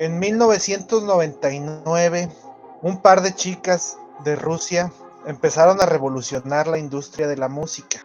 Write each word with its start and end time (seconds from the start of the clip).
En 0.00 0.18
1999, 0.18 2.28
un 2.82 3.00
par 3.00 3.22
de 3.22 3.34
chicas 3.34 3.96
de 4.24 4.36
Rusia 4.36 4.92
empezaron 5.26 5.80
a 5.80 5.86
revolucionar 5.86 6.66
la 6.66 6.78
industria 6.78 7.26
de 7.26 7.36
la 7.36 7.48
música, 7.48 8.04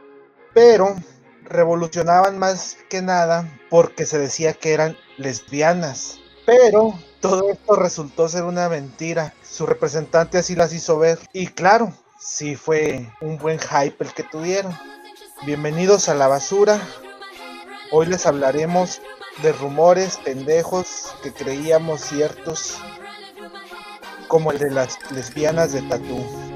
pero 0.54 0.96
revolucionaban 1.44 2.40
más 2.40 2.78
que 2.90 3.02
nada 3.02 3.50
porque 3.70 4.06
se 4.06 4.20
decía 4.20 4.54
que 4.54 4.74
eran 4.74 4.98
lesbianas. 5.18 6.20
Pero 6.46 6.94
todo 7.20 7.50
esto 7.50 7.76
resultó 7.76 8.30
ser 8.30 8.44
una 8.44 8.70
mentira. 8.70 9.34
Su 9.44 9.66
representante 9.66 10.38
así 10.38 10.56
las 10.56 10.74
hizo 10.74 11.00
ver. 11.00 11.20
Y 11.34 11.48
claro, 11.48 11.92
sí 12.20 12.56
fue 12.56 13.12
un 13.20 13.38
buen 13.38 13.60
hype 13.60 14.04
el 14.04 14.14
que 14.14 14.24
tuvieron. 14.24 14.74
Bienvenidos 15.46 16.10
a 16.10 16.16
la 16.16 16.28
basura. 16.28 16.82
Hoy 17.92 18.08
les 18.08 18.26
hablaremos 18.26 19.02
de 19.42 19.54
rumores 19.54 20.18
pendejos 20.18 21.14
que 21.24 21.32
creíamos 21.32 22.02
ciertos, 22.02 22.78
como 24.28 24.52
el 24.52 24.60
de 24.60 24.70
las 24.70 25.00
lesbianas 25.12 25.72
de 25.72 25.82
Tatú. 25.84 26.49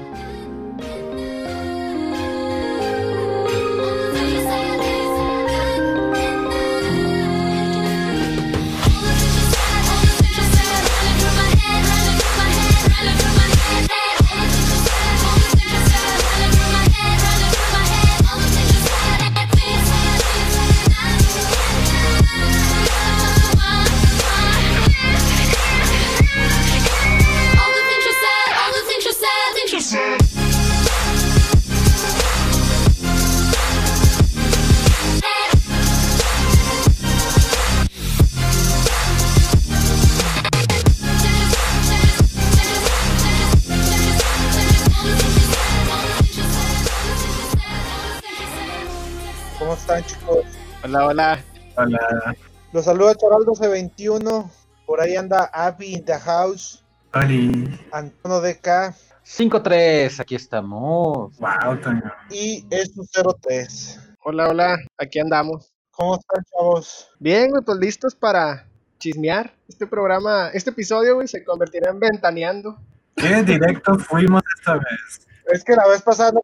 Están, 49.98 50.04
chicos? 50.04 50.44
Hola, 50.82 51.06
hola. 51.06 51.44
Hola. 51.76 52.36
Los 52.72 52.84
saluda 52.84 53.14
Charaldo 53.14 53.52
C21. 53.52 54.50
Por 54.86 55.00
ahí 55.00 55.16
anda 55.16 55.44
Abby 55.52 55.94
in 55.94 56.04
the 56.04 56.18
house. 56.18 56.84
Oli. 57.14 57.78
Antonio 57.92 58.40
DK 58.40 58.94
5-3, 59.24 60.20
aquí 60.20 60.34
estamos. 60.34 61.36
Wow, 61.38 61.80
Toño. 61.80 62.12
y 62.30 62.66
Esu03. 62.68 64.16
Hola, 64.24 64.48
hola, 64.48 64.76
aquí 64.98 65.18
andamos. 65.18 65.72
¿Cómo 65.92 66.16
están, 66.16 66.44
chavos? 66.50 67.08
Bien, 67.20 67.50
güey, 67.50 67.62
pues 67.64 67.78
listos 67.78 68.14
para 68.14 68.66
chismear. 68.98 69.54
Este 69.68 69.86
programa, 69.86 70.50
este 70.52 70.70
episodio, 70.70 71.14
güey, 71.14 71.28
se 71.28 71.44
convertirá 71.44 71.90
en 71.90 72.00
Ventaneando. 72.00 72.78
¿Qué 73.16 73.42
directo 73.44 73.98
fuimos 73.98 74.42
esta 74.58 74.74
vez? 74.74 75.26
Es 75.46 75.64
que 75.64 75.74
la 75.74 75.86
vez 75.86 76.02
pasada 76.02 76.32
no 76.32 76.40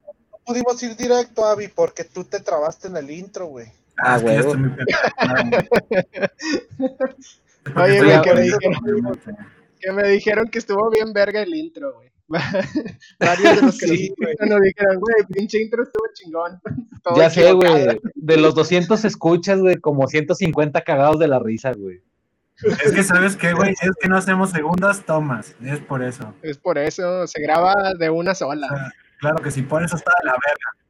pudimos 0.50 0.82
ir 0.82 0.96
directo, 0.96 1.44
Abby, 1.44 1.68
porque 1.68 2.02
tú 2.02 2.24
te 2.24 2.40
trabaste 2.40 2.88
en 2.88 2.96
el 2.96 3.08
intro, 3.08 3.46
güey. 3.46 3.68
Ah, 3.98 4.18
pendejo. 4.18 4.56
Porque 7.62 7.80
Oye, 7.80 8.02
güey, 8.02 8.22
que 8.22 8.34
me 8.34 8.40
dijeron-. 8.42 9.36
Que 9.78 9.92
me 9.92 10.08
dijeron 10.08 10.48
que 10.48 10.58
estuvo 10.58 10.90
bien 10.90 11.12
verga 11.12 11.42
el 11.42 11.54
intro, 11.54 11.94
güey. 11.94 12.10
Varios 13.20 13.56
de 13.56 13.62
los 13.62 13.78
que 13.78 13.86
Sí, 13.86 14.14
nos, 14.40 14.60
dijeron, 14.60 15.00
güey, 15.00 15.24
pinche 15.32 15.62
intro 15.62 15.84
estuvo 15.84 16.04
chingón. 16.14 16.60
Todo 17.04 17.16
Ya 17.16 17.30
sé, 17.30 17.52
güey. 17.52 18.00
De 18.14 18.36
los 18.36 18.54
200 18.56 19.04
escuchas, 19.04 19.60
güey, 19.60 19.76
como 19.76 20.08
150 20.08 20.82
cagados 20.82 21.20
de 21.20 21.28
la 21.28 21.38
risa, 21.38 21.72
güey. 21.74 22.02
Es 22.84 22.92
que, 22.92 23.04
¿sabes 23.04 23.36
qué, 23.36 23.52
güey? 23.52 23.70
Es 23.72 23.96
que 24.00 24.08
no 24.08 24.16
hacemos 24.16 24.50
segundas 24.50 25.04
tomas. 25.06 25.54
Es 25.64 25.78
por 25.80 26.02
eso. 26.02 26.34
Es 26.42 26.58
por 26.58 26.76
eso, 26.76 27.26
se 27.28 27.40
graba 27.40 27.94
de 27.98 28.10
una 28.10 28.32
O 28.32 28.34
sola. 28.34 28.68
sea, 28.68 28.92
claro 29.20 29.42
que 29.42 29.50
sí, 29.50 29.62
por 29.62 29.82
eso 29.84 29.96
está 29.96 30.12
de 30.20 30.26
la 30.26 30.32
verga. 30.32 30.86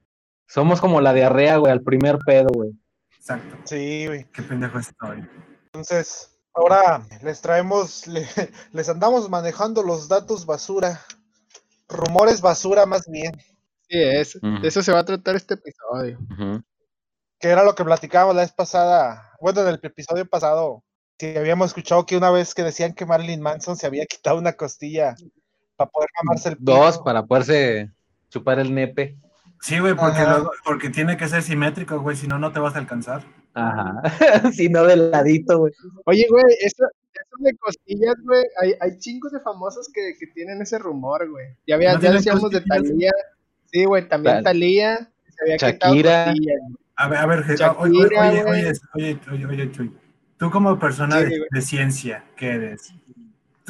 Somos 0.47 0.81
como 0.81 1.01
la 1.01 1.13
diarrea, 1.13 1.57
güey, 1.59 1.71
al 1.73 1.83
primer 1.83 2.19
pedo, 2.25 2.49
güey. 2.53 2.71
Exacto. 3.17 3.57
Sí, 3.65 4.07
güey. 4.07 4.25
Qué 4.33 4.43
pendejo 4.43 4.79
estoy. 4.79 5.29
Entonces, 5.67 6.37
ahora 6.55 7.03
les 7.23 7.41
traemos, 7.41 8.07
le- 8.09 8.27
les 8.73 8.89
andamos 8.89 9.29
manejando 9.31 9.83
los 9.83 10.09
datos 10.09 10.47
basura. 10.47 11.01
Rumores 11.89 12.41
basura 12.41 12.87
más 12.87 13.09
bien. 13.09 13.33
Sí, 13.89 14.01
es. 14.01 14.39
De 14.41 14.69
eso 14.69 14.83
se 14.83 14.93
va 14.93 15.01
a 15.01 15.05
tratar 15.05 15.35
este 15.37 15.55
episodio. 15.55 16.19
Que 17.41 17.49
era 17.49 17.65
lo 17.65 17.75
que 17.75 17.85
platicábamos 17.85 18.37
la 18.37 18.43
vez 18.43 18.53
pasada. 18.53 19.33
Bueno, 19.41 19.63
en 19.63 19.69
el 19.69 19.81
episodio 19.83 20.27
pasado. 20.27 20.85
Que 21.19 21.37
habíamos 21.39 21.67
escuchado 21.69 22.07
que 22.07 22.17
una 22.17 22.31
vez 22.31 22.55
que 22.55 22.63
decían 22.63 22.95
que 22.95 23.05
Marilyn 23.07 23.41
Manson 23.43 23.77
se 23.77 23.87
había 23.87 24.07
quitado 24.07 24.39
una 24.39 24.53
costilla 24.55 25.15
para 25.77 25.91
poder 25.91 26.09
mamarse 26.23 26.51
el. 26.51 26.57
Dos 26.61 26.99
para 27.01 27.25
poderse 27.27 27.91
chupar 28.31 28.59
el 28.59 28.75
nepe. 28.75 29.17
Sí, 29.61 29.79
güey, 29.79 29.95
porque, 29.95 30.23
luego- 30.23 30.53
porque 30.65 30.89
tiene 30.89 31.17
que 31.19 31.29
ser 31.29 31.43
simétrico, 31.43 32.01
güey, 32.01 32.17
si 32.17 32.27
no, 32.27 32.39
no 32.39 32.51
te 32.53 32.61
vas 32.61 32.75
a 32.75 32.79
alcanzar. 32.79 33.23
Ajá. 33.53 34.01
si 34.55 34.69
no, 34.71 34.85
del 34.85 35.11
ladito, 35.11 35.59
güey. 35.59 35.73
Oye, 36.07 36.27
güey, 36.31 36.45
eso, 36.61 36.85
eso 37.13 37.37
de 37.41 37.55
costillas, 37.59 38.15
güey, 38.25 38.43
hay, 38.63 38.75
hay 38.81 38.99
chingos 38.99 39.33
de 39.33 39.41
famosos 39.41 39.91
que, 39.93 40.15
que 40.19 40.27
tienen 40.29 40.63
ese 40.63 40.79
rumor, 40.79 41.29
güey. 41.29 41.49
Ya, 41.67 41.75
había, 41.75 41.93
¿No 41.95 42.01
ya 42.01 42.13
decíamos 42.13 42.51
de? 42.51 42.61
Talía. 42.63 43.11
Sí, 43.67 43.85
güey, 43.85 44.09
también 44.09 44.37
Tal- 44.37 44.45
Talía. 44.45 45.11
Se 45.29 45.43
había 45.45 45.57
quitado 45.57 45.95
Shakira. 45.95 46.25
costillas. 46.27 46.61
A 46.97 47.09
ver, 47.09 47.19
a 47.19 47.27
ver, 47.27 47.41
Shakira, 47.47 47.73
oye, 47.73 47.99
oye, 47.99 48.43
güey. 48.43 48.65
oye, 48.65 48.73
oye, 48.95 49.21
oye, 49.33 49.47
oye, 49.47 49.73
Chuy, 49.73 49.93
tú 50.39 50.51
como 50.51 50.79
persona 50.79 51.19
Sí, 51.19 51.25
de, 51.27 51.47
de 51.51 51.61
ciencia 51.63 52.25
que 52.37 52.49
eres, 52.51 52.95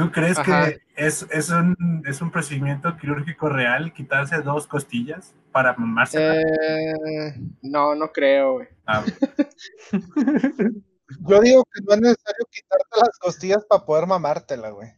¿tú 0.00 0.10
crees 0.10 0.38
Ajá. 0.38 0.70
que 0.70 0.80
es, 0.96 1.26
es, 1.30 1.50
un, 1.50 2.02
es 2.06 2.22
un 2.22 2.30
procedimiento 2.30 2.96
quirúrgico 2.96 3.50
real 3.50 3.92
quitarse 3.92 4.40
dos 4.40 4.66
costillas 4.66 5.34
para 5.52 5.74
mamarse? 5.74 6.40
Eh, 6.40 7.34
no, 7.60 7.94
no 7.94 8.10
creo, 8.10 8.54
güey. 8.54 8.68
Ah, 8.86 9.04
Yo 11.28 11.40
digo 11.40 11.64
que 11.64 11.82
no 11.82 11.94
es 11.94 12.00
necesario 12.00 12.46
quitarte 12.50 12.86
las 12.98 13.18
costillas 13.18 13.64
para 13.66 13.84
poder 13.84 14.06
mamártela, 14.06 14.70
güey. 14.70 14.88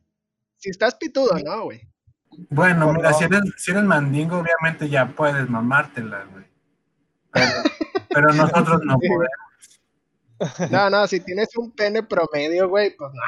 Si 0.59 0.71
estás 0.71 0.95
pitudo, 0.95 1.37
no, 1.45 1.65
güey. 1.65 1.89
bueno, 2.51 2.87
No, 2.87 2.93
mira, 2.93 3.11
no. 3.11 3.19
si 3.19 3.25
eres, 3.25 3.41
si 3.57 3.73
eres 3.73 3.83
mandingo, 3.83 4.39
obviamente 4.39 4.89
ya 4.89 5.09
puedes 5.09 5.49
mamártela, 5.51 6.25
güey. 6.31 6.45
Pero, 7.33 7.45
pero 8.11 8.33
nosotros 8.34 8.83
no 8.84 8.99
podemos. 8.99 10.71
No, 10.71 10.91
no, 10.91 11.07
si 11.09 11.19
tienes 11.19 11.57
un 11.57 11.73
pene 11.73 12.05
promedio, 12.05 12.69
güey, 12.69 12.95
pues 12.97 13.11
no, 13.13 13.23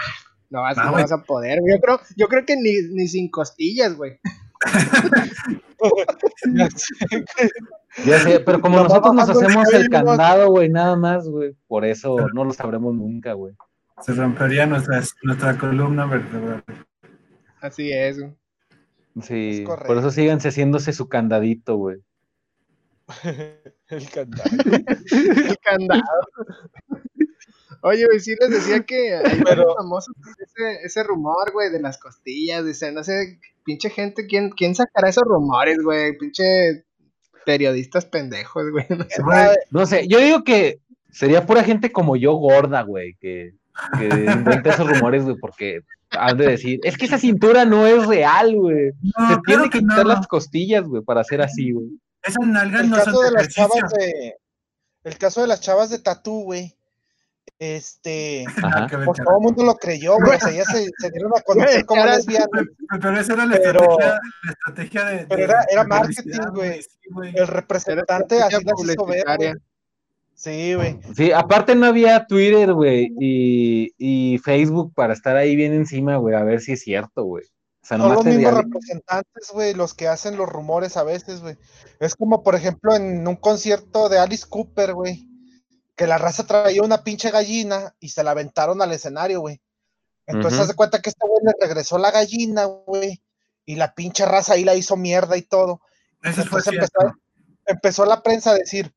no 0.55 0.63
vas, 0.63 0.77
No, 0.77 0.85
no 0.85 0.93
vas 0.93 1.11
a 1.11 1.19
poder. 1.19 1.59
Yo 1.69 1.81
creo, 1.81 2.01
yo 2.17 2.29
creo 2.29 2.47
que 2.47 2.55
ni, 2.57 2.71
ni 2.93 3.09
sin 3.09 3.29
costillas, 3.29 3.97
güey. 3.97 4.21
Ya 8.07 8.21
sé, 8.21 8.39
pero 8.39 8.61
como 8.61 8.79
nosotros 8.85 9.15
nos 9.15 9.29
hacemos 9.29 9.73
el 9.75 9.89
candado, 9.89 10.49
güey, 10.51 10.69
nada 10.69 10.95
más, 10.95 11.29
güey. 11.29 11.57
Por 11.67 11.85
eso 11.85 12.17
no 12.33 12.45
lo 12.45 12.53
sabremos 12.53 12.95
nunca, 12.95 13.33
güey. 13.33 13.55
Se 14.01 14.13
rompería 14.13 14.65
nuestra, 14.67 15.03
nuestra 15.25 15.59
columna 15.59 16.07
vertebral. 16.07 16.63
Así 17.61 17.93
es, 17.93 18.21
güey. 18.21 18.33
Sí, 19.23 19.65
Es 19.69 19.69
por 19.69 19.99
eso 19.99 20.11
síganse 20.13 20.49
haciéndose 20.51 20.93
su 20.93 21.09
candadito, 21.09 21.77
güey. 21.77 21.99
el 23.89 24.11
candado. 24.11 24.51
El 25.11 25.59
candado. 25.59 26.03
Oye, 27.87 28.07
güey, 28.07 28.19
sí 28.19 28.35
les 28.41 28.49
decía 28.51 28.83
que 28.83 29.15
hay 29.15 29.23
Pero- 29.25 29.45
varios 29.45 29.75
famosos 29.77 30.15
con 30.23 30.34
ese, 30.57 30.79
ese 30.85 31.03
rumor, 31.03 31.53
güey, 31.53 31.71
de 31.71 31.81
las 31.81 31.99
costillas. 31.99 32.65
Dice, 32.65 32.93
no 32.93 33.03
sé, 33.05 33.39
pinche 33.65 33.91
gente, 33.91 34.27
¿quién, 34.27 34.51
quién 34.51 34.75
sacará 34.75 35.09
esos 35.09 35.25
rumores, 35.25 35.79
güey? 35.83 36.17
Pinche 36.19 36.85
periodistas 37.45 38.07
pendejos, 38.07 38.71
güey. 38.71 38.87
No 38.91 39.05
sé. 39.09 39.23
Güey, 39.23 39.49
No 39.71 39.87
sé, 39.87 40.09
yo 40.09 40.19
digo 40.19 40.45
que 40.45 40.81
sería 41.11 41.47
pura 41.47 41.63
gente 41.65 41.93
como 41.93 42.17
yo 42.17 42.33
gorda, 42.35 42.83
güey, 42.83 43.15
que, 43.21 43.55
que 43.99 44.07
inventa 44.07 44.71
esos 44.71 44.89
rumores, 44.89 45.25
güey, 45.25 45.37
porque 45.41 45.81
han 46.11 46.37
de 46.39 46.47
decir, 46.47 46.81
es 46.85 46.97
que 46.97 47.07
esa 47.07 47.19
cintura 47.19 47.65
no 47.65 47.87
es 47.87 48.07
real, 48.07 48.55
güey. 48.57 48.93
no, 49.19 49.29
Se 49.29 49.41
tiene 49.43 49.43
claro 49.43 49.65
que 49.65 49.71
que 49.71 49.79
quitar 49.81 50.07
no. 50.07 50.15
las 50.15 50.27
costillas, 50.27 50.85
güey, 50.85 51.03
para 51.03 51.21
hacer 51.23 51.43
así, 51.43 51.73
güey. 51.73 51.89
Esas 52.23 52.47
nalgas 52.47 52.83
El 52.85 52.91
no 52.91 52.97
son 52.97 53.05
caso 53.05 53.21
de 53.21 53.27
de 53.27 53.33
las 53.33 53.49
chavas 53.49 53.93
de. 53.99 54.37
El 55.05 55.19
caso 55.19 55.41
de 55.43 55.47
las 55.49 55.61
chavas 55.61 55.91
de 55.91 55.99
tatú, 55.99 56.45
güey. 56.45 56.75
Este. 57.59 58.45
Ajá. 58.63 58.89
Pues 59.05 59.19
todo 59.25 59.37
el 59.39 59.43
mundo 59.43 59.65
lo 59.65 59.75
creyó, 59.77 60.17
güey. 60.17 60.37
O 60.37 60.41
sea, 60.41 60.51
ya 60.51 60.65
se, 60.65 60.85
se 60.99 61.11
dieron 61.11 61.33
a 61.37 61.41
conocer 61.43 61.85
como 61.87 62.05
lesbianas. 62.05 62.49
Pero 63.01 63.21
esa 63.21 63.33
era 63.35 63.47
la 63.47 63.57
Pero- 63.57 63.81
estrategia, 63.81 64.21
la 64.43 64.53
estrategia 64.53 65.05
de. 65.05 65.27
pero 65.27 65.37
de- 65.39 65.45
era- 65.45 65.65
era 65.71 65.83
de 65.83 65.89
marketing, 65.89 66.41
güey. 66.55 66.81
El 67.35 67.47
representante 67.47 68.43
así 68.43 68.57
las 68.65 68.85
hizo 68.85 69.07
ver, 69.07 69.25
güey. 69.37 69.53
Sí, 70.35 70.75
güey. 70.75 70.99
Sí, 71.17 71.31
aparte 71.33 71.75
no 71.77 71.87
había 71.87 72.27
Twitter, 72.27 72.73
güey, 72.73 73.09
y, 73.21 73.93
y 73.99 74.39
Facebook 74.39 74.93
para 74.95 75.13
estar 75.15 75.37
ahí 75.37 75.55
bien 75.55 75.73
encima, 75.73 76.17
güey, 76.17 76.35
a 76.35 76.43
ver 76.43 76.61
si 76.61 76.73
es 76.73 76.81
cierto, 76.83 77.23
güey. 77.23 77.45
O 77.45 77.87
sea, 77.87 77.99
Son 77.99 78.13
los 78.15 78.25
mismos 78.25 78.53
representantes, 78.55 79.51
güey, 79.53 79.75
los 79.75 79.95
que 79.95 80.09
hacen 80.09 80.37
los 80.37 80.49
rumores 80.49 80.97
a 80.97 81.05
veces, 81.05 81.41
güey. 81.41 81.57
Es 82.01 82.17
como, 82.17 82.43
por 82.43 82.57
ejemplo, 82.57 82.97
en 82.97 83.27
un 83.29 83.37
concierto 83.37 84.09
de 84.09 84.19
Alice 84.19 84.45
Cooper, 84.49 84.95
güey, 84.95 85.29
que 85.97 86.07
la 86.07 86.19
raza 86.19 86.47
traía 86.47 86.83
una 86.83 87.05
pinche 87.05 87.31
gallina 87.31 87.95
y 88.01 88.09
se 88.09 88.25
la 88.25 88.33
aventaron 88.33 88.83
al 88.83 88.93
escenario, 88.93 89.41
güey. 89.41 89.61
Entonces, 90.27 90.55
Ujú. 90.55 90.63
haz 90.63 90.69
de 90.69 90.75
cuenta 90.75 91.01
que 91.01 91.11
este 91.11 91.27
güey 91.27 91.41
le 91.45 91.67
regresó 91.67 91.99
la 91.99 92.11
gallina, 92.11 92.65
güey, 92.65 93.23
y 93.65 93.77
la 93.77 93.95
pinche 93.95 94.25
raza 94.25 94.55
ahí 94.55 94.65
la 94.65 94.75
hizo 94.75 94.97
mierda 94.97 95.37
y 95.37 95.43
todo. 95.43 95.81
Eso 96.23 96.43
Entonces 96.43 96.73
empezó, 96.73 97.15
empezó 97.67 98.07
la 98.07 98.23
prensa 98.23 98.51
a 98.51 98.55
decir 98.55 98.95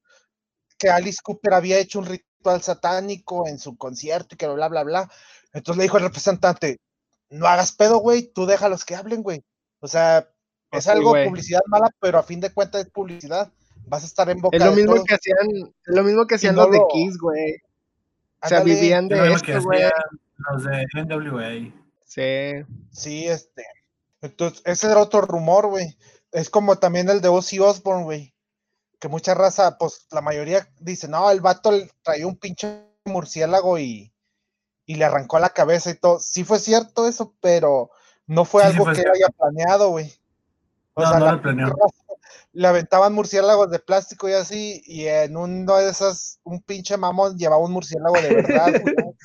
que 0.77 0.89
Alice 0.89 1.19
Cooper 1.21 1.53
había 1.53 1.77
hecho 1.77 1.99
un 1.99 2.05
ritual 2.05 2.61
satánico 2.61 3.47
en 3.47 3.59
su 3.59 3.77
concierto 3.77 4.35
y 4.35 4.37
que 4.37 4.47
bla, 4.47 4.69
bla, 4.69 4.83
bla. 4.83 5.11
Entonces 5.53 5.77
le 5.77 5.83
dijo 5.83 5.97
el 5.97 6.03
representante, 6.03 6.79
no 7.29 7.47
hagas 7.47 7.73
pedo, 7.73 7.97
güey, 7.99 8.31
tú 8.31 8.45
déjalos 8.45 8.85
que 8.85 8.95
hablen, 8.95 9.21
güey. 9.21 9.43
O 9.79 9.87
sea, 9.87 10.29
es 10.71 10.83
Sí, 10.83 10.89
algo 10.89 11.13
publicidad 11.23 11.61
mala, 11.67 11.89
pero 11.99 12.19
a 12.19 12.23
fin 12.23 12.39
de 12.39 12.53
cuentas 12.53 12.85
es 12.85 12.91
publicidad. 12.91 13.51
Vas 13.87 14.03
a 14.03 14.05
estar 14.07 14.29
en 14.29 14.41
boca 14.41 14.57
Es 14.57 14.63
lo 14.63 14.71
de 14.71 14.75
mismo 14.75 14.93
todos. 14.95 15.05
que 15.05 15.15
hacían, 15.15 15.47
es 15.85 15.95
lo 15.95 16.03
mismo 16.03 16.27
que 16.27 16.35
hacían 16.35 16.55
no 16.55 16.63
los 16.63 16.71
de 16.71 16.81
Kiss, 16.91 17.17
güey. 17.19 17.55
O 18.43 18.47
sea, 18.47 18.61
vivían 18.61 19.07
de 19.07 19.31
esto, 19.33 19.61
güey. 19.63 19.81
los 20.51 20.63
de 20.63 20.85
NWA. 20.93 21.73
Sí. 22.05 22.65
Sí, 22.91 23.27
este. 23.27 23.63
Entonces, 24.21 24.61
ese 24.65 24.87
era 24.91 24.99
otro 25.01 25.21
rumor, 25.21 25.67
güey. 25.67 25.97
Es 26.31 26.49
como 26.49 26.77
también 26.77 27.09
el 27.09 27.21
de 27.21 27.29
Ozzy 27.29 27.59
Osbourne, 27.59 28.03
güey. 28.03 28.33
Que 28.99 29.07
mucha 29.07 29.33
raza, 29.35 29.77
pues 29.77 30.07
la 30.11 30.21
mayoría 30.21 30.67
dice, 30.79 31.07
no, 31.07 31.29
el 31.31 31.39
vato 31.41 31.71
le 31.71 31.89
traía 32.01 32.27
un 32.27 32.35
pinche 32.37 32.83
murciélago 33.05 33.77
y, 33.79 34.11
y 34.85 34.95
le 34.95 35.05
arrancó 35.05 35.39
la 35.39 35.49
cabeza 35.51 35.91
y 35.91 35.95
todo. 35.95 36.19
Sí 36.19 36.43
fue 36.43 36.59
cierto 36.59 37.07
eso, 37.07 37.33
pero 37.39 37.91
no 38.25 38.43
fue 38.43 38.63
Sí, 38.63 38.69
sí 38.69 38.73
algo 38.73 38.85
fue 38.85 38.93
que 38.93 39.01
él 39.01 39.05
cierto. 39.13 39.17
haya 39.25 39.29
planeado, 39.37 39.89
güey. 39.91 40.11
O 40.95 41.01
No, 41.01 41.09
sea, 41.09 41.19
no 41.19 41.25
la 41.25 41.31
lo 41.33 41.41
planeó. 41.41 41.67
raza 41.67 42.03
le 42.53 42.67
aventaban 42.67 43.13
murciélagos 43.13 43.69
de 43.69 43.79
plástico 43.79 44.27
y 44.29 44.33
así, 44.33 44.81
y 44.85 45.05
en 45.07 45.37
uno 45.37 45.77
de 45.77 45.89
esas, 45.89 46.39
un 46.43 46.61
pinche 46.61 46.97
mamón 46.97 47.37
llevaba 47.37 47.61
un 47.63 47.71
murciélago 47.71 48.15
de 48.21 48.35
verdad. 48.35 48.81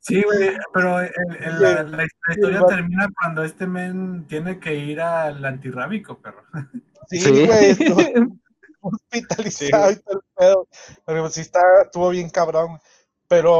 Sí, 0.00 0.22
güey, 0.22 0.50
pero 0.72 1.00
el- 1.00 1.10
el- 1.40 1.90
la, 1.92 2.06
historia 2.30 2.64
termina 2.66 3.08
cuando 3.20 3.42
este 3.44 3.66
men 3.66 4.26
tiene 4.28 4.58
que 4.60 4.74
ir 4.74 5.00
al 5.00 5.44
antirrábico, 5.44 6.20
perro. 6.20 6.42
Sí, 7.08 7.20
Sí. 7.20 7.46
güey. 7.46 7.70
estuvo 7.70 8.00
hospitalizado 8.80 9.90
y 9.92 9.96
todo 9.96 10.14
el 10.18 10.24
pedo. 10.36 10.68
Pero 11.06 11.28
sí 11.30 11.40
está, 11.42 11.60
estuvo 11.84 12.08
bien 12.10 12.30
cabrón. 12.30 12.78
Pero, 13.28 13.52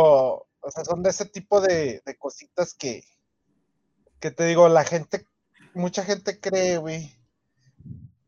o 0.60 0.70
sea, 0.70 0.84
son 0.84 1.02
de 1.02 1.10
ese 1.10 1.26
tipo 1.26 1.60
de, 1.60 2.02
de 2.04 2.16
cositas 2.16 2.74
que, 2.74 3.02
que 4.20 4.30
te 4.30 4.44
digo, 4.44 4.68
la 4.68 4.84
gente, 4.84 5.26
mucha 5.74 6.04
gente 6.04 6.40
cree, 6.40 6.78
güey. 6.78 7.14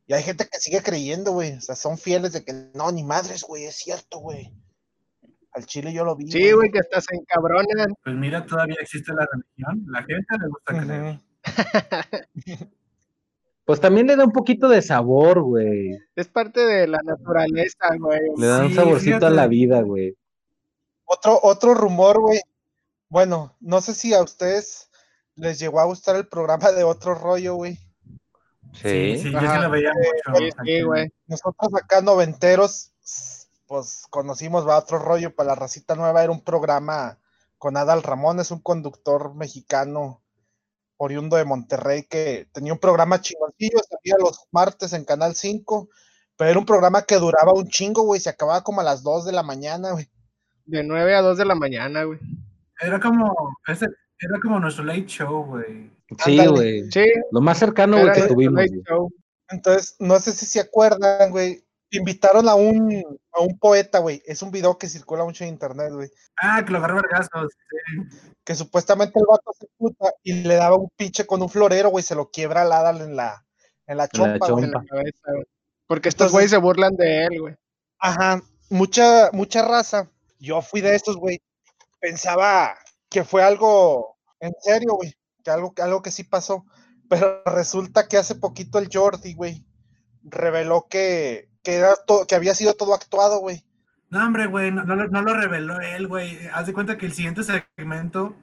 Y 0.07 0.15
hay 0.15 0.23
gente 0.23 0.47
que 0.51 0.59
sigue 0.59 0.83
creyendo, 0.83 1.33
güey. 1.33 1.55
O 1.55 1.61
sea, 1.61 1.75
son 1.75 1.99
fieles 1.99 2.33
de 2.33 2.45
que 2.45 2.53
no, 2.75 2.93
ni 2.93 3.03
madres, 3.03 3.43
güey, 3.43 3.65
es 3.65 3.77
cierto, 3.77 4.19
güey. 4.19 4.53
Al 5.53 5.67
chile 5.67 5.93
yo 5.93 6.05
lo 6.05 6.17
vi. 6.17 6.31
Sí, 6.31 6.53
güey, 6.53 6.71
que 6.71 6.81
hasta 6.81 7.01
se 7.01 7.17
encabronan. 7.17 7.95
Pues 8.05 8.15
mira, 8.15 8.45
todavía 8.45 8.77
existe 8.81 9.13
la 9.13 9.27
religión. 9.33 9.85
La 9.89 10.03
gente 10.03 10.39
le 10.39 10.49
gusta 10.49 10.85
creer. 10.85 11.19
Ujú. 12.35 12.71
Pues 13.67 13.81
también 13.81 14.07
le 14.07 14.15
da 14.15 14.25
un 14.25 14.33
poquito 14.33 14.69
de 14.69 14.81
sabor, 14.81 15.43
güey. 15.43 15.99
Es 16.15 16.29
parte 16.29 16.65
de 16.65 16.87
la 16.87 17.01
naturaleza, 17.03 17.97
güey. 17.99 18.21
Le 18.39 18.47
da 18.47 18.65
un 18.65 18.73
saborcito 18.73 19.27
a 19.27 19.31
la 19.31 19.49
vida, 19.49 19.83
güey. 19.83 20.17
Otro, 21.05 21.41
otro 21.43 21.75
rumor, 21.75 22.21
güey. 22.21 22.39
Bueno, 23.09 23.57
no 23.59 23.81
sé 23.81 23.95
si 23.95 24.15
a 24.15 24.23
ustedes 24.23 24.89
les 25.35 25.59
llegó 25.59 25.81
a 25.81 25.85
gustar 25.85 26.15
el 26.15 26.29
programa 26.29 26.71
de 26.71 26.85
otro 26.85 27.17
rollo, 27.17 27.57
güey. 27.57 27.77
Sí, 28.77 29.19
sí, 29.19 29.33
yo 29.33 29.41
sí 29.41 29.59
lo 29.61 29.71
veía 29.71 29.93
mucho. 29.93 30.39
Sí, 30.39 30.51
sí, 30.65 30.83
güey. 30.83 31.11
nosotros 31.27 31.75
acá 31.75 32.03
noventeros, 32.03 32.93
pues 33.67 34.07
conocimos 34.11 34.67
va 34.67 34.79
otro 34.79 34.99
rollo 34.99 35.35
para 35.35 35.49
la 35.49 35.55
racita 35.55 35.95
nueva, 35.95 36.23
era 36.23 36.33
un 36.33 36.45
programa 36.45 37.19
con 37.59 37.77
Adal 37.77 38.03
Ramón, 38.03 38.41
es 38.41 38.51
un 38.51 38.61
conductor 38.61 39.35
mexicano 39.35 40.23
oriundo 40.99 41.37
de 41.37 41.45
Monterrey 41.45 42.05
que 42.05 42.49
tenía 42.53 42.73
un 42.73 42.79
programa 42.79 43.21
chingoncillo, 43.21 43.79
salía 43.89 44.17
los 44.19 44.47
martes 44.51 44.93
en 44.93 45.05
Canal 45.05 45.35
5, 45.35 45.89
pero 46.37 46.51
era 46.51 46.59
un 46.59 46.67
programa 46.67 47.03
que 47.03 47.17
duraba 47.17 47.53
un 47.53 47.69
chingo, 47.69 48.03
güey, 48.03 48.21
se 48.21 48.31
acababa 48.31 48.63
como 48.63 48.81
a 48.81 48.85
las 48.85 49.03
2 49.03 49.25
de 49.25 49.33
la 49.33 49.43
mañana, 49.43 49.93
güey. 49.93 50.09
De 50.65 50.83
9 50.83 51.15
a 51.15 51.23
2 51.23 51.39
de 51.39 51.45
la 51.45 51.55
mañana, 51.55 52.05
güey. 52.05 52.19
Era 52.81 53.01
como, 53.01 53.35
ese, 53.67 53.87
era 54.19 54.39
como 54.43 54.61
nuestro 54.61 54.85
late 54.85 55.07
show, 55.07 55.45
güey. 55.45 55.91
Sí, 56.25 56.47
güey. 56.47 56.91
Sí, 56.91 57.05
Lo 57.33 57.41
más 57.41 57.59
cercano, 57.59 58.01
güey, 58.01 58.13
que 58.13 58.23
tuvimos. 58.23 58.65
Entonces, 59.49 59.97
no 59.99 60.19
sé 60.19 60.33
si 60.33 60.47
se 60.47 60.61
acuerdan, 60.61 61.31
güey, 61.31 61.65
invitaron 61.91 62.49
a 62.49 62.55
un, 62.55 63.03
a 63.33 63.41
un 63.41 63.59
poeta, 63.59 63.99
güey, 64.01 64.23
es 64.27 64.43
un 64.43 64.51
video 64.51 64.77
que 64.79 64.89
circula 64.89 65.25
mucho 65.25 65.45
en 65.45 65.51
internet, 65.51 65.93
güey. 65.93 66.11
Ah, 66.41 66.63
que 66.65 66.73
lo 66.73 66.79
agarró 66.79 66.97
vergazos. 66.97 67.53
sí. 67.53 68.19
que 68.45 68.55
supuestamente 68.55 69.19
el 69.19 69.27
vato 69.27 69.53
se 69.59 69.67
puta 69.77 70.13
y 70.23 70.43
le 70.43 70.57
daba 70.57 70.77
un 70.77 70.89
pinche 70.97 71.27
con 71.27 71.43
un 71.43 71.49
florero, 71.49 71.91
güey, 71.91 72.03
se 72.03 72.15
lo 72.15 72.31
quiebra 72.31 72.63
al 72.63 72.73
Adal 72.73 73.01
en 73.03 73.17
la, 73.17 73.45
en 73.87 73.97
la 73.97 74.05
la 74.05 74.09
chompa, 74.09 74.51
güey. 74.51 74.65
en 74.65 74.71
la 74.73 74.79
Chompa. 74.79 74.97
cabeza, 74.97 75.33
güey. 75.33 75.47
Porque 75.87 76.09
estos 76.09 76.33
güeyes 76.33 76.51
se 76.51 76.57
burlan 76.57 76.97
de 76.97 77.25
él, 77.27 77.41
güey. 77.41 77.55
Ajá, 77.99 78.43
mucha, 78.71 79.31
mucha 79.33 79.63
raza. 79.63 80.11
Yo 80.39 80.61
fui 80.63 80.81
de 80.81 80.95
estos, 80.95 81.17
güey. 81.17 81.41
Pensaba 82.01 82.77
que 83.09 83.25
fue 83.25 83.43
algo 83.43 84.17
en 84.41 84.53
serio, 84.61 84.95
güey, 84.97 85.15
que 85.47 85.53
algo, 85.53 85.73
que 85.75 85.83
algo 85.83 86.03
que 86.03 86.11
sí 86.11 86.25
pasó. 86.25 86.65
Pero 87.09 87.41
resulta 87.47 88.09
que 88.09 88.17
hace 88.19 88.35
poquito 88.35 88.81
el 88.81 88.89
Jordi, 88.93 89.35
güey, 89.35 89.65
reveló 90.25 90.89
que, 90.91 91.49
que 91.63 91.77
era 91.77 91.95
todo, 92.05 92.27
que 92.27 92.35
había 92.35 92.53
sido 92.53 92.75
todo 92.75 92.95
actuado, 92.95 93.39
güey. 93.39 93.65
No, 94.11 94.27
hombre, 94.27 94.47
güey, 94.47 94.73
no, 94.73 94.83
no 94.85 94.97
lo- 94.97 95.07
no 95.09 95.23
lo 95.23 95.35
reveló 95.35 95.79
él, 95.81 96.09
güey. 96.09 96.37
Haz 96.53 96.67
de 96.67 96.73
cuenta 96.73 96.99
que 96.99 97.07
el 97.07 97.13
siguiente 97.13 97.45
segmento, 97.45 98.35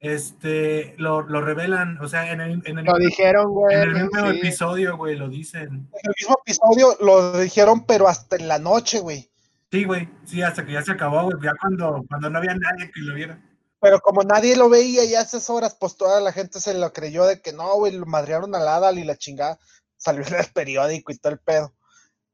este, 0.00 0.94
lo, 0.96 1.22
lo 1.28 1.42
revelan, 1.42 1.98
o 2.00 2.08
sea, 2.08 2.32
en 2.32 2.40
el, 2.40 2.62
en 2.64 2.78
el, 2.78 2.84
Lo 2.86 2.96
dijeron, 2.96 3.50
güey. 3.52 3.74
en 3.76 3.82
el 3.82 3.92
mismo 3.94 4.30
sí. 4.30 4.38
episodio, 4.38 4.96
güey, 4.96 5.16
lo 5.16 5.28
dicen. 5.28 5.62
En 5.64 5.90
el 6.04 6.14
mismo 6.18 6.36
episodio 6.42 6.96
lo 7.00 7.38
dijeron, 7.38 7.84
pero 7.84 8.08
hasta 8.08 8.36
en 8.36 8.48
la 8.48 8.58
noche, 8.58 9.00
güey. 9.00 9.30
Sí, 9.70 9.84
güey, 9.84 10.08
sí, 10.24 10.40
hasta 10.40 10.64
que 10.64 10.72
ya 10.72 10.82
se 10.82 10.92
acabó, 10.92 11.24
güey, 11.24 11.36
ya 11.42 11.52
cuando, 11.60 12.02
cuando 12.08 12.30
no 12.30 12.38
había 12.38 12.54
nadie 12.54 12.90
que 12.90 13.00
lo 13.00 13.14
viera. 13.14 13.42
Pero 13.86 14.00
como 14.00 14.24
nadie 14.24 14.56
lo 14.56 14.68
veía 14.68 15.04
ya 15.04 15.20
a 15.20 15.22
esas 15.22 15.48
horas, 15.48 15.76
pues 15.78 15.96
toda 15.96 16.20
la 16.20 16.32
gente 16.32 16.58
se 16.58 16.74
lo 16.74 16.92
creyó 16.92 17.24
de 17.24 17.40
que 17.40 17.52
no, 17.52 17.72
güey, 17.76 17.92
lo 17.92 18.04
madrearon 18.04 18.52
al 18.56 18.66
Adal 18.66 18.98
y 18.98 19.04
la 19.04 19.14
chingada 19.14 19.60
salió 19.96 20.26
en 20.26 20.34
el 20.34 20.46
periódico 20.52 21.12
y 21.12 21.18
todo 21.18 21.32
el 21.32 21.38
pedo. 21.38 21.72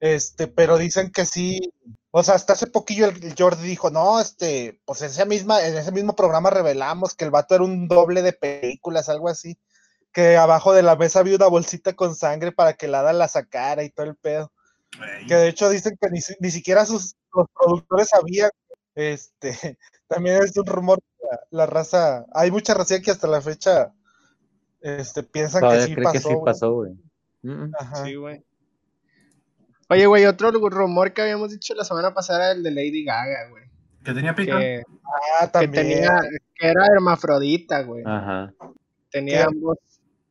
Este, 0.01 0.47
pero 0.47 0.79
dicen 0.79 1.13
que 1.13 1.27
sí, 1.27 1.75
o 2.11 2.23
sea, 2.23 2.37
hasta 2.37 2.55
hace 2.55 2.69
poquillo 2.69 3.05
el, 3.05 3.23
el 3.23 3.35
Jordi 3.37 3.69
dijo, 3.69 3.91
no, 3.91 4.19
este, 4.19 4.81
pues 4.87 5.03
en 5.03 5.09
ese, 5.09 5.27
misma, 5.27 5.63
en 5.63 5.77
ese 5.77 5.93
mismo 5.93 6.17
programa 6.17 6.49
revelamos 6.49 7.15
que 7.15 7.27
el 7.27 7.31
vato 7.31 7.55
era 7.55 7.65
un 7.65 7.87
doble 7.87 8.23
de 8.23 8.33
películas, 8.33 9.11
algo 9.11 9.29
así, 9.29 9.59
que 10.11 10.39
abajo 10.39 10.73
de 10.73 10.83
la 10.83 10.97
mesa 10.97 11.19
había 11.19 11.37
una 11.37 11.49
bolsita 11.49 11.93
con 11.93 12.17
sangre 12.17 12.53
para 12.53 12.73
que 12.79 12.87
el 12.87 12.95
Adal 12.95 13.19
la 13.19 13.29
sacara 13.29 13.85
y 13.85 13.91
todo 13.91 14.07
el 14.07 14.17
pedo. 14.17 14.51
Que 15.29 15.35
de 15.35 15.49
hecho 15.49 15.69
dicen 15.69 15.99
que 16.01 16.09
ni, 16.09 16.21
ni 16.41 16.51
siquiera 16.51 16.87
sus, 16.87 17.15
los 17.35 17.47
productores 17.55 18.09
sabían, 18.09 18.51
este, 18.95 19.79
también 20.15 20.43
es 20.43 20.57
un 20.57 20.67
rumor, 20.67 20.99
que 21.01 21.27
la, 21.31 21.41
la 21.51 21.67
raza, 21.67 22.27
hay 22.35 22.51
mucha 22.51 22.75
raza 22.75 23.01
que 23.01 23.11
hasta 23.11 23.27
la 23.29 23.41
fecha, 23.41 23.93
este, 24.81 25.23
piensan 25.23 25.63
que 25.69 25.83
sí 25.83 25.95
pasó. 25.97 26.13
que 26.13 26.19
sí 26.21 26.29
güey. 26.29 26.45
pasó, 26.45 26.73
güey. 26.75 26.93
Mm, 27.43 27.73
Ajá. 27.79 28.05
Sí, 28.05 28.15
güey. 28.15 28.45
Oye, 29.89 30.07
güey, 30.07 30.25
otro 30.27 30.51
rumor 30.51 31.13
que 31.13 31.23
habíamos 31.23 31.51
dicho 31.51 31.75
la 31.75 31.85
semana 31.85 32.15
pasada 32.15 32.45
era 32.47 32.53
el 32.53 32.63
de 32.63 32.71
Lady 32.71 33.05
Gaga, 33.05 33.49
güey. 33.51 33.65
Que 34.03 34.13
tenía 34.15 34.35
pito. 34.35 34.59
Que, 34.59 34.83
Ah, 35.41 35.47
que 35.47 35.49
también. 35.53 35.73
tenía, 35.89 36.21
que 36.55 36.67
era 36.67 36.87
hermafrodita, 36.95 37.83
güey. 37.83 38.03
Ajá. 38.07 38.53
Tenía 39.11 39.39
Que- 39.39 39.43
ambos. 39.45 39.77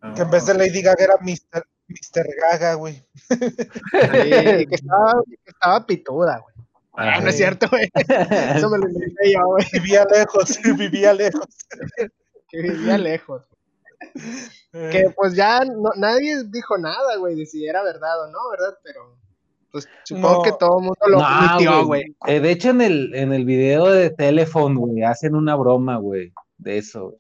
No. 0.02 0.14
Que 0.16 0.22
en 0.24 0.32
vez 0.32 0.46
de 0.48 0.54
Lady 0.56 0.82
Gaga 0.82 1.04
era 1.04 1.16
Mr. 1.22 1.64
Mr. 1.88 2.28
Gaga, 2.42 2.74
güey. 2.74 2.96
Sí, 3.30 4.66
que 4.66 4.76
estaba, 4.76 5.22
que 5.28 5.52
estaba 5.52 5.86
pituda, 5.86 6.40
güey. 6.40 6.51
Ah, 6.94 7.22
no 7.22 7.30
es 7.30 7.38
cierto, 7.38 7.68
güey. 7.70 7.90
Eso 8.56 8.70
me 8.70 8.78
lo 8.78 8.88
inventé 8.90 9.34
yo, 9.34 9.40
güey. 9.46 9.66
Vivía 9.74 10.06
lejos, 10.06 10.60
vivía 10.78 11.14
lejos. 11.14 11.48
Que 12.50 12.62
vivía 12.62 12.98
lejos. 12.98 13.44
Eh, 14.74 14.90
Que 14.92 15.10
pues 15.16 15.36
ya 15.36 15.62
no- 15.64 15.92
nadie 15.98 16.44
dijo 16.50 16.78
nada, 16.78 17.16
güey, 17.18 17.36
de 17.36 17.46
si 17.46 17.66
era 17.66 17.84
verdad 17.84 18.24
o 18.24 18.28
no, 18.28 18.40
¿verdad? 18.52 18.78
Pero 18.84 19.18
pues 19.72 19.88
supongo 20.04 20.38
No. 20.38 20.42
que 20.44 20.52
todo 20.60 20.80
el 20.80 20.84
mundo 20.86 21.08
lo 21.08 21.22
admitió, 21.24 21.86
güey. 21.86 22.04
güey. 22.20 22.36
Eh, 22.36 22.40
de 22.42 22.52
hecho, 22.52 22.72
en 22.72 22.82
el, 22.82 23.16
en 23.16 23.32
el 23.32 23.46
video 23.46 23.86
de 23.90 24.10
Telephone, 24.10 24.76
güey, 24.78 25.04
hacen 25.04 25.34
una 25.36 25.56
broma, 25.56 25.98
güey, 25.98 26.34
de 26.58 26.78
eso. 26.78 27.18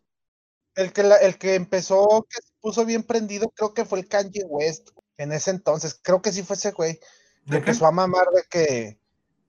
el, 0.76 0.92
que 0.94 1.04
la- 1.04 1.18
el 1.18 1.38
que 1.38 1.56
empezó, 1.56 2.26
que 2.30 2.42
se 2.42 2.52
puso 2.62 2.86
bien 2.86 3.04
prendido, 3.04 3.50
creo 3.56 3.74
que 3.74 3.86
fue 3.86 4.00
el 4.00 4.08
Kanye 4.08 4.44
West 4.48 4.90
en 5.18 5.32
ese 5.34 5.52
entonces. 5.52 6.00
Creo 6.02 6.22
que 6.22 6.32
sí 6.32 6.44
fue 6.44 6.56
ese 6.56 6.72
güey. 6.72 7.00
empezó 7.48 7.86
a 7.86 7.92
mamar 7.92 8.28
de 8.36 8.44
que, 8.50 9.00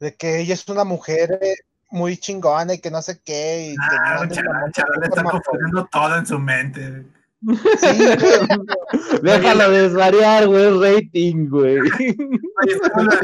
de 0.02 0.14
que 0.16 0.40
ella 0.40 0.54
es 0.54 0.68
una 0.68 0.82
mujer 0.84 1.38
eh, 1.40 1.54
muy 1.90 2.16
chingona 2.16 2.74
y 2.74 2.80
que 2.80 2.90
no 2.90 3.00
sé 3.02 3.20
qué. 3.24 3.68
Y 3.70 3.74
que 3.74 3.96
Ah, 4.04 4.16
una 4.22 4.42
monja 4.58 4.72
Charal 4.72 5.02
está 5.04 5.22
confundiendo 5.22 5.88
todo 5.92 6.16
en 6.18 6.26
su 6.26 6.38
mente. 6.38 7.04
Sí. 7.44 8.04
Déjalo 9.22 9.70
desvariar, 9.70 10.46
güey, 10.46 10.64
es 10.64 10.94
rating, 10.94 11.48
güey. 11.48 11.76
La- 11.76 13.02
la. 13.04 13.20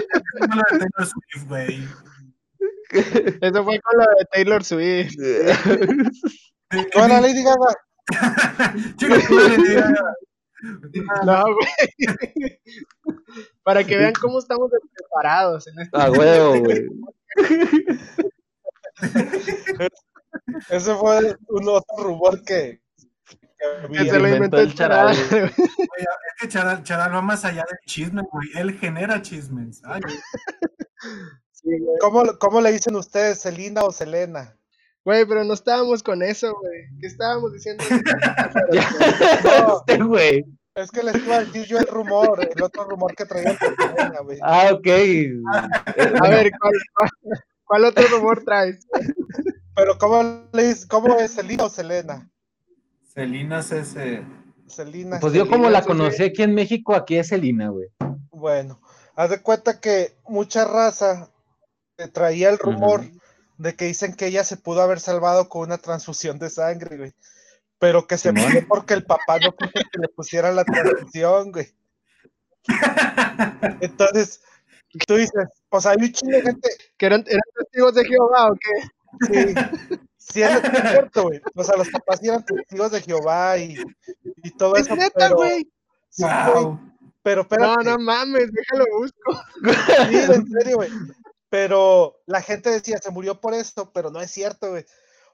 Eso 3.41 3.65
fue 3.65 3.81
con 3.81 3.99
lo 3.99 4.05
de 4.05 4.25
Taylor 4.33 4.65
Swift. 4.65 5.15
Bueno, 6.95 7.19
Lady 7.23 7.43
Gaga. 7.43 7.75
Chica, 8.99 9.15
tú, 9.27 9.39
Lady 9.39 9.73
Gaga. 9.75 10.15
No, 11.25 11.45
güey. 11.45 12.61
Para 13.63 13.85
que 13.85 13.97
vean 13.97 14.13
cómo 14.21 14.39
estamos 14.39 14.71
preparados 14.95 15.67
en 15.69 15.81
este 15.81 15.97
A 15.97 16.11
huevo, 16.11 16.61
güey. 16.61 16.87
Ese 20.71 20.95
fue 20.95 21.37
un 21.49 21.69
otro 21.69 22.05
rumor 22.05 22.43
que, 22.43 22.81
que 23.27 23.39
que 23.59 23.99
había. 23.99 24.13
se 24.13 24.19
lo 24.19 24.29
inventó 24.29 24.59
el 24.59 24.75
charal. 24.75 25.15
charal, 25.15 25.53
Oye, 25.57 25.59
es 25.67 26.41
que 26.41 26.49
Charal, 26.49 26.83
Charal 26.83 27.15
va 27.15 27.21
más 27.23 27.45
allá 27.45 27.65
del 27.69 27.79
chisme, 27.87 28.23
güey. 28.31 28.49
Él 28.57 28.79
genera 28.79 29.23
chismes. 29.23 29.83
Ay, 29.85 30.01
güey. 30.01 30.17
Sí, 31.53 31.69
güey. 31.79 31.99
¿Cómo, 32.01 32.25
¿Cómo 32.39 32.61
le 32.61 32.73
dicen 32.73 32.97
ustedes, 32.97 33.41
Celina 33.43 33.83
o 33.83 33.93
Selena? 33.93 34.57
Güey, 35.09 35.25
pero 35.25 35.43
no 35.43 35.55
estábamos 35.55 36.03
con 36.03 36.23
eso, 36.23 36.55
güey. 36.61 36.83
¿Qué 37.01 37.07
estábamos 37.07 37.55
diciendo? 37.55 37.83
Este, 39.89 40.03
güey. 40.03 40.45
Es 40.75 40.91
que 40.91 41.03
les 41.03 41.17
iba 41.25 41.37
a 41.37 41.45
decir 41.47 41.65
yo 41.65 41.79
el 41.79 41.87
rumor, 41.87 42.47
el 42.55 42.63
otro 42.63 42.85
rumor 42.85 43.15
que 43.15 43.25
traía 43.25 43.53
el 43.53 43.59
Selena, 43.59 44.21
güey. 44.21 44.39
Ah, 44.43 44.69
ok. 44.71 44.87
A 46.21 46.29
ver, 46.29 46.51
¿cuál, 46.61 46.73
cuál, 46.93 47.11
cuál 47.65 47.85
otro 47.87 48.07
rumor 48.09 48.45
traes? 48.45 48.87
Pero 49.75 49.97
¿cómo, 49.97 50.47
le 50.53 50.75
cómo 50.91 51.19
es 51.19 51.35
Celina 51.35 51.65
o 51.65 51.71
Selena? 51.71 52.31
Celinas 53.15 53.73
es 53.73 53.97
ese. 53.97 54.27
Selena. 54.67 55.21
Pues 55.21 55.33
yo 55.33 55.49
como 55.49 55.71
la 55.71 55.81
conocí 55.87 56.23
aquí 56.23 56.43
en 56.43 56.55
México, 56.55 56.95
aquí 56.95 57.17
es 57.17 57.29
Selina, 57.29 57.71
güey. 57.71 57.89
Bueno, 58.31 58.79
haz 59.17 59.31
de 59.31 59.41
cuenta 59.41 59.81
que 59.81 60.19
mucha 60.29 60.67
raza 60.67 61.31
traía 62.13 62.51
el 62.51 62.59
rumor. 62.59 63.07
De 63.59 63.75
que 63.77 63.85
dicen 63.87 64.15
que 64.15 64.27
ella 64.27 64.45
se 64.45 64.57
pudo 64.57 64.81
haber 64.83 65.01
salvado 65.01 65.49
con 65.49 65.63
una 65.63 65.79
transfusión 65.79 66.39
de 66.39 66.49
sangre, 66.51 66.97
güey. 66.97 67.13
Pero 67.79 68.07
que 68.07 68.19
se 68.19 68.33
murió 68.33 68.67
porque 68.69 68.95
el 68.95 69.05
papá 69.05 69.39
no 69.41 69.53
quiso 69.55 69.73
que 69.93 69.99
le 70.01 70.09
pusieran 70.09 70.57
la 70.57 70.65
transfusión, 70.65 71.53
güey. 71.53 71.73
Entonces, 73.81 74.41
tú 75.07 75.15
dices, 75.17 75.47
o 75.71 75.81
sea, 75.81 75.93
hay 75.93 75.99
un 76.01 76.13
chingo 76.13 76.37
de 76.37 76.43
gente, 76.43 76.69
¿Que 76.97 77.07
eran, 77.07 77.25
eran 77.27 77.41
testigos 77.57 77.95
de 77.95 78.05
Jehová 78.05 78.51
o 78.51 78.55
qué? 78.55 78.89
sí, 79.27 79.55
sí 80.17 80.43
es 80.43 80.61
cierto, 80.91 81.23
güey. 81.25 81.41
O 81.55 81.65
sea, 81.65 81.77
los 81.77 81.89
papás 81.89 82.23
eran 82.23 82.45
testigos 82.45 82.91
de 82.93 83.01
Jehová 83.01 83.59
y, 83.59 83.77
y 84.43 84.51
todo 84.53 84.77
Es 84.77 84.87
eso, 84.87 84.97
neta, 84.97 85.13
pero, 85.17 85.37
güey. 85.37 85.69
sí, 86.11 86.23
güey, 86.25 86.65
Wow. 86.65 86.81
pero 87.23 87.43
No, 87.43 87.43
espérate. 87.43 87.85
no 87.85 87.99
mames, 87.99 88.51
déjalo 88.53 88.85
busco. 88.99 89.43
Sí, 90.11 90.17
en 90.17 90.47
serio, 90.49 90.77
güey. 90.77 90.91
Pero 91.51 92.21
la 92.27 92.43
gente 92.43 92.71
decía, 92.71 92.99
se 92.99 93.11
murió 93.11 93.41
por 93.41 93.55
esto, 93.55 93.93
pero 93.93 94.11
no 94.11 94.21
es 94.21 94.31
cierto, 94.31 94.71
güey. 94.71 94.85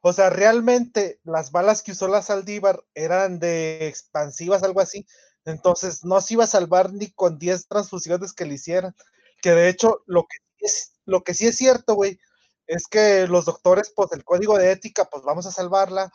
O 0.01 0.13
sea, 0.13 0.31
realmente 0.31 1.19
las 1.25 1.51
balas 1.51 1.83
que 1.83 1.93
usó 1.93 2.09
la 2.09 2.23
Saldívar 2.23 2.85
eran 2.95 3.39
de 3.39 3.89
expansivas, 3.89 4.63
algo 4.63 4.81
así. 4.81 5.07
Entonces 5.45 6.05
no 6.05 6.21
se 6.21 6.35
iba 6.35 6.45
a 6.45 6.49
salvar 6.49 6.93
ni 6.93 7.11
con 7.11 7.39
10 7.39 7.69
transfusiones 7.69 8.33
que 8.33 8.45
le 8.45 8.55
hicieran. 8.55 8.95
Que 9.43 9.53
de 9.53 9.69
hecho, 9.69 10.03
lo 10.07 10.25
que, 10.25 10.37
sí 10.59 10.65
es, 10.67 10.93
lo 11.05 11.23
que 11.23 11.35
sí 11.35 11.47
es 11.47 11.57
cierto, 11.57 11.95
güey, 11.95 12.19
es 12.67 12.87
que 12.87 13.27
los 13.27 13.47
doctores, 13.47 13.93
pues 13.95 14.13
el 14.13 14.25
código 14.25 14.59
de 14.59 14.73
ética, 14.73 15.07
pues 15.07 15.25
vamos 15.25 15.47
a 15.47 15.53
salvarla. 15.53 16.13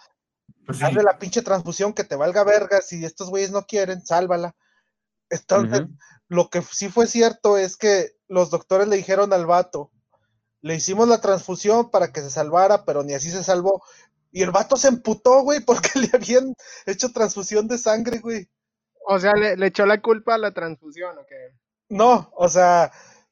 Pues 0.66 0.78
sí. 0.78 0.84
Hazle 0.84 1.04
la 1.04 1.18
pinche 1.18 1.42
transfusión 1.42 1.94
que 1.94 2.04
te 2.04 2.16
valga 2.16 2.44
verga. 2.44 2.82
Si 2.82 3.04
estos 3.04 3.30
güeyes 3.30 3.52
no 3.52 3.66
quieren, 3.66 4.06
sálvala. 4.06 4.56
Entonces, 5.30 5.82
lo 6.28 6.50
que 6.50 6.62
sí 6.62 6.90
fue 6.90 7.08
cierto 7.08 7.58
es 7.58 7.76
que 7.78 8.19
los 8.30 8.50
doctores 8.50 8.88
le 8.88 8.96
dijeron 8.96 9.34
al 9.34 9.46
vato, 9.46 9.92
le 10.62 10.76
hicimos 10.76 11.08
la 11.08 11.20
transfusión 11.20 11.90
para 11.90 12.12
que 12.12 12.22
se 12.22 12.30
salvara, 12.30 12.86
pero 12.86 13.04
ni 13.04 13.14
así 13.14 13.30
se 13.30 13.44
salvó. 13.44 13.84
Y 14.32 14.44
el 14.44 14.52
vato 14.52 14.78
se 14.78 14.88
emputó, 14.88 15.42
güey, 15.42 15.60
porque 15.66 15.90
le 16.00 16.10
habían 16.14 16.54
hecho 16.86 17.12
transfusión 17.12 17.68
de 17.68 17.78
sangre, 17.78 18.20
güey. 18.20 18.48
O 19.08 19.20
sea, 19.20 19.34
le, 19.34 19.58
le 19.58 19.68
echó 19.68 19.86
la 19.86 20.02
culpa 20.02 20.36
a 20.36 20.38
la 20.38 20.54
transfusión, 20.54 21.18
¿o 21.18 21.26
qué? 21.28 21.58
No, 21.90 22.32
o 22.36 22.48
sea... 22.48 22.92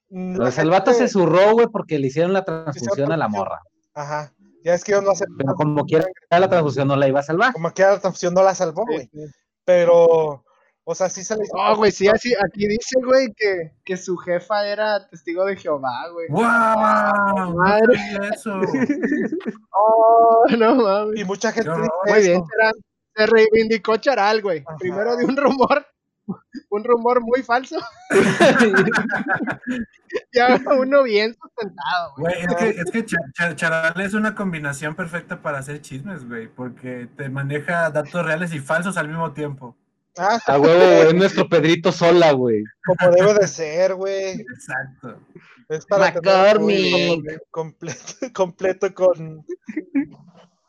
O 0.10 0.52
sea, 0.52 0.64
el 0.64 0.70
vato 0.70 0.94
se 0.94 1.10
zurró, 1.10 1.52
güey, 1.52 1.68
porque 1.68 2.00
le 2.00 2.08
hicieron 2.08 2.32
la 2.32 2.46
transfusión 2.46 3.12
a 3.12 3.18
la 3.18 3.28
morra. 3.28 3.62
Ajá, 3.94 4.34
ya 4.64 4.74
es 4.74 4.84
que 4.86 4.94
yo 4.94 5.02
no 5.02 5.14
sé, 5.16 5.26
Pero 5.38 5.54
como 5.56 5.86
quiera, 5.86 6.06
la 6.30 6.50
transfusión 6.50 6.88
no 6.88 6.96
la 6.96 7.10
iba 7.10 7.20
a 7.20 7.24
salvar. 7.24 7.52
como 7.52 7.74
que 7.74 7.84
la 7.84 8.00
transfusión 8.00 8.34
no 8.34 8.42
la 8.42 8.56
salvó, 8.56 8.86
güey. 8.86 9.10
Sí, 9.12 9.28
sí. 9.28 9.34
Pero, 9.66 10.46
o 10.90 10.96
sea, 10.96 11.10
sí 11.10 11.22
se 11.22 11.36
le 11.36 11.44
hizo... 11.44 11.58
No, 11.58 11.76
güey, 11.76 11.92
sí, 11.92 12.08
así, 12.08 12.34
aquí 12.34 12.66
dice, 12.66 12.98
güey, 13.04 13.34
que, 13.36 13.74
que 13.84 13.98
su 13.98 14.16
jefa 14.16 14.66
era 14.66 15.06
testigo 15.10 15.44
de 15.44 15.58
Jehová, 15.58 16.08
güey. 16.14 16.30
¡Wow! 16.30 17.56
Madre. 17.56 18.00
Eso. 18.34 18.62
Oh, 19.80 20.44
no 20.58 20.74
mames. 20.76 21.20
Y 21.20 21.24
mucha 21.24 21.52
gente 21.52 21.70
dice. 21.70 21.90
Muy 22.08 22.22
bien, 22.22 22.44
se 23.16 23.28
reivindicó 23.28 23.98
Charal, 23.98 24.42
güey. 24.42 24.64
Ajá. 24.66 24.76
Primero 24.78 25.16
de 25.16 25.26
un 25.26 25.38
rumor, 25.38 25.86
un 26.70 26.84
rumor 26.84 27.22
muy 27.22 27.44
falso, 27.44 27.78
y 30.32 30.40
ahora 30.40 30.60
uno 30.80 31.04
bien 31.04 31.36
sustentado, 31.36 32.14
güey. 32.18 32.34
Güey, 32.48 32.76
es 32.80 32.92
que, 32.92 33.00
es 33.00 33.56
Charal 33.56 34.02
es 34.02 34.16
una 34.16 34.34
combinación 34.34 34.96
perfecta 34.96 35.42
para 35.42 35.60
hacer 35.60 35.80
chismes, 35.82 36.28
güey, 36.28 36.48
porque 36.48 37.08
te 37.16 37.30
maneja 37.30 37.92
datos 37.92 38.26
reales 38.26 38.52
y 38.54 38.60
falsos 38.60 38.98
al 38.98 39.10
mismo 39.10 39.34
tiempo. 39.34 39.78
Ah, 40.18 40.40
A 40.48 40.60
huevo, 40.60 40.78
güey, 40.78 41.08
es 41.08 41.14
nuestro 41.14 41.48
Pedrito 41.48 41.92
Sola, 41.92 42.32
güey. 42.32 42.64
como 42.86 43.12
debe 43.16 43.34
de 43.36 43.48
ser, 43.48 43.96
güey. 43.96 44.42
Exacto. 44.42 45.20
Es 45.70 45.86
para 45.86 46.12
tener 46.14 46.60
McCormick. 46.60 47.26
todo 47.26 47.40
completo, 47.52 47.98
completo 48.34 48.94
con 48.94 49.46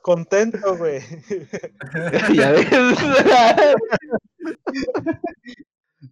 contento, 0.02 0.76
güey. 0.76 1.00
Ya 2.34 2.52
ves. 2.52 2.66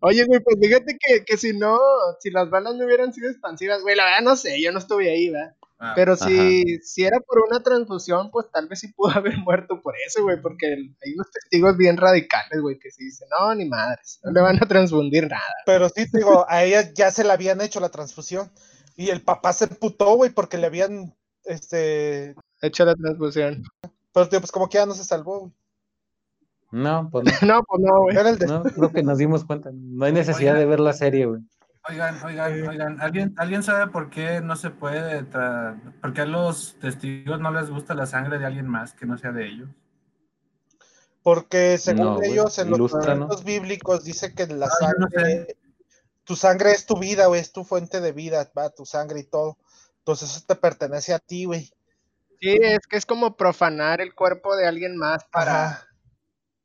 Oye, 0.00 0.24
güey, 0.24 0.40
pues 0.40 0.56
fíjate 0.60 0.98
que, 0.98 1.24
que 1.24 1.36
si 1.36 1.56
no, 1.56 1.78
si 2.20 2.30
las 2.30 2.50
balas 2.50 2.74
no 2.74 2.84
hubieran 2.84 3.12
sido 3.12 3.30
expansivas, 3.30 3.82
güey, 3.82 3.96
la 3.96 4.04
verdad 4.04 4.22
no 4.22 4.36
sé, 4.36 4.60
yo 4.60 4.72
no 4.72 4.78
estuve 4.78 5.10
ahí, 5.10 5.30
¿verdad? 5.30 5.54
Ah, 5.78 5.92
Pero 5.94 6.16
si, 6.16 6.78
si 6.78 7.04
era 7.04 7.20
por 7.20 7.40
una 7.46 7.62
transfusión, 7.62 8.30
pues 8.30 8.46
tal 8.50 8.66
vez 8.66 8.80
sí 8.80 8.88
pudo 8.94 9.10
haber 9.16 9.36
muerto 9.38 9.80
por 9.82 9.94
eso, 10.06 10.22
güey, 10.22 10.40
porque 10.40 10.72
el- 10.72 10.96
hay 11.04 11.12
unos 11.14 11.30
testigos 11.30 11.76
bien 11.76 11.96
radicales, 11.98 12.60
güey, 12.62 12.78
que 12.78 12.90
sí 12.90 13.04
dicen, 13.04 13.28
no, 13.30 13.54
ni 13.54 13.66
madres, 13.66 14.18
no 14.24 14.32
le 14.32 14.40
van 14.40 14.56
a 14.56 14.66
transfundir 14.66 15.28
nada. 15.28 15.42
Pero 15.66 15.88
sí, 15.90 16.10
te 16.10 16.18
digo, 16.18 16.46
a 16.48 16.64
ella 16.64 16.92
ya 16.94 17.10
se 17.10 17.24
le 17.24 17.32
habían 17.32 17.60
hecho 17.60 17.80
la 17.80 17.90
transfusión. 17.90 18.50
Y 18.96 19.10
el 19.10 19.20
papá 19.20 19.52
se 19.52 19.64
emputó, 19.66 20.16
güey, 20.16 20.30
porque 20.30 20.56
le 20.56 20.66
habían, 20.66 21.14
este, 21.44 22.34
Hecho 22.62 22.86
la 22.86 22.94
transfusión. 22.94 23.62
pero 24.14 24.28
tío, 24.30 24.40
pues 24.40 24.50
como 24.52 24.70
que 24.70 24.78
ya 24.78 24.86
no 24.86 24.94
se 24.94 25.04
salvó, 25.04 25.40
güey. 25.40 25.52
No, 26.72 27.08
pues 27.10 27.24
no. 27.24 27.30
No, 27.56 27.62
pues 27.64 27.82
no, 27.82 28.00
güey. 28.00 28.16
Era 28.16 28.30
el 28.30 28.38
de... 28.38 28.46
No, 28.46 28.62
creo 28.62 28.90
que 28.92 29.02
nos 29.02 29.18
dimos 29.18 29.44
cuenta. 29.44 29.70
No 29.72 30.04
hay 30.06 30.12
necesidad 30.12 30.54
de 30.54 30.64
ver 30.64 30.80
la 30.80 30.94
serie, 30.94 31.26
güey. 31.26 31.42
Oigan, 31.88 32.22
oigan, 32.22 32.68
oigan, 32.68 33.00
¿alguien, 33.00 33.34
¿alguien 33.38 33.62
sabe 33.62 33.90
por 33.90 34.10
qué 34.10 34.40
no 34.42 34.56
se 34.56 34.68
puede, 34.70 35.24
tra- 35.30 35.80
por 36.02 36.12
qué 36.12 36.20
a 36.22 36.26
los 36.26 36.78
testigos 36.80 37.40
no 37.40 37.50
les 37.50 37.70
gusta 37.70 37.94
la 37.94 38.04
sangre 38.06 38.38
de 38.38 38.44
alguien 38.46 38.66
más 38.68 38.92
que 38.92 39.06
no 39.06 39.16
sea 39.16 39.32
de 39.32 39.46
ellos? 39.46 39.68
Porque 41.22 41.76
según 41.78 42.06
No, 42.16 42.22
ellos, 42.24 42.58
en 42.58 42.70
los 42.70 42.78
documentos 42.78 43.44
bíblicos 43.44 44.04
dice 44.04 44.32
que 44.32 44.46
la 44.46 44.66
Ah, 44.66 44.70
no 44.98 45.08
sangre, 45.08 45.56
tu 46.24 46.36
sangre 46.36 46.72
es 46.72 46.86
tu 46.86 46.98
vida, 46.98 47.26
güey, 47.26 47.40
es 47.40 47.52
tu 47.52 47.64
fuente 47.64 48.00
de 48.00 48.12
vida, 48.12 48.50
va, 48.56 48.70
tu 48.70 48.86
sangre 48.86 49.20
y 49.20 49.24
todo. 49.24 49.58
Entonces 50.00 50.30
eso 50.30 50.44
te 50.46 50.56
pertenece 50.56 51.14
a 51.14 51.18
ti, 51.20 51.46
güey. 51.46 51.72
Sí, 52.40 52.56
es 52.62 52.86
que 52.88 52.96
es 52.96 53.04
como 53.06 53.36
profanar 53.36 54.00
el 54.00 54.14
cuerpo 54.14 54.56
de 54.56 54.66
alguien 54.66 54.96
más 54.96 55.24
para... 55.24 55.68
Ajá. 55.70 55.85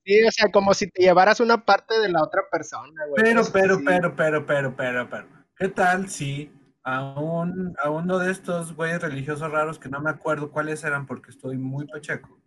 Sí, 0.03 0.23
o 0.23 0.31
sea, 0.31 0.51
como 0.51 0.73
si 0.73 0.89
te 0.89 1.03
llevaras 1.03 1.39
una 1.39 1.63
parte 1.63 1.99
de 1.99 2.09
la 2.09 2.23
otra 2.23 2.41
persona, 2.51 3.05
güey. 3.07 3.23
Pero, 3.23 3.43
pero, 3.51 3.77
sí. 3.77 3.83
pero, 3.85 4.15
pero, 4.15 4.45
pero, 4.45 4.75
pero, 4.75 5.09
pero, 5.09 5.27
¿qué 5.55 5.67
tal 5.67 6.09
si 6.09 6.51
a, 6.83 7.19
un, 7.19 7.75
a 7.83 7.89
uno 7.89 8.17
de 8.17 8.31
estos 8.31 8.75
güeyes 8.75 9.01
religiosos 9.01 9.51
raros 9.51 9.77
que 9.77 9.89
no 9.89 9.99
me 10.01 10.09
acuerdo 10.09 10.51
cuáles 10.51 10.83
eran 10.83 11.05
porque 11.05 11.29
estoy 11.29 11.57
muy 11.57 11.85
pacheco? 11.87 12.39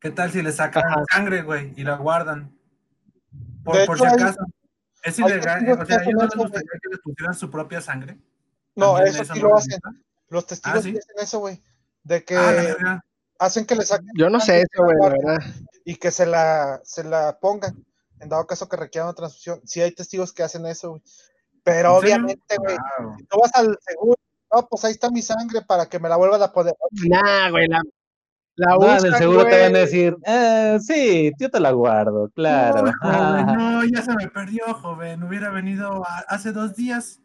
¿Qué 0.00 0.10
tal 0.10 0.30
si 0.30 0.42
le 0.42 0.52
sacan 0.52 0.84
Ajá. 0.86 1.02
sangre, 1.12 1.42
güey, 1.42 1.72
y 1.76 1.82
la 1.84 1.96
guardan? 1.96 2.56
Por, 3.64 3.84
por 3.84 3.98
si 3.98 4.04
hay- 4.06 4.12
acaso. 4.14 4.40
Es 5.02 5.18
ilegal, 5.18 5.70
o 5.72 5.78
que 5.78 5.86
sea, 5.86 6.02
ellos 6.02 6.14
no 6.34 6.42
gustaría 6.42 6.70
que 6.82 6.88
les 6.90 6.98
pusieran 7.00 7.34
su 7.34 7.50
propia 7.50 7.80
sangre. 7.80 8.18
No, 8.74 8.94
¿También 8.94 9.14
eso 9.14 9.34
sí 9.34 9.40
lo 9.40 9.56
hacen. 9.56 9.78
Los 10.28 10.46
testigos 10.46 10.76
Ah, 10.76 10.78
hacen 10.80 10.98
eso, 11.20 11.38
güey. 11.38 11.62
De 12.02 12.24
que 12.24 12.36
Ah, 12.36 12.50
verga. 12.50 13.04
Hacen 13.38 13.64
que 13.66 13.74
le 13.76 13.84
saquen 13.84 14.08
Yo 14.16 14.28
no 14.30 14.40
sé 14.40 14.58
eso, 14.62 14.84
güey, 14.84 14.96
la 15.00 15.08
verdad. 15.10 15.38
y 15.84 15.96
que 15.96 16.10
se 16.10 16.26
la, 16.26 16.80
se 16.84 17.04
la 17.04 17.38
pongan. 17.40 17.84
En 18.20 18.28
dado 18.28 18.46
caso 18.46 18.68
que 18.68 18.76
requieran 18.76 19.08
una 19.08 19.14
transfusión. 19.14 19.60
Sí 19.64 19.80
hay 19.80 19.92
testigos 19.92 20.32
que 20.32 20.42
hacen 20.42 20.66
eso, 20.66 20.90
güey. 20.90 21.02
Pero 21.64 21.96
obviamente, 21.96 22.56
güey, 22.58 22.76
Wow. 23.00 23.14
si 23.18 23.24
tú 23.24 23.38
vas 23.40 23.50
al 23.54 23.78
seguro 23.80 24.16
no, 24.50 24.66
pues 24.66 24.82
ahí 24.86 24.92
está 24.92 25.10
mi 25.10 25.20
sangre 25.20 25.60
para 25.60 25.86
que 25.86 25.98
me 25.98 26.08
la 26.08 26.16
vuelvan 26.16 26.42
a 26.42 26.50
poner. 26.50 26.72
Nah, 27.06 27.50
güey, 27.50 27.68
la, 27.68 27.82
la 28.56 28.74
No, 28.76 29.02
del 29.02 29.14
seguro 29.16 29.44
te 29.46 29.60
van 29.60 29.76
a 29.76 29.78
decir, 29.80 30.16
eh, 30.24 30.78
sí, 30.80 31.30
yo 31.38 31.50
te 31.50 31.60
la 31.60 31.70
guardo, 31.72 32.30
claro. 32.30 32.90
No, 33.02 33.82
ya 33.92 34.02
se 34.02 34.14
me 34.14 34.26
perdió, 34.28 34.64
joven. 34.72 35.22
Hubiera 35.22 35.50
venido 35.50 36.02
a- 36.02 36.24
hace 36.28 36.52
dos 36.52 36.74
días. 36.74 37.20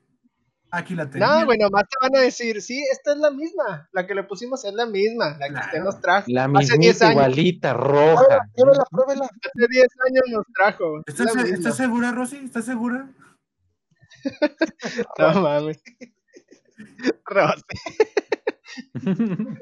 Aquí 0.75 0.95
la 0.95 1.07
tenía. 1.07 1.27
No, 1.27 1.45
güey, 1.45 1.59
nomás 1.59 1.83
te 1.87 1.97
van 2.01 2.15
a 2.17 2.21
decir, 2.21 2.59
sí, 2.59 2.83
esta 2.91 3.11
es 3.13 3.19
la 3.19 3.29
misma. 3.29 3.87
La 3.91 4.07
que 4.07 4.15
le 4.15 4.23
pusimos 4.23 4.65
es 4.65 4.73
la 4.73 4.87
misma. 4.87 5.37
La 5.37 5.47
que 5.47 5.53
usted 5.53 5.79
nos 5.83 6.01
trajo. 6.01 6.25
La 6.29 6.45
hace 6.45 6.51
10 6.51 6.79
mismita 6.79 7.05
años. 7.05 7.13
igualita, 7.15 7.73
roja. 7.75 8.39
pruébela, 8.55 8.83
pruébela. 8.89 9.25
Hace 9.25 9.67
10 9.69 9.87
años 10.07 10.23
nos 10.31 10.45
trajo. 10.55 10.97
es 11.05 11.13
¿Estás, 11.19 11.35
misma. 11.35 11.55
¿Estás 11.57 11.77
segura, 11.77 12.11
Rosy? 12.11 12.37
¿Estás 12.37 12.65
segura? 12.65 13.07
No 15.19 15.41
mames. 15.41 15.81
Rosy, 17.25 17.61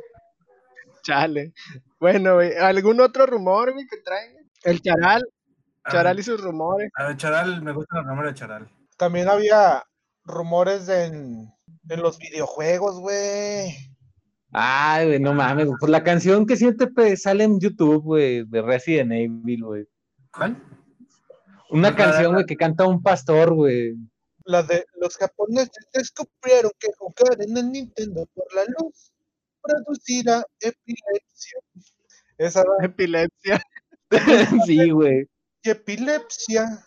chale. 1.03 1.53
Bueno, 1.99 2.35
güey, 2.35 2.55
¿algún 2.55 3.01
otro 3.01 3.25
rumor, 3.25 3.73
güey, 3.73 3.85
que 3.87 3.97
traen? 3.97 4.31
El 4.63 4.81
Charal, 4.81 5.23
A 5.83 5.91
Charal 5.91 6.19
y 6.19 6.23
sus 6.23 6.39
rumores. 6.41 6.89
a 6.95 7.07
ver, 7.07 7.17
Charal, 7.17 7.61
me 7.63 7.73
gusta 7.73 7.99
el 7.99 8.05
nombre 8.05 8.29
de 8.29 8.33
Charal. 8.35 8.69
También 8.97 9.27
había 9.27 9.83
rumores 10.23 10.85
de 10.87 11.05
en, 11.05 11.53
en 11.89 12.01
los 12.01 12.17
videojuegos, 12.19 12.99
güey. 12.99 13.75
Ay, 14.53 15.07
güey, 15.07 15.19
no 15.19 15.33
mames. 15.33 15.67
Pues 15.79 15.89
la 15.91 16.03
canción 16.03 16.45
que 16.45 16.57
siempre 16.57 16.87
pe- 16.87 17.15
sale 17.17 17.43
en 17.45 17.59
YouTube, 17.59 18.03
güey, 18.03 18.43
de 18.45 18.61
Resident 18.61 19.11
Evil, 19.13 19.63
güey. 19.63 19.85
¿Cuál? 20.33 20.61
Una 21.69 21.95
Pues 21.95 22.05
canción, 22.05 22.33
güey, 22.33 22.45
que 22.45 22.57
canta 22.57 22.85
un 22.85 23.01
pastor, 23.01 23.53
güey. 23.53 23.95
La 24.43 24.61
de 24.63 24.85
los 24.99 25.15
japoneses 25.17 25.87
descubrieron 25.93 26.71
que 26.79 26.89
jugar 26.97 27.41
en 27.41 27.55
el 27.57 27.71
Nintendo 27.71 28.27
por 28.33 28.45
la 28.55 28.63
luz 28.65 29.11
producirá 29.61 30.43
epilepsia. 30.59 31.59
Esa 32.37 32.63
Epilepsia. 32.81 33.61
sí, 34.65 34.89
güey. 34.89 35.29
y 35.63 35.69
epilepsia. 35.69 36.83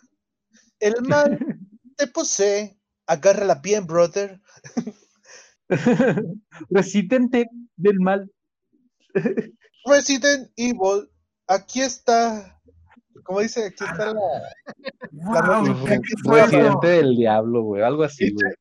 El 0.79 1.01
mal 1.03 1.39
te 1.97 2.07
posee. 2.07 2.77
Agárrala 3.07 3.55
bien, 3.55 3.85
brother. 3.85 4.41
Resistente 6.69 7.47
del 7.75 7.99
mal. 7.99 8.31
Resident 9.85 10.51
Evil. 10.55 11.09
Aquí 11.47 11.81
está. 11.81 12.59
Como 13.23 13.39
dice, 13.39 13.67
aquí 13.67 13.83
está 13.83 14.13
la. 14.13 14.19
Wow, 15.11 15.85
¿qué, 15.85 15.99
qué 16.01 16.13
fue 16.23 16.39
eso? 16.39 16.51
Residente 16.51 16.87
del 16.87 17.15
diablo, 17.15 17.63
güey. 17.63 17.83
Algo 17.83 18.03
así, 18.03 18.31
güey. 18.31 18.53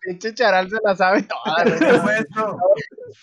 pinche, 0.00 0.34
Charal 0.34 0.68
se 0.68 0.76
la 0.84 0.94
sabe 0.96 1.22
toda. 1.22 1.64
¿Qué 1.64 1.98
fue 2.00 2.18
eso? 2.18 2.58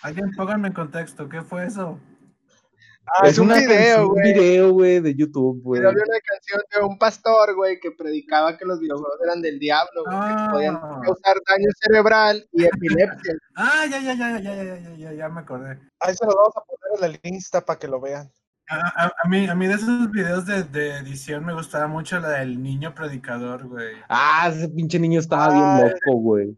Alguien 0.02 0.32
pónganme 0.36 0.70
en 0.70 0.74
contexto, 0.74 1.30
¿qué 1.30 1.42
fue 1.42 1.66
eso? 1.66 2.00
Ah, 3.20 3.28
es 3.28 3.38
un 3.38 3.46
una 3.48 3.56
video, 3.60 4.10
güey. 4.10 4.18
Un 4.18 4.34
video, 4.34 4.72
güey, 4.74 5.00
de 5.00 5.16
YouTube, 5.16 5.62
güey. 5.64 5.80
Pero 5.80 5.90
había 5.92 6.04
una 6.08 6.20
canción 6.20 6.62
de 6.74 6.82
un 6.88 6.98
pastor, 7.00 7.56
güey, 7.56 7.80
que 7.80 7.92
predicaba 7.92 8.58
que 8.58 8.66
los 8.66 8.80
videojuegos 8.80 9.18
eran 9.24 9.42
del 9.42 9.60
diablo, 9.60 10.04
güey, 10.06 10.18
que 10.18 10.26
Ah. 10.26 10.50
podían 10.52 10.76
causar 10.80 11.38
daño 11.48 11.70
cerebral 11.82 12.48
y 12.52 12.66
epilepsia. 12.66 13.34
Ah, 13.56 13.86
ya, 13.90 14.00
ya, 14.02 14.14
ya, 14.16 14.40
ya, 14.40 14.54
ya, 14.56 14.64
ya, 14.64 14.78
ya, 14.80 14.96
ya, 14.98 15.14
ya 15.14 15.30
me 15.30 15.42
acordé. 15.42 15.80
Ahí 16.00 16.16
se 16.16 16.26
los 16.26 16.36
vamos 16.36 16.54
a 16.58 16.62
poner 16.62 17.12
en 17.16 17.20
el 17.24 17.34
Insta 17.34 17.62
para 17.66 17.80
que 17.80 17.88
lo 17.88 18.00
vean. 18.02 18.32
A, 18.70 19.06
a- 19.06 19.14
a 19.24 19.28
mí, 19.30 19.48
a 19.48 19.56
mí 19.56 19.66
de 19.68 19.76
esos 19.76 20.12
videos 20.12 20.46
de, 20.46 20.64
de 20.64 20.98
edición 20.98 21.46
me 21.46 21.54
gustaba 21.54 21.88
mucho 21.88 22.20
la 22.20 22.30
del 22.32 22.62
niño 22.62 22.94
predicador, 22.94 23.66
güey. 23.68 23.96
Ah, 24.10 24.52
ese 24.54 24.68
pinche 24.68 25.00
niño 25.00 25.22
estaba 25.22 25.54
bien 25.54 25.64
Ay. 25.64 25.84
loco, 26.06 26.20
güey. 26.20 26.58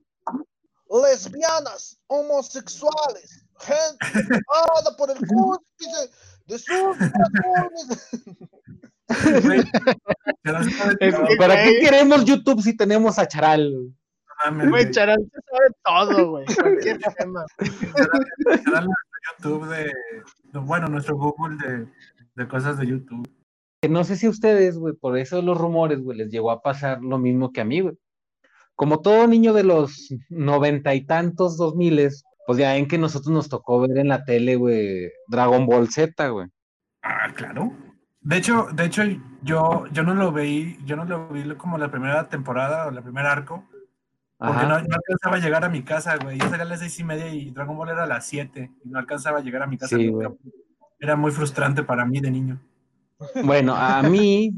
lesbianas, 0.91 1.99
homosexuales, 2.07 3.45
gente 3.59 3.97
por 4.97 5.11
el 5.11 5.17
cúspide 5.19 6.09
¿Para 11.37 11.63
qué 11.63 11.79
queremos 11.81 12.25
YouTube 12.25 12.61
si 12.61 12.75
tenemos 12.75 13.19
a 13.19 13.27
Charal? 13.27 13.93
güey? 14.69 14.89
Charal 14.91 15.19
se 15.19 15.39
sabe 15.49 15.69
todo, 15.83 16.31
güey, 16.31 16.45
cualquier 16.45 16.97
tema. 17.17 17.45
Nuestro 17.59 18.87
YouTube 19.37 19.67
de, 19.67 19.93
bueno, 20.59 20.87
nuestro 20.87 21.17
Google 21.17 21.57
de, 21.57 21.87
de 22.35 22.47
cosas 22.47 22.77
de 22.77 22.87
YouTube. 22.87 23.29
No 23.87 24.03
sé 24.03 24.15
si 24.17 24.25
a 24.25 24.29
ustedes, 24.29 24.77
güey, 24.77 24.93
por 24.93 25.17
eso 25.17 25.41
los 25.41 25.57
rumores, 25.57 26.01
güey, 26.01 26.17
les 26.17 26.29
llegó 26.29 26.51
a 26.51 26.61
pasar 26.61 27.01
lo 27.01 27.17
mismo 27.17 27.51
que 27.51 27.61
a 27.61 27.65
mí, 27.65 27.81
güey. 27.81 27.97
Como 28.75 29.01
todo 29.01 29.27
niño 29.27 29.53
de 29.53 29.63
los 29.63 30.13
noventa 30.29 30.95
y 30.95 31.05
tantos, 31.05 31.57
dos 31.57 31.75
miles, 31.75 32.23
pues 32.45 32.57
ya 32.57 32.73
ven 32.73 32.87
que 32.87 32.97
nosotros 32.97 33.31
nos 33.31 33.49
tocó 33.49 33.79
ver 33.81 33.97
en 33.97 34.07
la 34.07 34.23
tele, 34.23 34.55
güey, 34.55 35.11
Dragon 35.27 35.65
Ball 35.65 35.89
Z, 35.89 36.29
güey. 36.29 36.47
Ah, 37.01 37.31
claro. 37.33 37.71
De 38.21 38.37
hecho, 38.37 38.67
de 38.73 38.85
hecho, 38.85 39.03
yo, 39.41 39.85
yo 39.91 40.03
no 40.03 40.13
lo 40.13 40.31
veí, 40.31 40.77
yo 40.85 40.95
no 40.95 41.05
lo 41.05 41.29
vi 41.29 41.43
como 41.55 41.77
la 41.77 41.89
primera 41.89 42.27
temporada 42.27 42.87
o 42.87 42.91
la 42.91 43.01
primera 43.01 43.31
arco, 43.31 43.63
porque 44.37 44.63
no, 44.63 44.79
no 44.79 44.95
alcanzaba 44.95 45.35
a 45.35 45.39
llegar 45.39 45.65
a 45.65 45.69
mi 45.69 45.83
casa, 45.83 46.17
güey. 46.17 46.37
Yo 46.37 46.49
salía 46.49 46.63
a 46.63 46.69
las 46.69 46.79
seis 46.79 46.99
y 46.99 47.03
media 47.03 47.27
y 47.27 47.51
Dragon 47.51 47.77
Ball 47.77 47.89
era 47.89 48.03
a 48.03 48.07
las 48.07 48.25
siete 48.25 48.71
y 48.83 48.89
no 48.89 48.99
alcanzaba 48.99 49.39
a 49.39 49.41
llegar 49.41 49.61
a 49.61 49.67
mi 49.67 49.77
casa. 49.77 49.97
Sí. 49.97 50.11
Era 50.99 51.15
muy 51.15 51.31
frustrante 51.31 51.83
para 51.83 52.05
mí 52.05 52.19
de 52.19 52.31
niño. 52.31 52.61
Bueno, 53.43 53.75
a 53.75 54.01
mí, 54.01 54.53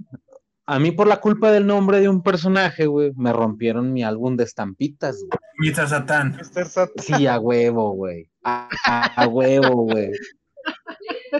a 0.65 0.79
mí 0.79 0.91
por 0.91 1.07
la 1.07 1.17
culpa 1.17 1.51
del 1.51 1.65
nombre 1.65 1.99
de 1.99 2.09
un 2.09 2.21
personaje, 2.21 2.85
güey, 2.85 3.11
me 3.15 3.33
rompieron 3.33 3.91
mi 3.91 4.03
álbum 4.03 4.37
de 4.37 4.43
estampitas, 4.43 5.17
güey. 5.27 5.39
Mr. 5.61 5.87
Satán. 5.87 6.37
Mr. 6.37 6.91
Sí, 6.97 7.27
a 7.27 7.39
huevo, 7.39 7.91
güey. 7.93 8.29
A, 8.43 8.67
a- 8.85 9.23
a 9.23 9.27
huevo, 9.27 9.83
güey. 9.83 10.11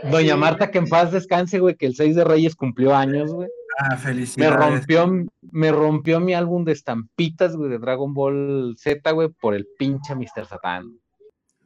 Doña 0.09 0.35
Marta, 0.37 0.71
que 0.71 0.77
en 0.77 0.87
paz 0.87 1.11
descanse, 1.11 1.59
güey, 1.59 1.75
que 1.75 1.85
el 1.85 1.95
6 1.95 2.15
de 2.15 2.23
Reyes 2.23 2.55
cumplió 2.55 2.95
años, 2.95 3.33
güey. 3.33 3.49
Ah, 3.79 3.89
Me 3.91 3.97
felicidades. 3.97 4.55
rompió, 4.59 5.25
me 5.51 5.71
rompió 5.71 6.19
mi 6.19 6.33
álbum 6.33 6.63
de 6.65 6.71
estampitas, 6.73 7.55
güey, 7.55 7.69
de 7.69 7.79
Dragon 7.79 8.13
Ball 8.13 8.75
Z, 8.77 9.11
güey, 9.11 9.29
por 9.29 9.53
el 9.53 9.67
pinche 9.77 10.15
Mr. 10.15 10.45
Satan. 10.47 10.85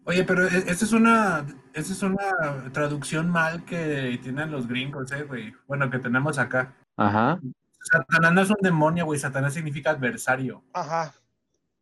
Oye, 0.05 0.23
pero 0.23 0.47
e- 0.47 0.57
esta 0.67 0.85
es 0.85 0.91
una, 0.93 1.45
esta 1.73 1.93
es 1.93 2.03
una 2.03 2.69
traducción 2.71 3.29
mal 3.29 3.65
que 3.65 4.19
tienen 4.21 4.51
los 4.51 4.67
gringos, 4.67 5.11
eh, 5.11 5.23
güey. 5.23 5.53
Bueno, 5.67 5.89
que 5.89 5.99
tenemos 5.99 6.37
acá. 6.37 6.75
Ajá. 6.97 7.39
Satanás 7.81 8.33
no 8.33 8.41
es 8.41 8.49
un 8.49 8.57
demonio, 8.61 9.05
güey. 9.05 9.19
Satanás 9.19 9.53
significa 9.53 9.91
adversario. 9.91 10.63
Ajá. 10.73 11.13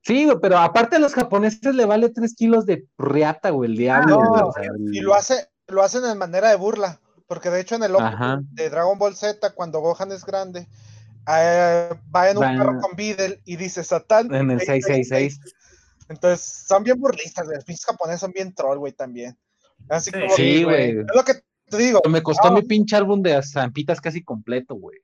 Sí, 0.04 0.26
güey, 0.26 0.38
pero 0.42 0.58
aparte 0.58 0.98
a 0.98 1.00
los 1.00 1.14
japoneses 1.14 1.74
le 1.76 1.86
vale 1.86 2.10
3 2.10 2.36
kilos 2.36 2.66
de 2.66 2.86
riata, 2.98 3.50
güey, 3.52 3.72
el 3.72 3.78
diablo, 3.78 4.22
no, 4.22 4.30
güey. 4.30 4.42
o 4.44 4.52
sea, 4.52 4.64
el- 4.64 4.96
Y 4.96 5.00
lo 5.00 5.14
hace, 5.16 5.48
lo 5.68 5.82
hacen 5.82 6.04
en 6.06 6.18
manera 6.18 6.50
de 6.50 6.56
burla. 6.56 7.00
Porque 7.26 7.50
de 7.50 7.62
hecho 7.62 7.76
en 7.76 7.84
el 7.84 7.96
Ajá. 7.96 8.42
de 8.52 8.70
Dragon 8.70 9.00
Ball 9.00 9.16
Z, 9.16 9.52
cuando 9.56 9.80
Gohan 9.80 10.12
es 10.12 10.26
grande, 10.26 10.68
eh, 11.28 11.90
va 12.14 12.30
en 12.30 12.38
un 12.38 12.44
Va 12.44 12.52
en- 12.52 12.58
carro 12.58 12.80
con 12.82 12.96
Videl 12.98 13.40
y 13.46 13.56
dice 13.56 13.84
Satán. 13.84 14.34
En 14.36 14.52
el 14.52 14.60
666. 14.60 15.40
Entonces, 16.10 16.66
son 16.68 16.84
bien 16.84 17.00
burlistas, 17.00 17.46
güey. 17.46 17.56
Los 17.56 17.66
pinches 17.66 17.86
japoneses 17.86 18.20
son 18.20 18.32
bien 18.34 18.54
troll, 18.54 18.78
güey, 18.78 18.92
también. 18.92 19.38
Así 19.90 20.12
Sí, 20.12 20.20
como 20.20 20.36
Sí, 20.36 20.64
güey. 20.66 20.90
Es 21.00 21.06
lo 21.16 21.24
que 21.24 21.36
te 21.70 21.78
digo. 21.78 22.02
Me 22.10 22.22
costó 22.22 22.50
Ah. 22.50 22.52
mi 22.52 22.62
pinche 22.64 22.96
álbum 22.98 23.22
de 23.22 23.38
estampitas 23.38 24.02
casi 24.02 24.22
completo, 24.22 24.76
güey. 24.76 25.00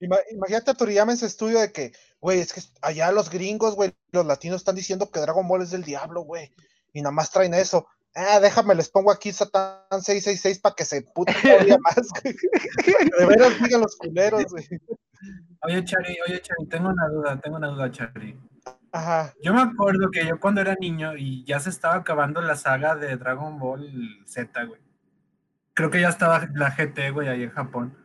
Ima- 0.00 0.20
imagínate 0.30 0.70
a 0.70 0.74
Toriyama 0.74 1.12
en 1.12 1.16
ese 1.16 1.26
estudio 1.26 1.60
de 1.60 1.72
que, 1.72 1.92
güey, 2.20 2.40
es 2.40 2.52
que 2.52 2.62
allá 2.82 3.12
los 3.12 3.30
gringos, 3.30 3.74
güey, 3.76 3.94
los 4.12 4.24
latinos 4.26 4.56
están 4.62 4.74
diciendo 4.74 5.10
que 5.10 5.20
Dragon 5.20 5.46
Ball 5.46 5.62
es 5.62 5.70
del 5.70 5.84
diablo, 5.84 6.22
güey. 6.22 6.52
Y 6.92 7.02
nada 7.02 7.12
más 7.12 7.30
traen 7.30 7.54
eso. 7.54 7.86
Ah, 8.14 8.40
déjame, 8.40 8.74
les 8.74 8.88
pongo 8.88 9.12
aquí 9.12 9.32
Satán 9.32 9.82
666 10.02 10.58
para 10.58 10.74
que 10.74 10.84
se 10.84 11.02
puten 11.02 11.34
todavía 11.42 11.78
más, 11.84 12.08
güey. 12.22 12.34
De 13.18 13.26
veras 13.26 13.62
digan 13.62 13.82
los 13.82 13.96
culeros, 13.96 14.44
güey. 14.50 14.66
Oye, 15.62 15.84
Chari, 15.84 16.16
oye, 16.26 16.40
Chari, 16.40 16.66
tengo 16.68 16.88
una 16.88 17.06
duda, 17.08 17.40
tengo 17.40 17.56
una 17.58 17.68
duda, 17.68 17.90
Chari. 17.90 18.36
Ajá. 18.92 19.32
Yo 19.42 19.52
me 19.54 19.60
acuerdo 19.62 20.10
que 20.10 20.26
yo 20.26 20.40
cuando 20.40 20.60
era 20.62 20.74
niño 20.80 21.16
y 21.16 21.44
ya 21.44 21.60
se 21.60 21.70
estaba 21.70 21.94
acabando 21.96 22.40
la 22.40 22.56
saga 22.56 22.96
de 22.96 23.16
Dragon 23.16 23.58
Ball 23.58 24.24
Z, 24.26 24.64
güey. 24.64 24.80
Creo 25.74 25.90
que 25.90 26.00
ya 26.00 26.08
estaba 26.08 26.48
la 26.54 26.70
GT, 26.74 27.10
güey, 27.12 27.28
ahí 27.28 27.44
en 27.44 27.50
Japón. 27.50 27.96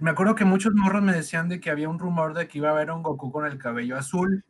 Me 0.00 0.10
acuerdo 0.10 0.34
que 0.34 0.44
muchos 0.44 0.72
morros 0.74 1.02
me 1.02 1.12
decían 1.12 1.48
de 1.48 1.60
que 1.60 1.70
había 1.70 1.88
un 1.88 1.98
rumor 1.98 2.34
de 2.34 2.48
que 2.48 2.58
iba 2.58 2.68
a 2.68 2.72
haber 2.72 2.90
un 2.90 3.02
Goku 3.02 3.30
con 3.30 3.46
el 3.46 3.58
cabello 3.58 3.96
azul. 3.96 4.44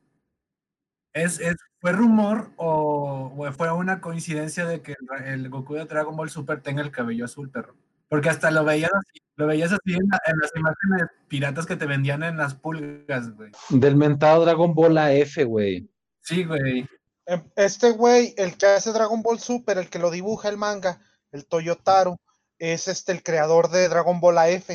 ¿Es, 1.13 1.41
es, 1.41 1.57
¿Fue 1.81 1.93
rumor 1.93 2.51
o, 2.57 3.33
o 3.37 3.53
fue 3.53 3.73
una 3.73 4.01
coincidencia 4.01 4.67
de 4.67 4.83
que 4.83 4.93
el, 4.93 5.25
el 5.25 5.49
Goku 5.51 5.75
de 5.75 5.85
Dragon 5.85 6.17
Ball 6.17 6.31
Super 6.31 6.61
tenga 6.63 6.83
el 6.83 6.91
cabello 6.91 7.25
azul, 7.25 7.51
perro? 7.51 7.75
Porque 8.09 8.29
hasta 8.29 8.51
lo 8.51 8.65
veías 8.65 8.91
así, 8.93 9.21
lo 9.37 9.47
veías 9.47 9.73
así 9.73 9.95
en, 9.95 10.09
la- 10.09 10.21
en 10.27 10.39
las 10.39 10.53
imágenes 10.55 11.11
piratas 11.29 11.67
que 11.67 11.77
te 11.77 11.87
vendían 11.87 12.23
en 12.23 12.37
las 12.37 12.55
pulgas, 12.55 13.35
güey. 13.35 13.51
Del 13.71 13.97
mentado 13.97 14.45
Dragon 14.45 14.75
Ball 14.75 14.97
AF, 14.99 15.45
güey. 15.47 15.91
Sí, 16.23 16.45
güey. 16.45 16.87
Em, 17.27 17.43
Este 17.57 17.91
güey, 17.91 18.35
el 18.37 18.57
que 18.57 18.67
hace 18.67 18.93
Dragon 18.93 19.23
Ball 19.23 19.39
Super, 19.41 19.79
el 19.79 19.91
que 19.91 19.99
lo 19.99 20.11
dibuja 20.11 20.49
el 20.49 20.57
manga, 20.57 21.01
el 21.33 21.47
Toyotaro, 21.47 22.17
es 22.59 22.89
este 22.89 23.13
el 23.13 23.23
creador 23.23 23.71
de 23.71 23.89
Dragon 23.89 24.21
Ball 24.21 24.39
AF. 24.39 24.71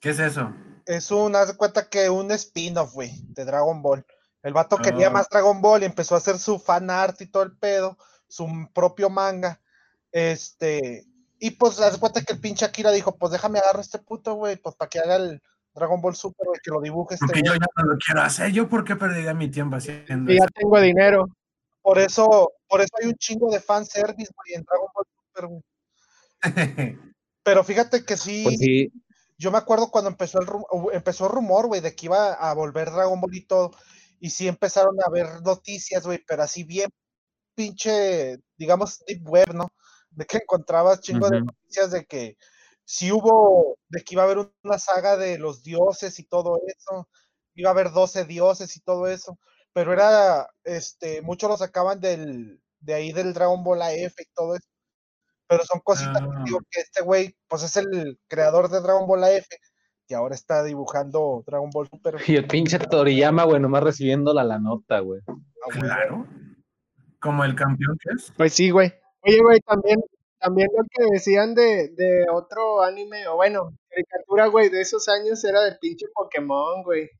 ¿Qué 0.00 0.10
es 0.10 0.18
eso? 0.18 0.52
Es 0.86 1.10
un, 1.10 1.34
haz 1.36 1.48
de 1.48 1.56
cuenta 1.56 1.88
que 1.88 2.08
un 2.08 2.30
spin-off, 2.32 2.92
güey, 2.94 3.12
de 3.28 3.44
Dragon 3.44 3.82
Ball. 3.82 4.04
El 4.42 4.52
vato 4.54 4.76
quería 4.78 5.08
Ah. 5.08 5.10
más 5.10 5.28
Dragon 5.28 5.60
Ball 5.60 5.82
y 5.82 5.86
empezó 5.86 6.14
a 6.14 6.18
hacer 6.18 6.38
su 6.38 6.58
fan 6.58 6.88
art 6.90 7.20
y 7.20 7.26
todo 7.26 7.42
el 7.42 7.56
pedo, 7.56 7.98
su 8.28 8.46
propio 8.72 9.10
manga. 9.10 9.60
Este, 10.12 11.04
y 11.38 11.50
pues 11.52 11.78
haz 11.80 11.94
de 11.94 11.98
cuenta 12.00 12.22
que 12.22 12.32
el 12.32 12.40
pinche 12.40 12.64
Akira 12.64 12.90
dijo, 12.92 13.16
pues 13.16 13.32
déjame 13.32 13.58
agarrar 13.58 13.78
a 13.78 13.82
este 13.82 13.98
puto, 13.98 14.34
güey, 14.34 14.56
pues 14.56 14.74
para 14.76 14.88
que 14.88 14.98
haga 15.00 15.16
el 15.16 15.42
Dragon 15.74 16.00
Ball 16.00 16.16
Super, 16.16 16.46
güey, 16.46 16.60
que 16.62 16.70
lo 16.70 16.80
dibuje 16.80 17.14
este 17.14 17.26
Porque 17.26 17.40
güey. 17.40 17.52
yo 17.52 17.60
ya 17.60 17.66
no 17.82 17.92
lo 17.92 17.98
quiero 17.98 18.22
hacer. 18.22 18.50
¿Yo 18.52 18.68
por 18.68 18.84
qué 18.84 18.96
perdería 18.96 19.34
mi 19.34 19.50
tiempo 19.50 19.76
haciendo 19.76 20.32
Y 20.32 20.38
ya 20.38 20.44
eso? 20.44 20.52
tengo 20.54 20.80
dinero. 20.80 21.28
Por 21.82 21.98
eso, 21.98 22.52
por 22.66 22.80
eso 22.80 22.90
hay 23.00 23.08
un 23.08 23.14
chingo 23.14 23.50
de 23.50 23.60
fanservice, 23.60 24.32
güey, 24.34 24.54
en 24.54 24.62
Dragon 24.64 24.88
Ball 24.94 25.06
Super, 25.26 25.46
güey. 25.48 25.62
Pero 27.42 27.64
fíjate 27.64 28.04
que 28.04 28.16
sí, 28.16 28.44
Pues 28.44 28.58
sí, 28.58 28.92
yo 29.38 29.50
me 29.52 29.58
acuerdo 29.58 29.90
cuando 29.90 30.10
empezó 30.10 30.40
el 30.40 30.46
hu- 30.48 30.90
empezó 30.92 31.26
el 31.26 31.32
rumor, 31.32 31.66
güey, 31.68 31.80
de 31.80 31.94
que 31.96 32.06
iba 32.06 32.32
a 32.34 32.54
volver 32.54 32.90
Dragon 32.92 33.20
Ball 33.20 33.34
y 33.36 33.46
todo, 33.46 33.72
y 34.20 34.30
sí 34.30 34.48
empezaron 34.48 34.96
a 35.06 35.10
ver 35.10 35.42
noticias, 35.42 36.04
güey, 36.06 36.20
pero 36.26 36.42
así 36.42 36.64
bien 36.64 36.90
pinche, 37.54 38.38
digamos, 38.56 39.00
deep 39.06 39.26
web, 39.28 39.54
¿no? 39.54 39.68
De 40.10 40.24
que 40.26 40.38
encontrabas 40.38 41.00
chingo 41.00 41.30
de 41.30 41.40
noticias 41.46 41.90
de 41.90 42.06
que 42.06 42.36
sí 42.84 43.12
hubo, 43.12 43.78
de 43.88 44.02
que 44.02 44.14
iba 44.14 44.22
a 44.22 44.26
haber 44.26 44.38
una 44.62 44.78
saga 44.78 45.16
de 45.16 45.38
los 45.38 45.62
dioses 45.62 46.18
y 46.18 46.24
todo 46.24 46.58
eso, 46.66 47.08
iba 47.54 47.70
a 47.70 47.72
haber 47.72 47.90
12 47.92 48.24
dioses 48.24 48.76
y 48.76 48.80
todo 48.80 49.08
eso, 49.08 49.38
pero 49.72 49.92
era, 49.92 50.48
este, 50.64 51.22
muchos 51.22 51.50
lo 51.50 51.56
sacaban 51.56 52.00
del, 52.00 52.62
de 52.80 52.94
ahí 52.94 53.12
del 53.12 53.34
Dragon 53.34 53.62
Ball 53.64 53.82
AF 53.82 54.22
y 54.22 54.26
todo 54.34 54.54
eso. 54.56 54.68
Pero 55.48 55.64
son 55.64 55.80
cositas 55.80 56.20
que 56.20 56.28
Ah. 56.30 56.42
digo 56.44 56.58
que 56.70 56.80
este 56.80 57.02
güey, 57.02 57.34
pues 57.48 57.62
es 57.62 57.76
el 57.76 58.18
creador 58.28 58.68
de 58.68 58.80
Dragon 58.80 59.06
Ball 59.06 59.24
AF, 59.24 59.46
y 60.08 60.14
ahora 60.14 60.34
está 60.34 60.62
dibujando 60.64 61.42
Dragon 61.46 61.70
Ball 61.70 61.88
Super. 61.88 62.16
y 62.26 62.36
el 62.36 62.46
pinche 62.46 62.78
Toriyama, 62.78 63.44
güey, 63.44 63.60
nomás 63.60 63.82
recibiéndola 63.82 64.44
la 64.44 64.58
nota, 64.58 65.00
güey. 65.00 65.20
a 65.26 65.32
huevo. 65.32 65.80
Claro. 65.80 66.26
Como 67.20 67.44
el 67.44 67.54
campeón 67.54 67.98
que 68.00 68.14
es. 68.14 68.32
Pues 68.36 68.52
sí, 68.54 68.70
güey. 68.70 68.92
Oye, 69.22 69.40
güey, 69.42 69.58
también, 69.60 70.00
también 70.38 70.68
lo 70.76 70.84
que 70.84 71.04
decían 71.12 71.54
de, 71.54 71.88
de 71.88 72.26
otro 72.32 72.82
anime, 72.82 73.26
o 73.26 73.36
bueno, 73.36 73.72
caricatura, 73.90 74.46
güey, 74.46 74.68
de 74.68 74.80
esos 74.80 75.08
años 75.08 75.42
era 75.44 75.62
del 75.62 75.78
pinche 75.80 76.06
Pokémon, 76.14 76.82
güey. 76.84 77.10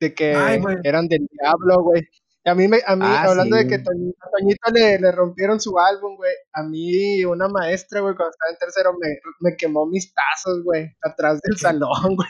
De 0.00 0.12
que 0.12 0.34
Ay, 0.34 0.60
güey. 0.60 0.76
eran 0.82 1.06
del 1.06 1.26
diablo, 1.30 1.82
güey. 1.84 2.02
Y 2.46 2.50
a 2.50 2.54
mí, 2.54 2.68
me, 2.68 2.78
a 2.86 2.94
mí 2.94 3.04
Ah, 3.08 3.22
hablando 3.24 3.56
sí, 3.56 3.62
de 3.64 3.68
que 3.68 3.76
güey. 3.78 3.84
Toñito, 3.84 4.18
a 4.20 4.30
Toñito 4.30 4.70
le, 4.74 4.98
le 4.98 5.12
rompieron 5.12 5.60
su 5.60 5.78
álbum, 5.78 6.16
güey. 6.16 6.32
A 6.52 6.62
mí 6.62 7.24
una 7.24 7.48
maestra, 7.48 8.00
güey, 8.00 8.14
cuando 8.14 8.30
estaba 8.32 8.52
en 8.52 8.58
tercero, 8.58 8.92
me, 9.00 9.08
me 9.40 9.56
quemó 9.56 9.86
mis 9.86 10.12
tazos, 10.12 10.62
güey, 10.62 10.94
atrás 11.02 11.40
del 11.42 11.56
salón, 11.58 11.90
güey. 12.16 12.28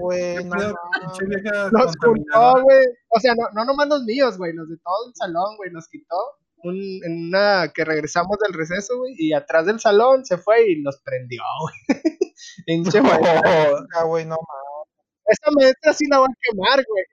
Güey, 0.00 0.36
¿Qué 0.36 0.44
no 0.44 0.56
pedo, 0.56 0.74
mames. 0.74 1.00
pinche 1.00 1.24
vieja 1.26 1.68
Los 1.72 1.96
contaminadora? 1.96 2.52
juntó, 2.52 2.62
güey. 2.64 2.86
O 3.08 3.20
sea, 3.20 3.34
no, 3.34 3.48
no 3.52 3.64
nomás 3.64 3.88
los 3.88 4.04
míos, 4.04 4.38
güey, 4.38 4.52
los 4.52 4.68
de 4.68 4.76
todo 4.78 5.08
el 5.08 5.14
salón, 5.14 5.56
güey, 5.56 5.70
los 5.70 5.88
quitó. 5.88 6.16
Un, 6.64 6.76
en 7.04 7.26
una 7.28 7.72
que 7.74 7.84
regresamos 7.84 8.38
del 8.38 8.54
receso, 8.54 8.96
güey, 8.98 9.14
y 9.18 9.32
atrás 9.32 9.66
del 9.66 9.80
salón 9.80 10.24
se 10.24 10.38
fue 10.38 10.70
y 10.70 10.80
los 10.82 11.00
prendió, 11.02 11.42
güey. 11.62 11.98
Pinche 12.66 13.02
maestra. 13.02 13.40
Ah, 13.96 14.04
güey, 14.04 14.24
no 14.24 14.36
mames. 14.36 14.88
Esa 15.26 15.50
maestra 15.52 15.92
sí 15.92 16.04
la 16.08 16.18
va 16.20 16.26
a 16.26 16.36
quemar, 16.40 16.84
güey. 16.88 17.04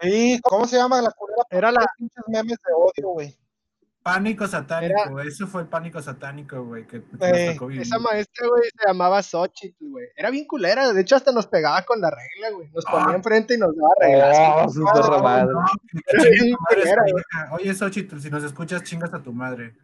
Sí, 0.00 0.40
¿cómo 0.42 0.66
se 0.66 0.76
llama 0.76 1.02
la 1.02 1.10
culera? 1.10 1.42
Era 1.50 1.72
la, 1.72 1.86
Pinches 1.98 2.24
memes 2.28 2.58
de 2.58 2.72
odio, 2.74 3.12
güey. 3.14 3.36
Pánico 4.02 4.46
satánico. 4.46 5.20
Eso 5.20 5.46
fue 5.46 5.62
el 5.62 5.68
pánico 5.68 6.00
satánico, 6.00 6.64
güey, 6.64 6.86
que, 6.86 7.02
que 7.02 7.08
Eh, 7.20 7.52
tocó 7.52 7.70
esa 7.70 7.98
maestra, 7.98 8.46
güey, 8.46 8.62
se 8.70 8.86
llamaba 8.88 9.22
Xochitl, 9.22 9.84
güey. 9.90 10.06
Era 10.16 10.30
bien 10.30 10.46
culera, 10.46 10.90
de 10.92 11.00
hecho 11.00 11.16
hasta 11.16 11.30
nos 11.32 11.46
pegaba 11.46 11.82
con 11.82 12.00
la 12.00 12.10
regla, 12.10 12.56
güey. 12.56 12.70
Nos 12.72 12.84
ponía 12.86 13.08
Ah. 13.10 13.16
enfrente 13.16 13.54
y 13.54 13.58
nos 13.58 13.74
daba 13.76 13.92
reglas. 14.00 14.76
Oh. 14.76 14.80
No, 14.80 14.92
Era 16.82 17.02
güey. 17.02 17.12
vieja. 17.12 17.48
Oye, 17.52 17.74
Xochitl, 17.74 18.18
si 18.20 18.30
nos 18.30 18.44
escuchas, 18.44 18.82
chingas 18.84 19.12
a 19.12 19.22
tu 19.22 19.32
madre. 19.32 19.74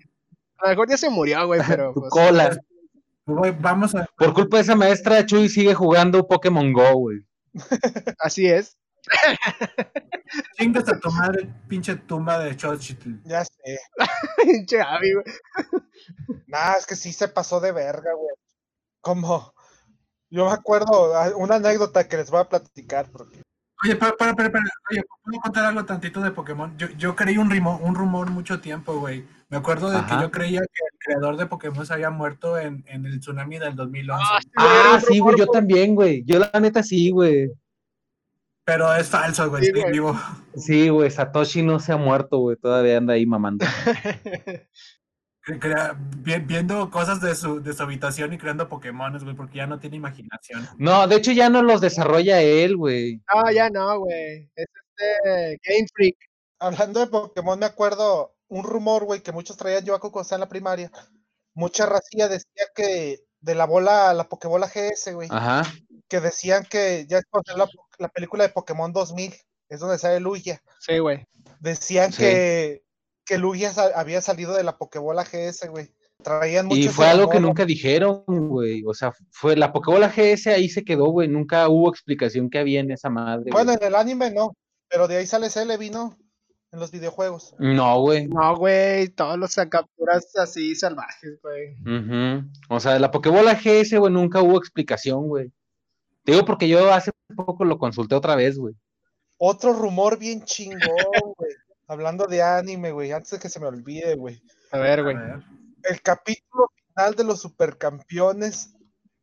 A 0.58 0.64
lo 0.66 0.70
mejor 0.70 0.88
ya 0.88 0.96
se 0.96 1.10
murió, 1.10 1.46
güey, 1.46 1.60
pero 1.68 1.92
Tu 1.92 2.00
pues, 2.00 2.10
cola. 2.10 2.56
Güey, 3.26 3.52
vamos 3.58 3.94
a. 3.94 4.06
Por 4.16 4.32
culpa 4.32 4.56
de 4.58 4.62
esa 4.62 4.76
maestra, 4.76 5.26
Chuy 5.26 5.48
sigue 5.50 5.74
jugando 5.74 6.26
Pokémon 6.26 6.72
Go, 6.72 6.92
güey. 6.94 7.18
así 8.20 8.46
es. 8.46 8.78
Chingas 10.58 10.88
a 10.88 10.98
tu 10.98 11.10
madre, 11.10 11.48
pinche 11.68 11.94
tumba 11.96 12.38
de 12.38 12.58
Xochitl. 12.58 13.20
Ya 13.24 13.44
sé. 13.44 13.78
Pinche 14.44 14.80
Abby, 14.80 15.12
güey. 15.14 15.24
Nah, 16.46 16.74
es 16.78 16.86
que 16.86 16.96
sí 16.96 17.12
se 17.12 17.28
pasó 17.28 17.60
de 17.60 17.72
verga, 17.72 18.12
güey. 18.14 18.34
Como, 19.00 19.52
yo 20.30 20.46
me 20.46 20.52
acuerdo, 20.52 21.14
ah, 21.16 21.30
una 21.36 21.56
anécdota 21.56 22.08
que 22.08 22.16
les 22.16 22.30
voy 22.30 22.40
a 22.40 22.48
platicar, 22.48 23.10
porque 23.10 23.42
Oye, 23.84 23.96
para, 23.96 24.12
para, 24.16 24.34
para, 24.34 24.50
para. 24.50 24.64
Oye, 24.90 25.02
¿puedo 25.22 25.40
contar 25.40 25.64
algo 25.66 25.84
tantito 25.84 26.20
de 26.22 26.30
Pokémon? 26.30 26.76
Yo, 26.78 26.88
yo 26.96 27.14
creí 27.14 27.36
un, 27.36 27.50
rimo- 27.50 27.78
un 27.82 27.94
rumor 27.94 28.30
mucho 28.30 28.60
tiempo, 28.60 28.98
güey. 28.98 29.26
Me 29.50 29.58
acuerdo 29.58 29.90
de 29.90 29.98
Ajá. 29.98 30.16
que 30.16 30.22
yo 30.22 30.30
creía 30.30 30.60
que 30.60 30.84
el 30.90 30.98
creador 30.98 31.36
de 31.36 31.46
Pokémon 31.46 31.84
se 31.84 31.92
había 31.92 32.08
muerto 32.08 32.58
en, 32.58 32.82
en 32.88 33.04
el 33.04 33.20
tsunami 33.20 33.58
del 33.58 33.76
2011. 33.76 34.24
Ah, 34.56 34.98
sí, 35.06 35.18
güey, 35.18 35.34
Ah, 35.34 35.36
sí, 35.36 35.40
yo 35.40 35.46
también, 35.48 35.94
güey. 35.94 36.24
Yo 36.24 36.38
la 36.38 36.50
neta 36.60 36.82
sí, 36.82 37.10
güey. 37.10 37.50
Pero 38.64 38.94
es 38.94 39.08
falso, 39.08 39.50
güey, 39.50 39.62
Sí, 39.62 39.68
estoy 39.68 39.82
güey. 39.82 39.92
vivo. 39.92 40.20
Sí, 40.56 40.88
güey, 40.88 41.10
Satoshi 41.10 41.62
no 41.62 41.78
se 41.80 41.92
ha 41.92 41.96
muerto, 41.96 42.38
güey. 42.38 42.56
Todavía 42.56 42.96
anda 42.98 43.14
ahí 43.14 43.26
mamando. 43.26 43.66
Viendo 46.46 46.90
cosas 46.90 47.20
de 47.20 47.34
su, 47.34 47.62
de 47.62 47.74
su 47.74 47.82
habitación 47.82 48.32
y 48.32 48.38
creando 48.38 48.68
Pokémones, 48.68 49.24
güey, 49.24 49.36
porque 49.36 49.58
ya 49.58 49.66
no 49.66 49.78
tiene 49.78 49.96
imaginación. 49.96 50.66
No, 50.78 51.06
de 51.06 51.16
hecho 51.16 51.32
ya 51.32 51.50
no 51.50 51.62
los 51.62 51.82
desarrolla 51.82 52.40
él, 52.40 52.76
güey. 52.78 53.20
No, 53.34 53.50
ya 53.52 53.68
no, 53.68 53.98
güey. 54.00 54.50
Es 54.56 54.66
este 54.96 55.60
Game 55.64 55.86
Freak. 55.94 56.16
hablando 56.60 57.00
de 57.00 57.06
Pokémon, 57.08 57.58
me 57.58 57.66
acuerdo 57.66 58.34
un 58.48 58.64
rumor, 58.64 59.04
güey, 59.04 59.20
que 59.22 59.32
muchos 59.32 59.56
traían 59.58 59.84
yo 59.84 59.94
a 59.94 60.00
cuando 60.00 60.22
estaba 60.22 60.38
en 60.38 60.40
la 60.40 60.48
primaria. 60.48 60.90
Mucha 61.54 61.84
racía 61.84 62.28
decía 62.28 62.64
que 62.74 63.18
de 63.40 63.54
la 63.54 63.66
bola, 63.66 64.14
la 64.14 64.26
Pokébola 64.28 64.66
GS, 64.66 65.12
güey, 65.12 65.28
Ajá. 65.30 65.62
que 66.08 66.20
decían 66.20 66.64
que 66.64 67.04
ya 67.06 67.18
es 67.18 67.24
la, 67.54 67.68
la 67.98 68.08
película 68.08 68.44
de 68.44 68.52
Pokémon 68.52 68.92
2000, 68.92 69.34
es 69.68 69.80
donde 69.80 69.98
sale 69.98 70.20
Lugia. 70.20 70.60
Sí, 70.80 70.98
güey. 70.98 71.26
Decían 71.60 72.12
Sí. 72.12 72.22
que, 72.22 72.82
que 73.24 73.38
Lugia 73.38 73.72
había 73.94 74.20
salido 74.20 74.54
de 74.54 74.64
la 74.64 74.76
Pokébola 74.76 75.24
GS, 75.24 75.68
güey. 75.68 75.90
Traían 76.22 76.66
mucho 76.66 76.80
Y 76.80 76.88
fue 76.88 77.06
algo 77.08 77.28
que 77.28 77.40
nunca 77.40 77.64
dijeron, 77.66 78.22
güey. 78.26 78.82
O 78.86 78.94
sea, 78.94 79.12
fue 79.30 79.56
la 79.56 79.72
Pokébola 79.72 80.08
GS 80.08 80.46
ahí 80.48 80.68
se 80.68 80.84
quedó, 80.84 81.06
güey. 81.06 81.28
Nunca 81.28 81.68
hubo 81.68 81.88
explicación 81.90 82.48
que 82.50 82.58
había 82.58 82.80
en 82.80 82.90
esa 82.90 83.10
madre. 83.10 83.50
Bueno, 83.50 83.72
güey. 83.72 83.78
en 83.80 83.86
el 83.88 83.94
anime 83.94 84.30
no, 84.30 84.56
pero 84.88 85.08
de 85.08 85.16
ahí 85.16 85.26
sale 85.26 85.50
Celebi, 85.50 85.90
¿no? 85.90 86.16
En 86.72 86.80
los 86.80 86.90
videojuegos. 86.90 87.54
No, 87.58 88.00
güey. 88.00 88.26
No, 88.26 88.56
güey. 88.56 89.08
Todos 89.08 89.38
los 89.38 89.54
capturas 89.54 90.26
así 90.36 90.74
salvajes, 90.74 91.40
güey. 91.42 91.74
Ujú. 91.82 92.48
O 92.68 92.80
sea, 92.80 92.98
la 92.98 93.10
Pokébola 93.10 93.54
GS, 93.54 93.98
güey, 93.98 94.12
nunca 94.12 94.40
hubo 94.42 94.58
explicación, 94.58 95.28
güey. 95.28 95.52
Te 96.24 96.32
digo 96.32 96.44
porque 96.44 96.68
yo 96.68 96.92
hace 96.92 97.10
poco 97.36 97.64
lo 97.64 97.78
consulté 97.78 98.14
otra 98.14 98.34
vez, 98.34 98.58
güey. 98.58 98.74
Otro 99.38 99.72
rumor 99.72 100.18
bien 100.18 100.42
chingón, 100.44 100.80
güey. 101.36 101.52
Hablando 101.86 102.26
de 102.26 102.42
anime, 102.42 102.92
güey, 102.92 103.12
antes 103.12 103.30
de 103.32 103.38
que 103.38 103.48
se 103.50 103.60
me 103.60 103.66
olvide, 103.66 104.14
güey. 104.16 104.42
A 104.72 104.78
ver, 104.78 105.02
güey. 105.02 105.16
El 105.82 106.00
capítulo 106.00 106.66
final 106.88 107.14
de 107.14 107.24
los 107.24 107.40
supercampeones, 107.42 108.70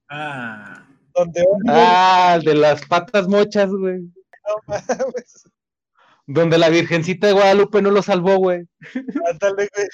Ah, 0.10 0.86
donde 1.16 1.42
Oliver, 1.42 1.76
Ah, 1.76 2.34
el 2.36 2.44
de 2.44 2.54
las 2.56 2.86
patas 2.86 3.28
mochas, 3.28 3.70
güey. 3.72 4.02
no 4.02 4.56
mames, 4.68 5.50
Donde 6.28 6.58
la 6.60 6.70
Virgencita 6.70 7.28
de 7.28 7.34
Guadalupe 7.34 7.82
no 7.82 7.90
lo 7.90 8.04
salvó, 8.04 8.38
güey. 8.38 8.68
ándale, 9.32 9.70
güey. 9.76 9.88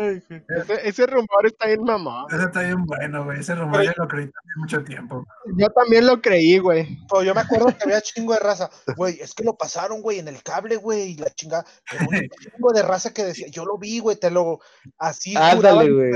Ay. 0.00 0.22
Ese, 0.28 0.88
ese 0.88 1.06
rumor 1.06 1.46
está 1.46 1.66
bien 1.66 1.82
mamón. 1.82 2.26
ese 2.30 2.44
está 2.44 2.62
bien 2.62 2.84
bueno, 2.84 3.24
güey. 3.24 3.40
Ese 3.40 3.54
rumor 3.54 3.82
ya 3.82 3.94
lo 3.96 4.08
creí 4.08 4.30
también 4.30 4.58
mucho 4.58 4.84
tiempo. 4.84 5.26
Yo 5.56 5.68
también 5.68 6.06
lo 6.06 6.20
creí, 6.20 6.58
güey. 6.58 6.98
Pero 7.08 7.22
yo 7.22 7.34
me 7.34 7.40
acuerdo 7.40 7.66
que 7.68 7.84
había 7.84 8.00
chingo 8.00 8.34
de 8.34 8.40
raza. 8.40 8.70
Güey, 8.96 9.20
es 9.20 9.34
que 9.34 9.44
lo 9.44 9.56
pasaron, 9.56 10.02
güey, 10.02 10.18
en 10.18 10.28
el 10.28 10.42
cable, 10.42 10.76
güey, 10.76 11.12
y 11.12 11.16
la 11.16 11.30
chingada. 11.30 11.64
Un 12.00 12.08
chingo 12.40 12.72
de 12.72 12.82
raza 12.82 13.12
que 13.12 13.24
decía, 13.24 13.48
yo 13.48 13.64
lo 13.64 13.78
vi, 13.78 13.98
güey, 14.00 14.16
te 14.16 14.30
lo. 14.30 14.60
Así 14.98 15.34
Ándale, 15.36 15.90
güey. 15.90 16.12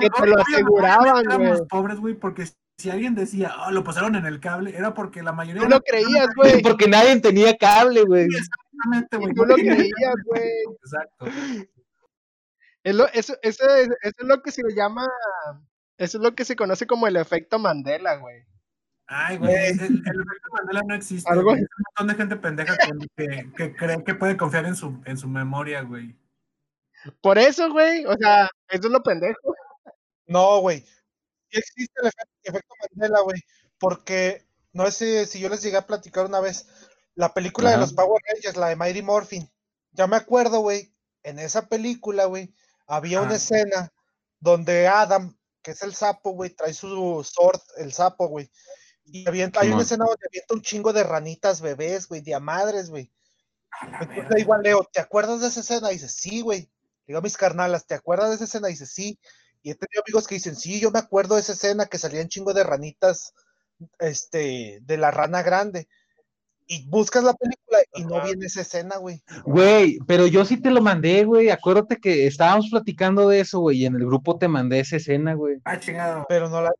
Que 0.00 0.10
te 0.10 0.26
lo 0.26 0.38
aseguraban, 0.38 1.24
éramos 1.24 1.58
güey. 1.58 1.68
pobres, 1.68 1.98
güey, 1.98 2.14
porque 2.14 2.46
si 2.78 2.90
alguien 2.90 3.14
decía, 3.14 3.52
oh, 3.66 3.70
lo 3.70 3.84
pasaron 3.84 4.16
en 4.16 4.26
el 4.26 4.40
cable, 4.40 4.76
era 4.76 4.94
porque 4.94 5.22
la 5.22 5.32
mayoría 5.32 5.62
Tú 5.62 5.68
lo 5.68 5.80
creías, 5.80 6.28
güey. 6.36 6.60
Porque 6.62 6.88
nadie 6.88 7.18
tenía 7.20 7.56
cable, 7.56 8.02
güey. 8.02 8.26
Exactamente, 8.26 9.16
güey. 9.16 9.34
Tú 9.34 9.44
lo 9.44 9.54
creías, 9.54 10.14
güey. 10.26 10.50
Exacto. 10.82 11.26
Es 12.84 12.94
lo- 12.94 13.08
eso, 13.08 13.34
eso, 13.42 13.64
es, 13.68 13.88
eso 14.02 14.14
es 14.18 14.26
lo 14.26 14.42
que 14.42 14.52
se 14.52 14.62
llama. 14.76 15.06
Eso 15.98 16.18
es 16.18 16.22
lo 16.24 16.34
que 16.34 16.44
se 16.44 16.54
conoce 16.54 16.86
como 16.86 17.06
el 17.08 17.16
efecto 17.16 17.58
Mandela, 17.58 18.16
güey. 18.16 18.44
Ay, 19.06 19.36
güey, 19.38 19.52
el, 19.54 19.80
el 19.80 19.96
efecto 19.96 20.48
Mandela 20.52 20.82
no 20.86 20.94
existe. 20.94 21.28
Algo- 21.30 21.50
güey. 21.50 21.62
Es 21.62 21.68
un 21.76 21.84
montón 21.88 22.06
de 22.08 22.14
gente 22.22 22.36
pendeja 22.36 22.76
que, 23.16 23.50
que, 23.56 23.74
cree 23.74 24.04
que 24.04 24.14
puede 24.14 24.36
confiar 24.36 24.66
en 24.66 24.76
su, 24.76 25.02
en 25.04 25.16
su 25.18 25.26
memoria, 25.28 25.82
güey. 25.82 26.16
Por 27.20 27.38
eso, 27.38 27.70
güey. 27.72 28.04
O 28.06 28.14
sea, 28.16 28.44
eso 28.68 28.86
es 28.86 28.92
lo 28.92 29.02
pendejo. 29.02 29.54
No, 30.26 30.60
güey. 30.60 30.80
sí 31.50 31.58
existe 31.58 32.00
el 32.00 32.08
efecto, 32.08 32.32
efecto 32.44 32.74
Mandela, 32.90 33.20
güey, 33.20 33.40
porque 33.78 34.46
no 34.72 34.90
sé 34.90 35.26
si 35.26 35.38
yo 35.40 35.48
les 35.48 35.62
llegué 35.62 35.76
a 35.76 35.86
platicar 35.86 36.24
una 36.26 36.40
vez 36.40 36.66
la 37.14 37.32
película 37.34 37.70
de 37.70 37.76
los 37.76 37.92
Power 37.92 38.20
Rangers, 38.28 38.56
la 38.56 38.68
de 38.68 38.76
Mighty 38.76 39.02
Morphin. 39.02 39.48
Ya 39.92 40.06
me 40.06 40.16
acuerdo, 40.16 40.60
güey, 40.60 40.92
en 41.22 41.38
esa 41.38 41.68
película, 41.68 42.24
güey, 42.24 42.52
había 42.86 43.20
una 43.20 43.36
escena 43.36 43.92
donde 44.40 44.88
Adam, 44.88 45.36
que 45.62 45.72
es 45.72 45.82
el 45.82 45.94
sapo, 45.94 46.30
güey, 46.30 46.50
trae 46.50 46.74
su 46.74 47.24
sword, 47.24 47.60
el 47.78 47.92
sapo, 47.92 48.28
güey. 48.28 48.50
Y 49.06 49.28
avienta, 49.28 49.60
hay 49.60 49.70
una 49.70 49.82
escena 49.82 50.04
donde 50.06 50.26
avienta 50.26 50.54
un 50.54 50.62
chingo 50.62 50.92
de 50.92 51.02
ranitas 51.02 51.60
bebés, 51.60 52.08
güey, 52.08 52.20
de 52.20 52.34
a 52.34 52.40
madres, 52.40 52.90
güey. 52.90 53.10
Entonces 53.82 54.30
le 54.30 54.36
digo 54.36 54.54
a 54.54 54.58
Leo, 54.58 54.88
¿te 54.92 55.00
acuerdas 55.00 55.40
de 55.40 55.48
esa 55.48 55.60
escena? 55.60 55.90
Y 55.90 55.94
dice, 55.94 56.08
sí, 56.08 56.40
güey. 56.40 56.60
Le 56.60 56.68
digo 57.08 57.18
a 57.18 57.22
mis 57.22 57.36
carnalas, 57.36 57.86
¿te 57.86 57.94
acuerdas 57.94 58.30
de 58.30 58.36
esa 58.36 58.44
escena? 58.44 58.68
Y 58.68 58.72
dice, 58.72 58.86
sí. 58.86 59.18
Y 59.62 59.70
he 59.70 59.74
tenido 59.74 60.02
amigos 60.06 60.26
que 60.26 60.36
dicen, 60.36 60.56
sí, 60.56 60.80
yo 60.80 60.90
me 60.90 60.98
acuerdo 60.98 61.34
de 61.34 61.42
esa 61.42 61.52
escena 61.52 61.86
que 61.86 61.98
salían 61.98 62.28
chingo 62.28 62.54
de 62.54 62.64
ranitas, 62.64 63.34
este, 63.98 64.78
de 64.82 64.96
la 64.96 65.10
rana 65.10 65.42
grande. 65.42 65.88
Y 66.66 66.88
buscas 66.88 67.22
la 67.24 67.34
película 67.34 67.78
y 67.94 68.04
no 68.04 68.22
viene 68.24 68.46
esa 68.46 68.62
escena, 68.62 68.96
güey. 68.96 69.22
Güey, 69.44 69.98
pero 70.06 70.26
yo 70.26 70.44
sí 70.46 70.56
te 70.60 70.70
lo 70.70 70.80
mandé, 70.80 71.24
güey. 71.24 71.50
Acuérdate 71.50 71.98
que 71.98 72.26
estábamos 72.26 72.68
platicando 72.70 73.28
de 73.28 73.40
eso, 73.40 73.60
güey, 73.60 73.78
y 73.82 73.86
en 73.86 73.96
el 73.96 74.06
grupo 74.06 74.38
te 74.38 74.48
mandé 74.48 74.80
esa 74.80 74.96
escena, 74.96 75.34
güey. 75.34 75.58
Ah, 75.64 75.78
chingado. 75.78 76.24
Pero 76.28 76.48
no 76.48 76.62
la. 76.62 76.70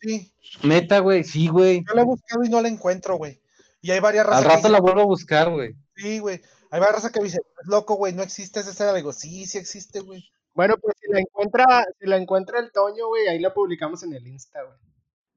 Sí, 0.00 0.32
Neta, 0.62 0.98
güey, 1.00 1.22
sí, 1.24 1.48
güey. 1.48 1.84
yo 1.88 1.94
la 1.94 2.02
he 2.02 2.04
buscado 2.04 2.42
y 2.44 2.48
no 2.48 2.60
la 2.60 2.68
encuentro, 2.68 3.16
güey. 3.16 3.40
Y 3.80 3.90
hay 3.92 4.00
varias 4.00 4.26
Al 4.26 4.30
razas 4.32 4.46
que 4.48 4.54
rato 4.56 4.68
la 4.70 4.80
vuelvo 4.80 5.00
a 5.02 5.06
buscar, 5.06 5.50
güey. 5.50 5.74
sí, 5.96 6.18
güey. 6.18 6.40
Hay 6.70 6.80
varias 6.80 6.96
razas 6.96 7.12
que 7.12 7.20
me 7.20 7.24
dicen, 7.26 7.40
"Es 7.62 7.66
loco, 7.68 7.94
güey, 7.94 8.12
no 8.12 8.22
existe 8.22 8.60
esa 8.60 8.70
escena. 8.70 8.90
Le 8.92 8.98
digo, 8.98 9.12
sí, 9.12 9.46
sí 9.46 9.56
existe, 9.58 10.00
güey. 10.00 10.22
Bueno, 10.54 10.74
pues 10.82 10.94
si 11.00 11.10
la 11.12 11.20
encuentra, 11.20 11.64
si 12.00 12.06
la 12.06 12.16
encuentra 12.16 12.58
el 12.58 12.70
Toño, 12.72 13.06
güey, 13.06 13.28
ahí 13.28 13.38
la 13.38 13.54
publicamos 13.54 14.02
en 14.02 14.12
el 14.14 14.26
Insta, 14.26 14.58
güey. 14.64 14.78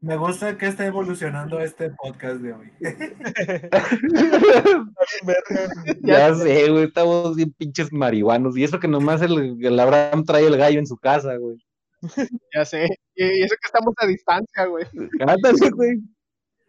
Me 0.02 0.18
gusta 0.18 0.58
que 0.58 0.66
está 0.66 0.86
evolucionando 0.88 1.60
este 1.62 1.92
podcast 1.92 2.42
de 2.42 2.54
hoy. 2.54 2.72
Ya 6.02 6.34
sé, 6.34 6.70
güey, 6.70 6.86
estamos 6.86 7.36
bien 7.36 7.54
pinches 7.54 7.92
marihuanos. 7.94 8.58
Y 8.58 8.64
eso 8.64 8.80
que 8.80 8.88
nomás 8.88 9.22
el, 9.22 9.58
el 9.64 9.80
Abraham 9.80 10.24
trae 10.26 10.48
el 10.48 10.58
gallo 10.58 10.80
en 10.80 10.88
su 10.88 10.98
casa, 10.98 11.36
güey. 11.38 11.58
Ya 12.56 12.66
sé. 12.66 12.88
Y, 13.16 13.44
eso 13.44 13.56
que 13.62 13.68
estamos 13.68 13.94
a 13.98 14.08
distancia, 14.08 14.66
güey. 14.66 14.86
Güey. 15.76 16.00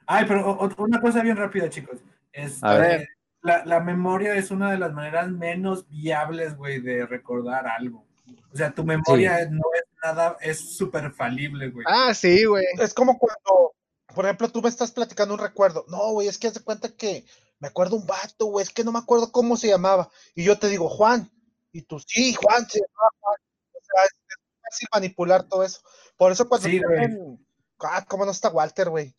Ay, 0.06 0.24
pero 0.28 0.50
o- 0.50 0.82
una 0.82 1.00
cosa 1.00 1.22
bien 1.22 1.36
rápida, 1.36 1.70
chicos. 1.70 2.00
Este, 2.32 2.66
A 2.66 2.74
ver. 2.74 3.08
La, 3.40 3.64
la 3.64 3.80
memoria 3.80 4.34
es 4.36 4.50
una 4.50 4.70
de 4.70 4.78
las 4.78 4.92
maneras 4.92 5.30
menos 5.30 5.88
viables, 5.88 6.56
güey, 6.56 6.80
de 6.80 7.06
recordar 7.06 7.66
algo. 7.66 8.06
O 8.52 8.56
sea, 8.56 8.72
tu 8.72 8.84
memoria 8.84 9.46
no 9.50 9.62
es 9.74 9.84
nada, 10.02 10.36
es 10.40 10.76
súper 10.76 11.10
falible, 11.12 11.70
güey. 11.70 11.84
Ah, 11.88 12.12
sí, 12.14 12.44
güey. 12.44 12.64
Es 12.80 12.94
como 12.94 13.18
cuando, 13.18 13.74
por 14.14 14.24
ejemplo, 14.24 14.48
tú 14.50 14.62
me 14.62 14.68
estás 14.68 14.90
platicando 14.92 15.34
un 15.34 15.40
recuerdo. 15.40 15.84
No, 15.88 16.12
güey, 16.12 16.28
es 16.28 16.38
que 16.38 16.48
haz 16.48 16.54
de 16.54 16.60
cuenta 16.62 16.88
que 16.90 17.24
me 17.58 17.68
acuerdo 17.68 17.96
un 17.96 18.06
vato, 18.06 18.46
güey, 18.46 18.62
es 18.64 18.70
que 18.70 18.84
no 18.84 18.92
me 18.92 18.98
acuerdo 18.98 19.32
cómo 19.32 19.56
se 19.56 19.68
llamaba. 19.68 20.10
Y 20.34 20.44
yo 20.44 20.58
te 20.58 20.68
digo, 20.68 20.88
Juan. 20.88 21.30
Y 21.72 21.82
tú, 21.82 21.98
sí, 22.00 22.34
Juan, 22.34 22.68
se 22.68 22.80
llamaba 22.80 23.10
Juan. 23.20 23.36
O 23.74 23.78
sea, 23.84 24.04
es, 24.04 24.10
es 24.28 24.36
fácil 24.62 24.88
manipular 24.92 25.44
todo 25.44 25.64
eso. 25.64 25.80
Por 26.16 26.30
eso 26.32 26.48
cuando 26.48 26.68
Sí, 26.68 26.78
te 26.80 26.86
güey. 26.86 26.98
hacen- 26.98 27.46
Ah, 27.84 28.04
cómo 28.06 28.24
no 28.24 28.30
está 28.30 28.48
Walter, 28.50 28.90
güey. 28.90 29.14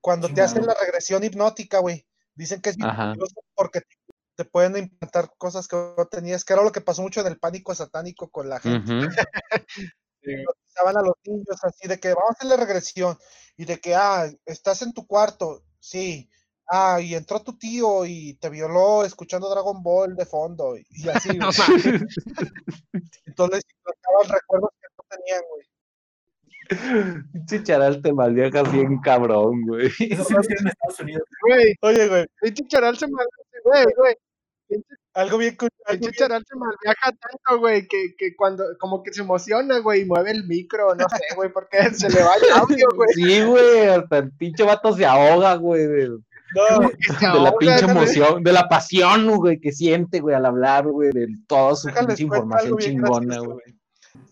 Cuando 0.00 0.28
te 0.32 0.40
hacen 0.40 0.64
la 0.64 0.74
regresión 0.80 1.24
hipnótica, 1.24 1.78
güey. 1.80 2.06
Dicen 2.36 2.60
que 2.60 2.70
es 2.70 2.76
porque 3.54 3.80
te, 3.80 3.96
te 4.36 4.44
pueden 4.44 4.76
implantar 4.76 5.32
cosas 5.38 5.66
que 5.66 5.76
no 5.76 6.06
tenías, 6.06 6.44
que 6.44 6.52
era 6.52 6.62
lo 6.62 6.72
que 6.72 6.80
pasó 6.80 7.02
mucho 7.02 7.20
en 7.20 7.26
el 7.26 7.38
pánico 7.38 7.74
satánico 7.74 8.30
con 8.30 8.48
la 8.48 8.60
gente 8.60 9.08
estaban 10.68 10.96
a 10.96 11.02
los 11.02 11.14
niños 11.24 11.62
así 11.62 11.88
de 11.88 11.98
que 11.98 12.08
vamos 12.08 12.30
a 12.30 12.32
hacer 12.32 12.48
la 12.48 12.56
regresión 12.56 13.16
y 13.56 13.64
de 13.64 13.78
que, 13.78 13.94
ah, 13.94 14.30
estás 14.44 14.82
en 14.82 14.92
tu 14.92 15.06
cuarto, 15.06 15.62
sí, 15.78 16.28
ah, 16.68 17.00
y 17.00 17.14
entró 17.14 17.42
tu 17.42 17.56
tío 17.56 18.04
y 18.04 18.34
te 18.34 18.50
violó 18.50 19.04
escuchando 19.04 19.48
Dragon 19.48 19.82
Ball 19.82 20.14
de 20.14 20.26
fondo 20.26 20.76
y, 20.76 20.84
y 20.90 21.08
así, 21.08 21.28
güey. 21.38 21.40
No 21.40 21.52
entonces 23.26 23.64
implantaban 23.76 24.28
recuerdos 24.28 24.70
que 24.80 24.88
no 24.96 25.04
tenían, 25.16 25.42
güey. 25.50 25.66
Pinche 27.32 27.62
charal 27.62 28.02
te 28.02 28.12
malviajas 28.12 28.72
bien 28.72 28.98
cabrón, 29.00 29.62
güey. 29.66 29.86
Eso 29.86 29.96
hicieron 30.40 30.66
en 30.66 30.68
Estados 30.68 31.00
Unidos. 31.00 31.22
Güey, 31.42 31.74
Oye, 31.82 32.08
güey, 32.08 32.26
pinche 32.40 32.66
charal 32.66 32.98
se 32.98 33.06
mal, 33.06 33.26
güey, 33.64 33.84
güey. 33.96 34.16
Algo 35.14 35.38
bien, 35.38 35.56
cu- 35.56 35.68
algo 35.86 36.00
Pinche 36.00 36.10
bien- 36.10 36.18
charal 36.18 36.44
se 36.46 36.56
malviaja 36.56 37.10
tanto, 37.12 37.60
güey, 37.60 37.86
que, 37.88 38.14
que 38.18 38.36
cuando, 38.36 38.64
como 38.78 39.02
que 39.02 39.12
se 39.12 39.22
emociona, 39.22 39.78
güey, 39.78 40.02
y 40.02 40.04
mueve 40.04 40.32
el 40.32 40.46
micro, 40.46 40.94
no 40.94 41.06
sé, 41.08 41.34
güey, 41.36 41.50
porque 41.52 41.78
se 41.94 42.10
le 42.10 42.22
va 42.22 42.32
el 42.34 42.50
audio, 42.60 42.86
güey. 42.94 43.08
Sí, 43.14 43.42
güey, 43.44 43.86
hasta 43.88 44.18
el 44.18 44.32
pinche 44.32 44.62
vato 44.64 44.94
se 44.94 45.06
ahoga, 45.06 45.54
güey, 45.56 45.86
de, 45.86 46.08
no, 46.08 46.80
de 47.34 47.40
la 47.40 47.52
pinche 47.56 47.84
emoción, 47.86 48.42
de 48.42 48.52
la 48.52 48.68
pasión, 48.68 49.26
güey, 49.36 49.58
que 49.60 49.72
siente, 49.72 50.20
güey, 50.20 50.34
al 50.36 50.44
hablar, 50.46 50.86
güey, 50.86 51.10
de 51.12 51.28
toda 51.46 51.74
su 51.76 51.86
déjales 51.88 52.08
pinche 52.08 52.22
información 52.24 52.78
chingona, 52.78 53.38
güey. 53.38 53.50
güey. 53.52 53.76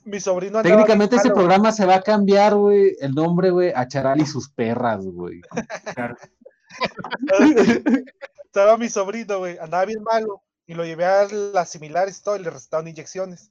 Mi 0.07 0.21
sobrino 0.21 0.63
Técnicamente 0.63 1.17
malo, 1.17 1.35
programa 1.35 1.73
se 1.73 1.87
va 1.87 1.97
a 1.97 2.03
cambiar, 2.03 2.55
güey, 2.55 2.95
el 3.01 3.15
nombre, 3.15 3.49
güey, 3.51 3.73
a 3.75 3.87
Charal 3.89 4.21
y 4.21 4.27
sus 4.27 4.51
perras, 4.51 5.05
güey. 5.07 5.41
Estaba 8.55 8.77
mi 8.77 8.89
sobrino, 8.89 9.39
güey, 9.39 9.59
andaba 9.59 9.85
bien 9.85 10.01
malo 10.05 10.41
y 10.65 10.75
lo 10.75 10.85
llevé 10.85 11.05
a 11.05 11.27
las 11.27 11.71
similares 11.71 12.19
y 12.19 12.23
todo 12.23 12.37
y 12.37 12.39
le 12.39 12.51
recetaron 12.51 12.87
inyecciones. 12.87 13.51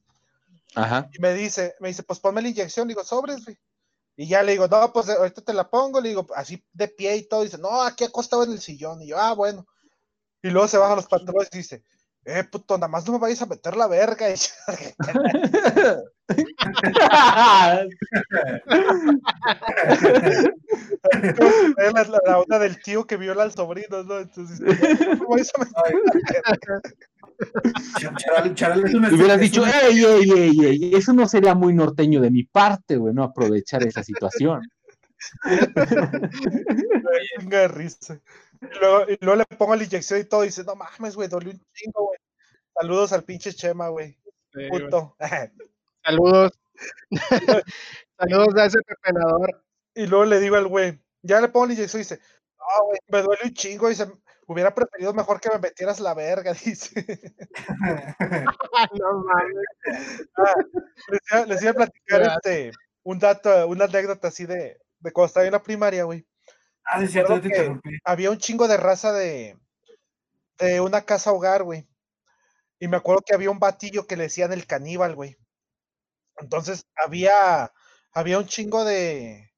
Ajá. 0.76 1.10
Y 1.12 1.20
me 1.20 1.34
dice, 1.34 1.76
me 1.82 1.90
dice, 1.90 2.04
pues 2.04 2.22
ponme 2.22 2.42
la 2.42 2.48
inyección, 2.48 2.88
le 2.88 2.94
digo, 2.94 3.04
sobres, 3.04 3.44
güey. 3.44 3.58
Y 4.16 4.30
ya 4.30 4.42
le 4.44 4.54
digo, 4.54 4.70
no, 4.70 4.94
pues 4.94 5.10
ahorita 5.10 5.42
te 5.42 5.54
la 5.54 5.70
pongo, 5.70 6.00
le 6.00 6.08
digo, 6.08 6.26
así 6.38 6.64
de 6.72 6.88
pie 6.88 7.18
y 7.18 7.24
todo. 7.24 7.44
dice, 7.44 7.58
no, 7.58 7.82
aquí 7.82 8.06
acostado 8.06 8.46
en 8.46 8.54
el 8.54 8.62
sillón. 8.62 9.02
Y 9.02 9.08
yo, 9.08 9.20
ah, 9.20 9.34
bueno. 9.34 9.68
Y 10.42 10.52
luego 10.52 10.70
se 10.70 10.78
bajan 10.78 10.96
los 10.96 11.08
pantalones 11.08 11.50
y 11.52 11.58
dice, 11.58 11.84
eh, 12.26 12.44
puto, 12.44 12.78
nada 12.78 12.88
más 12.88 13.06
no 13.06 13.14
me 13.14 13.20
vayas 13.20 13.42
a 13.42 13.46
meter 13.46 13.76
la 13.76 13.88
verga. 13.88 14.30
Y 14.30 14.36
la, 21.78 21.92
la, 21.92 22.04
la 22.26 22.40
onda 22.40 22.60
del 22.60 22.82
tío 22.82 23.06
que 23.06 23.18
viola 23.18 23.44
al 23.44 23.52
sobrino, 23.52 24.04
¿no? 24.04 24.20
Entonces, 24.20 24.60
no 24.60 24.68
me 24.68 24.76
vayas 25.28 25.52
a 25.56 25.60
meter 25.60 25.76
la 26.46 26.52
verga. 26.54 26.82
Ch- 28.00 28.16
Charal, 28.18 28.56
Charal 28.56 28.86
es 28.86 28.94
una 28.94 29.10
Y 29.10 29.14
hubieras 29.16 29.36
es 29.38 29.42
dicho, 29.42 29.64
una- 29.64 29.72
ey, 29.82 30.04
ey, 30.04 30.32
ey, 30.32 30.66
ey, 30.66 30.96
eso 30.96 31.14
no 31.14 31.28
sería 31.28 31.56
muy 31.56 31.74
norteño 31.74 32.22
de 32.22 32.30
mi 32.32 32.44
parte, 32.44 32.96
güey, 32.98 33.14
no 33.14 33.24
aprovechar 33.24 33.84
esa 33.86 34.04
situación. 34.04 34.62
De 37.44 37.68
risa. 37.70 38.20
Y 38.72 38.80
luego, 38.80 39.10
y 39.10 39.18
luego 39.22 39.36
le 39.38 39.58
pongo 39.58 39.76
la 39.76 39.84
inyección 39.84 40.20
y 40.20 40.26
todo. 40.26 40.44
Y 40.44 40.48
dice, 40.48 40.64
no 40.64 40.76
mames, 40.76 41.16
güey, 41.16 41.28
dolió 41.28 41.52
un 41.52 41.62
chingo, 41.74 42.08
güey. 42.08 42.20
Saludos 42.74 43.14
al 43.14 43.24
pinche 43.24 43.54
Chema, 43.54 43.90
güey. 43.90 44.18
Sí, 44.54 44.70
güey. 44.70 44.84
Saludos. 46.04 46.52
Saludos 48.18 48.56
a 48.56 48.66
ese 48.66 48.82
pepenador. 48.82 49.64
Y 49.96 50.08
luego 50.08 50.26
le 50.26 50.40
digo 50.40 50.56
al 50.56 50.68
güey, 50.68 51.00
ya 51.22 51.40
le 51.40 51.50
pongo 51.50 51.68
la 51.68 51.74
inyección 51.74 52.02
y 52.02 52.04
dice, 52.04 52.20
no, 52.58 52.86
güey, 52.86 53.00
me 53.08 53.22
duele 53.22 53.42
un 53.46 53.54
chingo. 53.54 53.90
Dice, 53.90 54.08
hubiera 54.48 54.74
preferido 54.74 55.14
mejor 55.14 55.40
que 55.40 55.50
me 55.50 55.60
metieras 55.60 56.00
la 56.00 56.14
verga, 56.14 56.54
dice. 56.66 57.06
no 59.00 59.24
mames. 59.24 60.28
les, 61.10 61.22
iba, 61.32 61.46
les 61.46 61.62
iba 61.62 61.72
a 61.72 61.76
platicar 61.76 62.22
este, 62.22 62.72
un 63.04 63.20
dato, 63.20 63.68
una 63.68 63.86
anécdota 63.86 64.30
así 64.30 64.46
de, 64.46 64.80
de 65.00 65.12
cuando 65.12 65.28
estaba 65.28 65.46
en 65.46 65.52
la 65.52 65.64
primaria, 65.64 66.04
güey. 66.06 66.26
Ah, 66.86 67.00
sí, 67.00 67.06
es 67.06 67.12
cierto, 67.12 67.40
te 67.40 67.48
interrumpí. 67.48 67.98
había 68.04 68.32
un 68.32 68.38
chingo 68.38 68.68
de 68.68 68.78
raza 68.78 69.14
de, 69.14 69.58
de 70.60 70.82
una 70.82 71.02
casa 71.04 71.32
hogar, 71.32 71.64
güey. 71.64 71.88
Y 72.80 72.88
me 72.88 72.98
acuerdo 72.98 73.24
que 73.26 73.34
había 73.34 73.52
un 73.52 73.60
batillo 73.60 74.08
que 74.08 74.18
le 74.18 74.24
decían 74.24 74.54
el 74.54 74.68
caníbal, 74.68 75.16
güey. 75.16 75.38
Entonces 76.38 76.86
había, 76.96 77.72
había 78.14 78.40
un 78.40 78.48
chingo 78.48 78.84
de, 78.86 79.52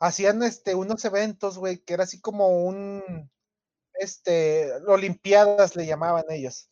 hacían 0.00 0.42
este, 0.42 0.74
unos 0.74 1.04
eventos, 1.04 1.58
güey, 1.58 1.78
que 1.78 1.94
era 1.94 2.04
así 2.04 2.20
como 2.20 2.48
un, 2.64 3.30
este, 3.94 4.72
olimpiadas 4.88 5.76
le 5.76 5.86
llamaban 5.86 6.24
ellos. 6.30 6.70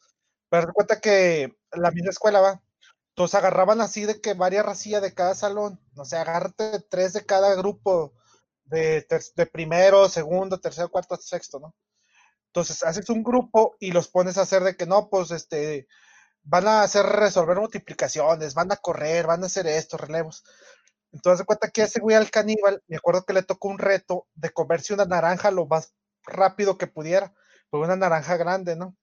Pero 0.50 0.72
cuenta 0.72 1.00
que 1.00 1.56
la 1.72 1.90
misma 1.90 2.10
escuela 2.10 2.40
va. 2.40 2.62
Entonces 3.10 3.34
agarraban 3.34 3.80
así 3.80 4.06
de 4.06 4.20
que 4.20 4.34
varias 4.34 4.64
racillas 4.64 5.02
de 5.02 5.14
cada 5.14 5.34
salón. 5.34 5.80
No 5.94 6.04
sé, 6.04 6.16
agárrate 6.16 6.80
tres 6.90 7.12
de 7.12 7.26
cada 7.26 7.54
grupo 7.56 8.14
de, 8.68 9.06
de 9.36 9.46
primero, 9.46 10.08
segundo, 10.08 10.58
tercero, 10.60 10.90
cuarto, 10.90 11.16
sexto, 11.16 11.58
¿no? 11.60 11.74
Entonces 12.46 12.82
haces 12.82 13.08
un 13.10 13.22
grupo 13.22 13.76
y 13.78 13.92
los 13.92 14.08
pones 14.08 14.38
a 14.38 14.42
hacer 14.42 14.62
de 14.62 14.76
que 14.76 14.86
no, 14.86 15.08
pues 15.10 15.30
este, 15.30 15.86
van 16.42 16.66
a 16.66 16.82
hacer 16.82 17.04
resolver 17.06 17.58
multiplicaciones, 17.58 18.54
van 18.54 18.72
a 18.72 18.76
correr, 18.76 19.26
van 19.26 19.42
a 19.42 19.46
hacer 19.46 19.66
esto, 19.66 19.96
relevos. 19.96 20.44
Entonces, 21.12 21.40
de 21.40 21.44
cuenta 21.46 21.70
que 21.70 21.82
ese 21.82 22.00
güey 22.00 22.16
al 22.16 22.30
caníbal, 22.30 22.82
me 22.86 22.96
acuerdo 22.96 23.24
que 23.24 23.32
le 23.32 23.42
tocó 23.42 23.68
un 23.68 23.78
reto 23.78 24.26
de 24.34 24.50
comerse 24.50 24.94
una 24.94 25.04
naranja 25.04 25.50
lo 25.50 25.66
más 25.66 25.94
rápido 26.24 26.78
que 26.78 26.86
pudiera, 26.86 27.32
pero 27.70 27.84
una 27.84 27.96
naranja 27.96 28.36
grande, 28.36 28.76
¿no? 28.76 28.96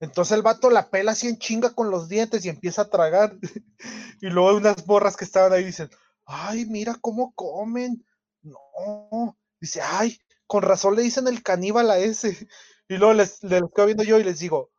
Entonces 0.00 0.32
el 0.36 0.42
vato 0.42 0.68
la 0.68 0.90
pela 0.90 1.12
así 1.12 1.28
en 1.28 1.38
chinga 1.38 1.70
con 1.70 1.90
los 1.90 2.08
dientes 2.08 2.44
y 2.44 2.48
empieza 2.48 2.82
a 2.82 2.90
tragar. 2.90 3.36
y 4.20 4.28
luego 4.28 4.56
unas 4.56 4.84
borras 4.84 5.16
que 5.16 5.24
estaban 5.24 5.52
ahí 5.52 5.64
dicen, 5.64 5.90
ay, 6.26 6.66
mira 6.66 6.96
cómo 7.00 7.32
comen. 7.34 8.04
No, 8.42 9.36
dice, 9.60 9.80
ay, 9.82 10.18
con 10.46 10.62
razón 10.62 10.96
le 10.96 11.02
dicen 11.02 11.26
el 11.28 11.42
caníbal 11.42 11.90
a 11.90 11.98
ese. 11.98 12.36
Y 12.88 12.96
luego 12.98 13.14
les, 13.14 13.42
les 13.44 13.62
quedo 13.74 13.86
viendo 13.86 14.02
yo 14.02 14.18
y 14.18 14.24
les 14.24 14.38
digo, 14.40 14.70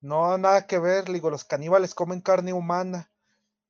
no, 0.00 0.36
nada 0.36 0.66
que 0.66 0.78
ver, 0.78 1.08
le 1.08 1.14
digo, 1.14 1.30
los 1.30 1.44
caníbales 1.44 1.94
comen 1.94 2.20
carne 2.20 2.52
humana. 2.52 3.10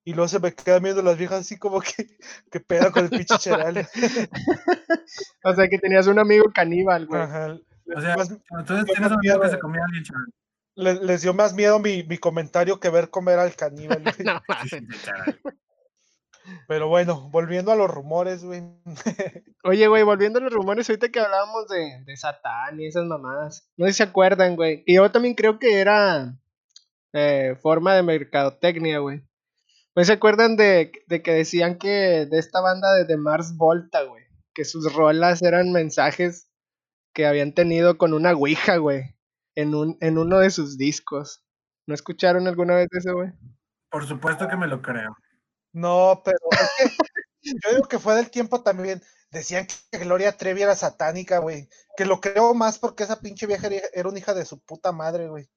Y 0.02 0.14
luego 0.14 0.26
se 0.26 0.40
me 0.40 0.52
quedan 0.52 0.82
viendo 0.82 1.02
las 1.02 1.16
viejas 1.18 1.40
así 1.40 1.56
como 1.56 1.80
que, 1.80 2.18
que 2.50 2.58
pedo 2.58 2.90
con 2.90 3.04
el 3.04 3.10
pinche 3.10 3.38
cheral. 3.38 3.86
O 5.44 5.54
sea 5.54 5.68
que 5.68 5.78
tenías 5.78 6.06
un 6.08 6.18
amigo 6.18 6.44
caníbal, 6.52 7.06
güey. 7.06 7.20
Ajá. 7.22 7.56
O 7.94 8.00
sea, 8.00 8.16
Más- 8.16 8.30
entonces 8.58 8.86
tienes 8.86 9.06
un 9.10 9.12
amigo 9.18 9.40
que 9.40 9.48
se 9.50 9.58
comía 9.58 9.82
alguien, 9.84 10.04
chaval. 10.04 10.26
les, 10.74 11.00
les 11.02 11.22
dio 11.22 11.34
más 11.34 11.52
miedo 11.54 11.78
mi, 11.78 12.02
mi 12.04 12.18
comentario 12.18 12.80
que 12.80 12.88
ver 12.90 13.10
comer 13.10 13.38
al 13.38 13.54
caníbal. 13.54 14.02
güey. 14.02 14.14
No, 14.24 14.40
Sí, 14.62 14.68
sí, 14.70 14.78
sí, 14.90 14.98
chaval. 15.04 15.40
Pero 16.68 16.88
bueno, 16.88 17.28
volviendo 17.30 17.72
a 17.72 17.76
los 17.76 17.90
rumores, 17.90 18.44
güey. 18.44 18.62
Oye, 19.64 19.86
güey, 19.86 20.02
volviendo 20.02 20.38
a 20.38 20.42
los 20.42 20.52
rumores, 20.52 20.88
ahorita 20.88 21.10
que 21.10 21.20
hablábamos 21.20 21.68
de, 21.68 22.02
de 22.04 22.16
Satán 22.16 22.80
y 22.80 22.86
esas 22.86 23.04
mamadas. 23.04 23.68
No 23.76 23.86
sé 23.86 23.92
si 23.92 23.96
se 23.98 24.02
acuerdan, 24.04 24.56
güey. 24.56 24.82
Y 24.86 24.96
yo 24.96 25.10
también 25.10 25.34
creo 25.34 25.58
que 25.58 25.80
era 25.80 26.36
eh, 27.12 27.56
forma 27.60 27.94
de 27.94 28.02
mercadotecnia, 28.02 28.98
güey. 28.98 29.22
Pues 29.94 30.06
se 30.06 30.14
acuerdan 30.14 30.56
de, 30.56 30.90
de 31.06 31.22
que 31.22 31.32
decían 31.32 31.78
que 31.78 32.26
de 32.26 32.38
esta 32.38 32.60
banda 32.60 32.92
de, 32.94 33.04
de 33.04 33.16
Mars 33.16 33.56
Volta, 33.56 34.02
güey. 34.02 34.24
Que 34.54 34.64
sus 34.64 34.92
rolas 34.94 35.42
eran 35.42 35.72
mensajes 35.72 36.50
que 37.14 37.26
habían 37.26 37.52
tenido 37.52 37.98
con 37.98 38.14
una 38.14 38.32
ouija, 38.32 38.76
güey. 38.78 39.14
En, 39.54 39.74
un, 39.74 39.98
en 40.00 40.18
uno 40.18 40.38
de 40.38 40.50
sus 40.50 40.78
discos. 40.78 41.44
¿No 41.86 41.94
escucharon 41.94 42.48
alguna 42.48 42.74
vez 42.74 42.88
eso, 42.92 43.14
güey? 43.14 43.30
Por 43.90 44.06
supuesto 44.06 44.48
que 44.48 44.56
me 44.56 44.66
lo 44.66 44.80
creo. 44.80 45.16
No, 45.72 46.22
pero 46.24 46.38
es 46.78 46.96
que 47.40 47.50
yo 47.50 47.74
digo 47.74 47.88
que 47.88 47.98
fue 47.98 48.14
del 48.14 48.30
tiempo 48.30 48.62
también. 48.62 49.02
Decían 49.30 49.66
que 49.90 49.98
Gloria 49.98 50.36
Trevi 50.36 50.62
era 50.62 50.74
satánica, 50.74 51.38
güey. 51.38 51.68
Que 51.96 52.04
lo 52.04 52.20
creo 52.20 52.52
más 52.52 52.78
porque 52.78 53.04
esa 53.04 53.20
pinche 53.20 53.46
vieja 53.46 53.68
era, 53.68 53.86
era 53.94 54.08
una 54.08 54.18
hija 54.18 54.34
de 54.34 54.44
su 54.44 54.60
puta 54.60 54.92
madre, 54.92 55.28
güey. 55.28 55.48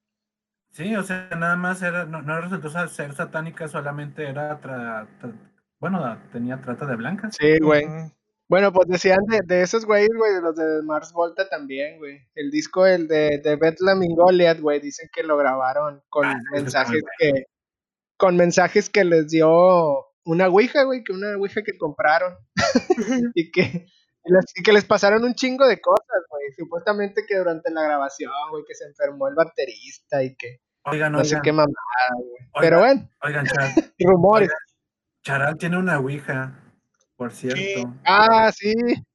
Sí, 0.72 0.94
o 0.96 1.02
sea, 1.02 1.28
nada 1.36 1.56
más 1.56 1.82
era, 1.82 2.04
no, 2.06 2.22
no 2.22 2.40
resultó 2.40 2.70
ser 2.88 3.14
satánica, 3.14 3.68
solamente 3.68 4.28
era, 4.28 4.60
tra- 4.60 5.06
tra- 5.20 5.52
bueno, 5.78 6.18
tenía 6.32 6.60
trata 6.60 6.86
de 6.86 6.96
blancas. 6.96 7.36
Sí, 7.38 7.58
güey. 7.60 7.86
Bueno, 8.48 8.72
pues 8.72 8.86
decían 8.88 9.18
de, 9.26 9.40
de 9.44 9.62
esos 9.62 9.84
güeyes, 9.84 10.10
güey, 10.16 10.34
de 10.34 10.40
los 10.40 10.54
de 10.54 10.82
Mars 10.82 11.12
Volta 11.12 11.48
también, 11.48 11.98
güey. 11.98 12.20
El 12.34 12.50
disco, 12.50 12.86
el 12.86 13.08
de, 13.08 13.38
de 13.38 13.56
Bethlehem 13.56 14.02
in 14.04 14.14
Goliath, 14.14 14.60
güey, 14.60 14.80
dicen 14.80 15.08
que 15.12 15.22
lo 15.22 15.36
grabaron 15.36 16.02
con 16.08 16.26
Ah, 16.26 16.40
mensajes 16.52 17.02
que, 17.18 17.46
con 18.16 18.36
mensajes 18.36 18.88
que 18.88 19.04
les 19.04 19.28
dio 19.28 20.05
una 20.26 20.48
ouija, 20.48 20.82
güey, 20.82 21.02
que 21.02 21.12
una 21.12 21.36
ouija 21.36 21.62
que 21.62 21.78
compraron. 21.78 22.36
y 23.34 23.50
que, 23.50 23.86
y 24.54 24.62
que 24.62 24.72
les 24.72 24.84
pasaron 24.84 25.24
un 25.24 25.34
chingo 25.34 25.66
de 25.66 25.80
cosas, 25.80 26.22
güey. 26.28 26.44
Supuestamente 26.58 27.24
que 27.26 27.38
durante 27.38 27.70
la 27.70 27.82
grabación, 27.82 28.32
güey, 28.50 28.64
que 28.66 28.74
se 28.74 28.84
enfermó 28.84 29.28
el 29.28 29.34
baterista 29.34 30.22
y 30.22 30.36
que 30.36 30.60
Oigan, 30.84 31.12
no 31.12 31.24
sé 31.24 31.34
oigan, 31.34 31.42
qué 31.42 31.52
mamada, 31.52 31.74
güey. 32.14 32.28
Oigan. 32.28 32.60
Pero 32.60 32.78
bueno, 32.78 33.10
oigan, 33.22 33.46
Char- 33.46 33.94
rumores. 33.98 34.50
Charal 35.22 35.56
tiene 35.56 35.78
una 35.78 35.98
ouija, 35.98 36.62
por 37.16 37.32
cierto. 37.32 37.58
Sí. 37.58 37.84
Ah, 38.04 38.52
sí, 38.52 38.72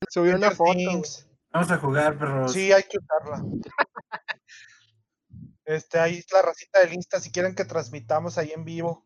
subió 0.09 0.35
una 0.35 0.51
foto. 0.51 0.73
Things. 0.73 1.27
Vamos 1.53 1.71
a 1.71 1.77
jugar, 1.77 2.17
perros. 2.17 2.51
Sí, 2.53 2.71
hay 2.71 2.83
que 2.83 2.97
usarla. 2.97 3.43
Este, 5.63 5.99
ahí 5.99 6.17
es 6.17 6.25
la 6.33 6.41
racita 6.41 6.79
del 6.79 6.93
Insta 6.93 7.21
si 7.21 7.31
quieren 7.31 7.55
que 7.55 7.63
transmitamos 7.63 8.37
ahí 8.37 8.51
en 8.51 8.65
vivo. 8.65 9.05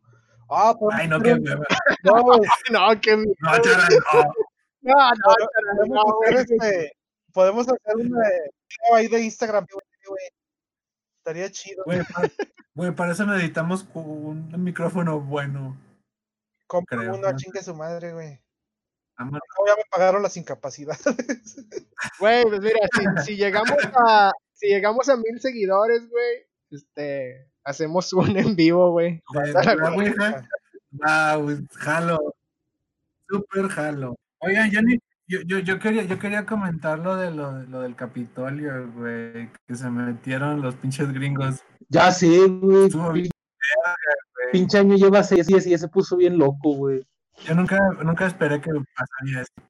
Ah, 0.50 0.76
podemos 0.78 1.02
Ay, 1.02 1.08
no, 1.08 1.22
qué 1.22 1.34
hueva. 1.34 1.66
no, 2.04 2.24
güey, 2.24 2.40
No, 2.72 3.02
qué. 3.02 3.18
No, 3.18 3.62
Charal, 3.62 3.88
no. 4.14 4.34
No, 4.82 4.94
no, 4.94 5.86
no, 5.88 6.04
podemos 6.04 6.22
hacer 6.28 6.46
este, 6.52 6.98
podemos 7.34 7.68
hacer 7.68 7.96
un 7.96 8.10
video 8.10 8.96
ahí 8.96 9.08
de 9.08 9.22
Instagram, 9.22 9.66
güey. 9.72 10.30
Estaría 11.18 11.50
chido. 11.50 11.84
Güey, 11.86 12.00
para, 12.14 12.30
güey, 12.76 12.92
para 12.92 13.12
eso 13.14 13.26
necesitamos 13.26 13.88
un, 13.94 14.52
micrófono 14.64 15.20
bueno. 15.20 15.76
Compra 16.68 17.00
creo, 17.00 17.16
uno, 17.16 17.32
¿no? 17.32 17.38
chingue 17.38 17.64
su 17.64 17.76
madre, 17.76 18.14
güey. 18.14 18.40
Vamos, 19.18 19.34
No, 19.34 19.68
ya 19.68 19.76
me 19.76 19.84
pagaron 19.90 20.22
las 20.22 20.38
incapacidades. 20.38 21.04
Güey, 22.20 22.44
pues 22.44 22.62
mira, 22.62 22.80
si, 22.94 23.26
si 23.26 23.38
llegamos 23.38 23.78
a 23.96 24.32
si 24.54 24.68
llegamos 24.68 25.10
a 25.10 25.18
mil 25.18 25.40
seguidores, 25.40 26.10
güey, 26.10 26.48
este, 26.72 27.52
hacemos 27.66 28.14
un 28.14 28.38
en 28.38 28.56
vivo, 28.56 28.92
güey. 28.92 29.22
Wow, 30.92 31.68
jalo. 31.74 32.36
Super 33.28 33.68
jalo. 33.68 34.16
Oigan, 34.40 34.72
yo, 34.72 34.82
ni- 34.82 35.00
yo, 35.28 35.40
yo, 35.46 35.60
yo 35.60 35.80
quería, 35.80 36.04
yo 36.04 36.20
quería 36.20 36.46
comentar 36.46 37.00
lo, 37.00 37.16
de 37.16 37.32
lo, 37.32 37.64
lo 37.64 37.82
del 37.82 37.96
Capitolio, 37.96 38.90
güey. 38.94 39.50
Que 39.68 39.76
se 39.76 39.90
metieron 39.90 40.62
los 40.62 40.76
pinches 40.76 41.12
gringos. 41.12 41.64
Ya 41.90 42.12
sé, 42.12 42.48
güey. 42.48 42.90
Pinche 44.52 44.78
año 44.78 44.96
lleva 44.96 45.24
seis 45.24 45.48
días 45.48 45.66
y 45.66 45.72
ya 45.72 45.78
se 45.78 45.88
puso 45.88 46.16
bien 46.16 46.38
loco, 46.38 46.76
güey. 46.76 47.06
Yo 47.44 47.56
nunca, 47.56 47.78
nunca 48.04 48.28
esperé 48.28 48.62
que 48.62 48.70
pasaría 48.96 49.42
esto. 49.42 49.62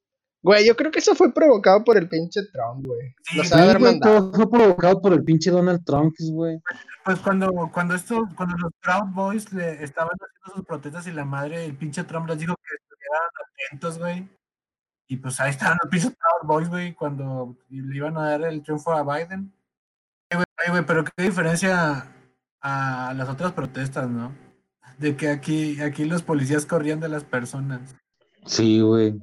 Güey, 0.46 0.68
yo 0.68 0.76
creo 0.76 0.92
que 0.92 1.00
eso 1.00 1.16
fue 1.16 1.34
provocado 1.34 1.84
por 1.84 1.98
el 1.98 2.08
pinche 2.08 2.42
Trump, 2.54 2.86
güey. 2.86 3.16
Sí, 3.24 3.38
Los 3.38 3.50
güey, 3.50 3.80
mandado. 3.80 4.32
todo 4.32 4.34
fue 4.34 4.52
provocado 4.52 5.02
por 5.02 5.14
el 5.14 5.24
pinche 5.24 5.50
Donald 5.50 5.84
Trump, 5.84 6.14
güey. 6.20 6.62
Pues 7.04 7.20
cuando, 7.20 7.50
cuando 7.74 7.96
esto, 7.96 8.30
cuando 8.38 8.56
los 8.58 8.72
Proud 8.80 9.12
Boys 9.14 9.52
le 9.52 9.84
estaban 9.84 10.12
haciendo 10.14 10.56
sus 10.56 10.66
protestas 10.66 11.08
y 11.08 11.12
la 11.14 11.26
madre, 11.26 11.66
el 11.66 11.76
pinche 11.76 12.04
Trump 12.04 12.28
les 12.28 12.38
dijo 12.38 12.54
que 12.56 12.76
estuvieran 12.76 13.30
atentos, 13.44 13.98
güey. 13.98 14.30
Y 15.08 15.18
pues 15.18 15.40
ahí 15.40 15.50
estaban 15.50 15.80
los 15.82 15.90
pinches 15.90 16.12
Proud 16.12 16.48
Boys, 16.48 16.70
güey, 16.70 16.94
cuando 16.94 17.58
le 17.70 17.98
iban 17.98 18.16
a 18.16 18.30
dar 18.30 18.44
el 18.44 18.62
triunfo 18.62 18.92
a 18.92 19.02
Biden. 19.02 19.52
Ay, 20.30 20.38
güey, 20.38 20.46
ay, 20.58 20.72
güey, 20.72 20.86
pero 20.86 21.04
qué 21.06 21.24
diferencia 21.24 22.08
a 22.62 23.14
las 23.16 23.30
otras 23.30 23.52
protestas, 23.54 24.08
¿no? 24.10 24.32
De 25.00 25.16
que 25.16 25.30
aquí, 25.30 25.82
aquí 25.82 26.06
los 26.06 26.22
policías 26.22 26.68
corrían 26.68 27.00
de 27.00 27.10
las 27.10 27.24
personas. 27.24 27.96
Sí, 28.46 28.80
güey. 28.82 29.20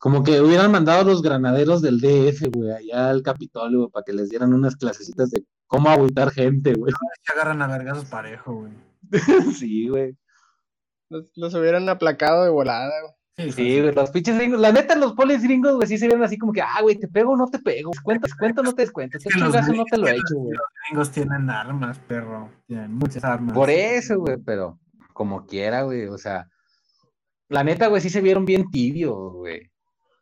Como 0.00 0.24
que 0.24 0.40
hubieran 0.40 0.72
mandado 0.72 1.02
a 1.02 1.04
los 1.04 1.20
granaderos 1.20 1.82
del 1.82 2.00
DF, 2.00 2.48
güey, 2.56 2.70
allá 2.72 3.10
al 3.10 3.22
Capitolio, 3.22 3.80
güey, 3.80 3.90
para 3.90 4.02
que 4.02 4.14
les 4.14 4.30
dieran 4.30 4.54
unas 4.54 4.74
clasecitas 4.74 5.30
de 5.30 5.44
cómo 5.66 5.90
agüitar 5.90 6.30
gente, 6.30 6.72
güey. 6.72 6.90
Se 7.22 7.34
agarran 7.34 7.60
a 7.60 7.66
vergazos 7.66 8.06
parejo, 8.06 8.54
güey. 8.54 8.72
Sí, 9.60 9.88
güey. 9.88 10.16
Los, 11.10 11.30
los 11.36 11.54
hubieran 11.54 11.86
aplacado 11.90 12.44
de 12.44 12.50
volada, 12.50 12.94
güey. 13.02 13.12
Sí, 13.36 13.52
Sí, 13.52 13.80
güey, 13.82 13.94
los 13.94 14.10
pinches 14.10 14.36
gringos. 14.36 14.58
La 14.58 14.72
neta, 14.72 14.96
los 14.96 15.12
polis 15.12 15.42
gringos, 15.42 15.74
güey, 15.74 15.86
sí 15.86 15.98
se 15.98 16.08
ven 16.08 16.22
así 16.22 16.38
como 16.38 16.54
que, 16.54 16.62
ah, 16.62 16.80
güey, 16.80 16.96
te 16.96 17.06
pego 17.06 17.32
o 17.32 17.36
no 17.36 17.48
te 17.48 17.58
pego. 17.58 17.90
Cuenta, 18.02 18.26
cuenta 18.38 18.62
o 18.62 18.64
no 18.64 18.72
te 18.72 18.82
descuento. 18.82 19.18
Es 19.18 19.26
Este 19.26 19.38
chingazo 19.38 19.74
no 19.74 19.84
te 19.84 19.98
lo 19.98 20.08
he 20.08 20.12
hecho, 20.12 20.34
güey. 20.34 20.56
Los 20.56 20.66
gringos 20.88 21.10
tienen 21.10 21.50
armas, 21.50 21.98
perro. 21.98 22.50
Tienen 22.66 22.94
muchas 22.94 23.22
armas. 23.22 23.54
Por 23.54 23.68
eso, 23.68 24.18
güey, 24.18 24.38
pero 24.38 24.78
como 25.12 25.44
quiera, 25.44 25.82
güey, 25.82 26.06
o 26.06 26.16
sea. 26.16 26.48
La 27.50 27.64
neta, 27.64 27.88
güey, 27.88 28.00
sí 28.00 28.08
se 28.08 28.22
vieron 28.22 28.46
bien 28.46 28.70
tibios, 28.70 29.34
güey. 29.34 29.69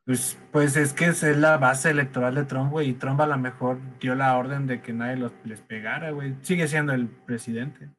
Pues, 0.09 0.39
pues 0.53 0.75
es 0.79 0.95
que 0.95 1.05
es 1.09 1.23
la 1.37 1.59
base 1.59 1.91
electoral 1.91 2.35
de 2.35 2.47
Trump, 2.47 2.71
güey, 2.73 2.89
y 2.89 2.93
Trump 2.95 3.21
a 3.21 3.27
lo 3.27 3.37
mejor 3.37 3.79
dio 4.01 4.15
la 4.15 4.39
orden 4.39 4.67
de 4.67 4.81
que 4.81 4.95
nadie 4.95 5.17
los, 5.17 5.33
les 5.45 5.61
pegara, 5.61 6.13
güey. 6.13 6.35
Sigue 6.41 6.67
siendo 6.67 6.95
el 6.95 7.09
presidente. 7.11 7.91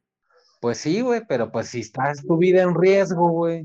Pues 0.60 0.78
sí, 0.78 1.02
güey, 1.02 1.22
pero 1.28 1.52
pues 1.52 1.68
si 1.68 1.78
estás 1.82 2.26
tu 2.26 2.36
vida 2.36 2.62
en 2.62 2.74
riesgo, 2.74 3.30
güey. 3.30 3.64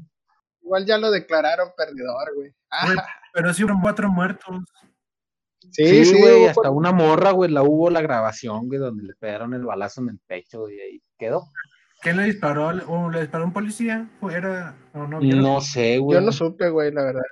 Igual 0.62 0.86
ya 0.86 1.00
lo 1.00 1.10
declararon 1.10 1.70
perdedor, 1.76 2.36
güey. 2.36 2.54
Ah, 2.70 2.94
Pero 3.34 3.52
sí 3.52 3.64
hubo 3.64 3.80
cuatro 3.82 4.12
muertos. 4.12 4.58
sí, 5.72 5.88
Sí, 5.88 6.06
sí, 6.06 6.22
güey, 6.22 6.46
hasta 6.46 6.70
por- 6.70 6.78
una 6.78 6.92
morra, 6.92 7.32
güey, 7.32 7.50
la 7.50 7.64
hubo 7.64 7.90
la 7.90 8.02
grabación, 8.02 8.68
güey, 8.68 8.80
donde 8.80 9.06
le 9.06 9.16
pegaron 9.16 9.56
el 9.56 9.66
balazo 9.66 10.02
en 10.02 10.10
el 10.10 10.20
pecho 10.28 10.70
y 10.70 10.80
ahí 10.80 11.02
quedó. 11.18 11.48
¿Quién 12.00 12.18
le 12.18 12.26
disparó? 12.26 12.68
¿O 12.90 13.10
le 13.10 13.22
disparó 13.22 13.46
un 13.46 13.54
policía? 13.54 14.08
¿O 14.22 14.30
era? 14.30 14.76
¿O 14.94 15.08
no? 15.08 15.20
No 15.20 15.62
sé, 15.62 15.98
güey. 15.98 16.20
Yo 16.20 16.24
no 16.24 16.32
supe, 16.32 16.70
güey, 16.70 16.92
la 16.92 17.06
verdad. 17.06 17.24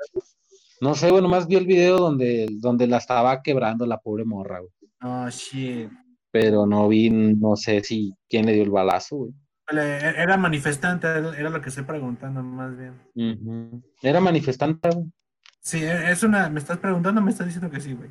No 0.84 0.96
sé, 0.96 1.10
güey, 1.10 1.22
nomás 1.22 1.48
vi 1.48 1.56
el 1.56 1.66
video 1.66 1.98
donde, 1.98 2.46
donde 2.60 2.88
la 2.88 2.98
estaba 2.98 3.42
quebrando 3.42 3.86
la 3.86 4.00
pobre 4.00 4.26
morra, 4.26 4.60
güey. 4.60 4.72
Oh, 5.02 5.30
shit. 5.30 5.90
Pero 6.30 6.66
no 6.66 6.90
vi, 6.90 7.10
no 7.10 7.56
sé 7.56 7.82
si 7.84 8.14
quién 8.30 8.46
le 8.46 8.52
dio 8.54 8.64
el 8.64 8.70
balazo, 8.70 9.16
güey. 9.16 9.32
Le- 9.72 9.98
Era 10.22 10.36
manifestante, 10.36 11.08
era 11.08 11.50
lo 11.50 11.62
que 11.62 11.70
estoy 11.70 11.86
preguntando 11.86 12.44
más 12.44 12.74
bien. 12.78 13.82
Era 14.02 14.20
manifestante, 14.20 14.90
güey. 14.90 15.06
Sí, 15.62 15.78
e, 15.82 16.12
es 16.12 16.22
una. 16.24 16.50
¿Me 16.50 16.60
estás 16.60 16.78
preguntando 16.80 17.22
me 17.22 17.32
estás 17.32 17.48
diciendo 17.48 17.72
que 17.72 17.80
sí, 17.80 17.94
güey? 17.94 18.10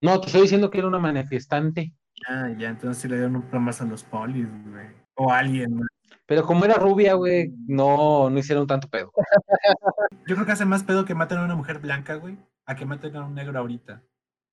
No, 0.00 0.20
te 0.20 0.26
estoy 0.26 0.42
diciendo 0.42 0.70
que 0.70 0.78
era 0.78 0.86
una 0.86 1.00
manifestante. 1.00 1.92
Ah, 2.28 2.48
ya, 2.56 2.68
entonces 2.68 3.02
sí 3.02 3.08
le 3.08 3.16
dieron 3.16 3.34
un 3.34 3.42
plomazo 3.50 3.82
a 3.82 3.88
los 3.88 4.04
polis, 4.04 4.46
güey. 4.70 4.86
O 5.16 5.32
alguien, 5.32 5.70
güey. 5.78 5.88
Pero 6.28 6.44
como 6.44 6.66
era 6.66 6.74
rubia, 6.74 7.14
güey, 7.14 7.54
no, 7.66 8.28
no 8.28 8.38
hicieron 8.38 8.66
tanto 8.66 8.86
pedo. 8.88 9.10
Yo 10.26 10.34
creo 10.34 10.44
que 10.44 10.52
hace 10.52 10.66
más 10.66 10.84
pedo 10.84 11.06
que 11.06 11.14
maten 11.14 11.38
a 11.38 11.44
una 11.46 11.56
mujer 11.56 11.78
blanca, 11.78 12.16
güey, 12.16 12.36
a 12.66 12.76
que 12.76 12.84
maten 12.84 13.16
a 13.16 13.24
un 13.24 13.34
negro 13.34 13.58
ahorita. 13.58 14.02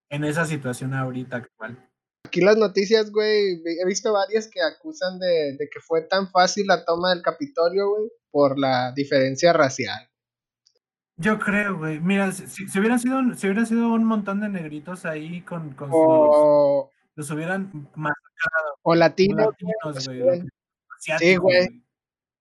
En 0.10 0.24
esa 0.24 0.46
situación 0.46 0.94
ahorita 0.94 1.36
actual. 1.36 1.78
Aquí 2.26 2.40
las 2.40 2.56
noticias, 2.56 3.12
güey, 3.12 3.62
he 3.82 3.86
visto 3.86 4.14
varias 4.14 4.48
que 4.50 4.62
acusan 4.62 5.20
de, 5.20 5.58
de 5.60 5.70
que 5.70 5.82
fue 5.82 6.02
tan 6.04 6.30
fácil 6.32 6.66
la 6.68 6.86
toma 6.86 7.10
del 7.10 7.22
Capitolio, 7.22 7.90
güey, 7.90 8.10
por 8.32 8.58
la 8.58 8.94
diferencia 8.96 9.52
racial. 9.52 10.00
Yo 11.18 11.38
creo, 11.40 11.78
güey. 11.78 12.00
Mira, 12.00 12.32
si, 12.32 12.80
hubieran 12.80 13.00
sido, 13.00 13.20
un- 13.20 13.36
si 13.38 13.48
hubieran 13.48 13.66
sido 13.66 13.90
un 13.94 14.06
montón 14.06 14.40
de 14.40 14.48
negritos 14.50 15.06
ahí 15.06 15.42
con, 15.42 15.74
con 15.74 15.90
sus, 15.90 15.98
O, 16.00 16.90
los 17.16 17.30
hubieran 17.32 17.70
masacrado, 17.96 18.76
o 18.82 18.96
latinos, 18.96 19.48
latinos, 19.48 20.08
güey, 20.08 20.44
asiáticos, 21.12 21.44
güey. 21.44 21.84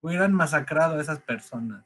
Hubieran 0.00 0.32
masacrado 0.32 0.98
a 0.98 1.00
esas 1.00 1.20
personas. 1.20 1.84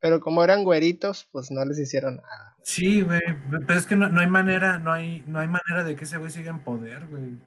Pero 0.00 0.20
como 0.20 0.42
eran 0.44 0.64
güeritos, 0.64 1.28
pues 1.30 1.50
no 1.50 1.64
les 1.64 1.78
hicieron 1.78 2.16
nada. 2.16 2.56
Sí, 2.62 3.02
güey, 3.02 3.20
pero 3.66 3.78
es 3.78 3.86
que 3.86 3.96
no, 3.96 4.08
no 4.08 4.20
hay 4.20 4.26
manera, 4.26 4.78
no 4.78 4.92
hay, 4.92 5.24
no 5.26 5.40
hay 5.40 5.48
manera 5.48 5.82
de 5.84 5.96
que 5.96 6.04
ese 6.04 6.18
güey 6.18 6.30
siga 6.30 6.50
en 6.50 6.60
poder, 6.60 7.06
güey. 7.08 7.38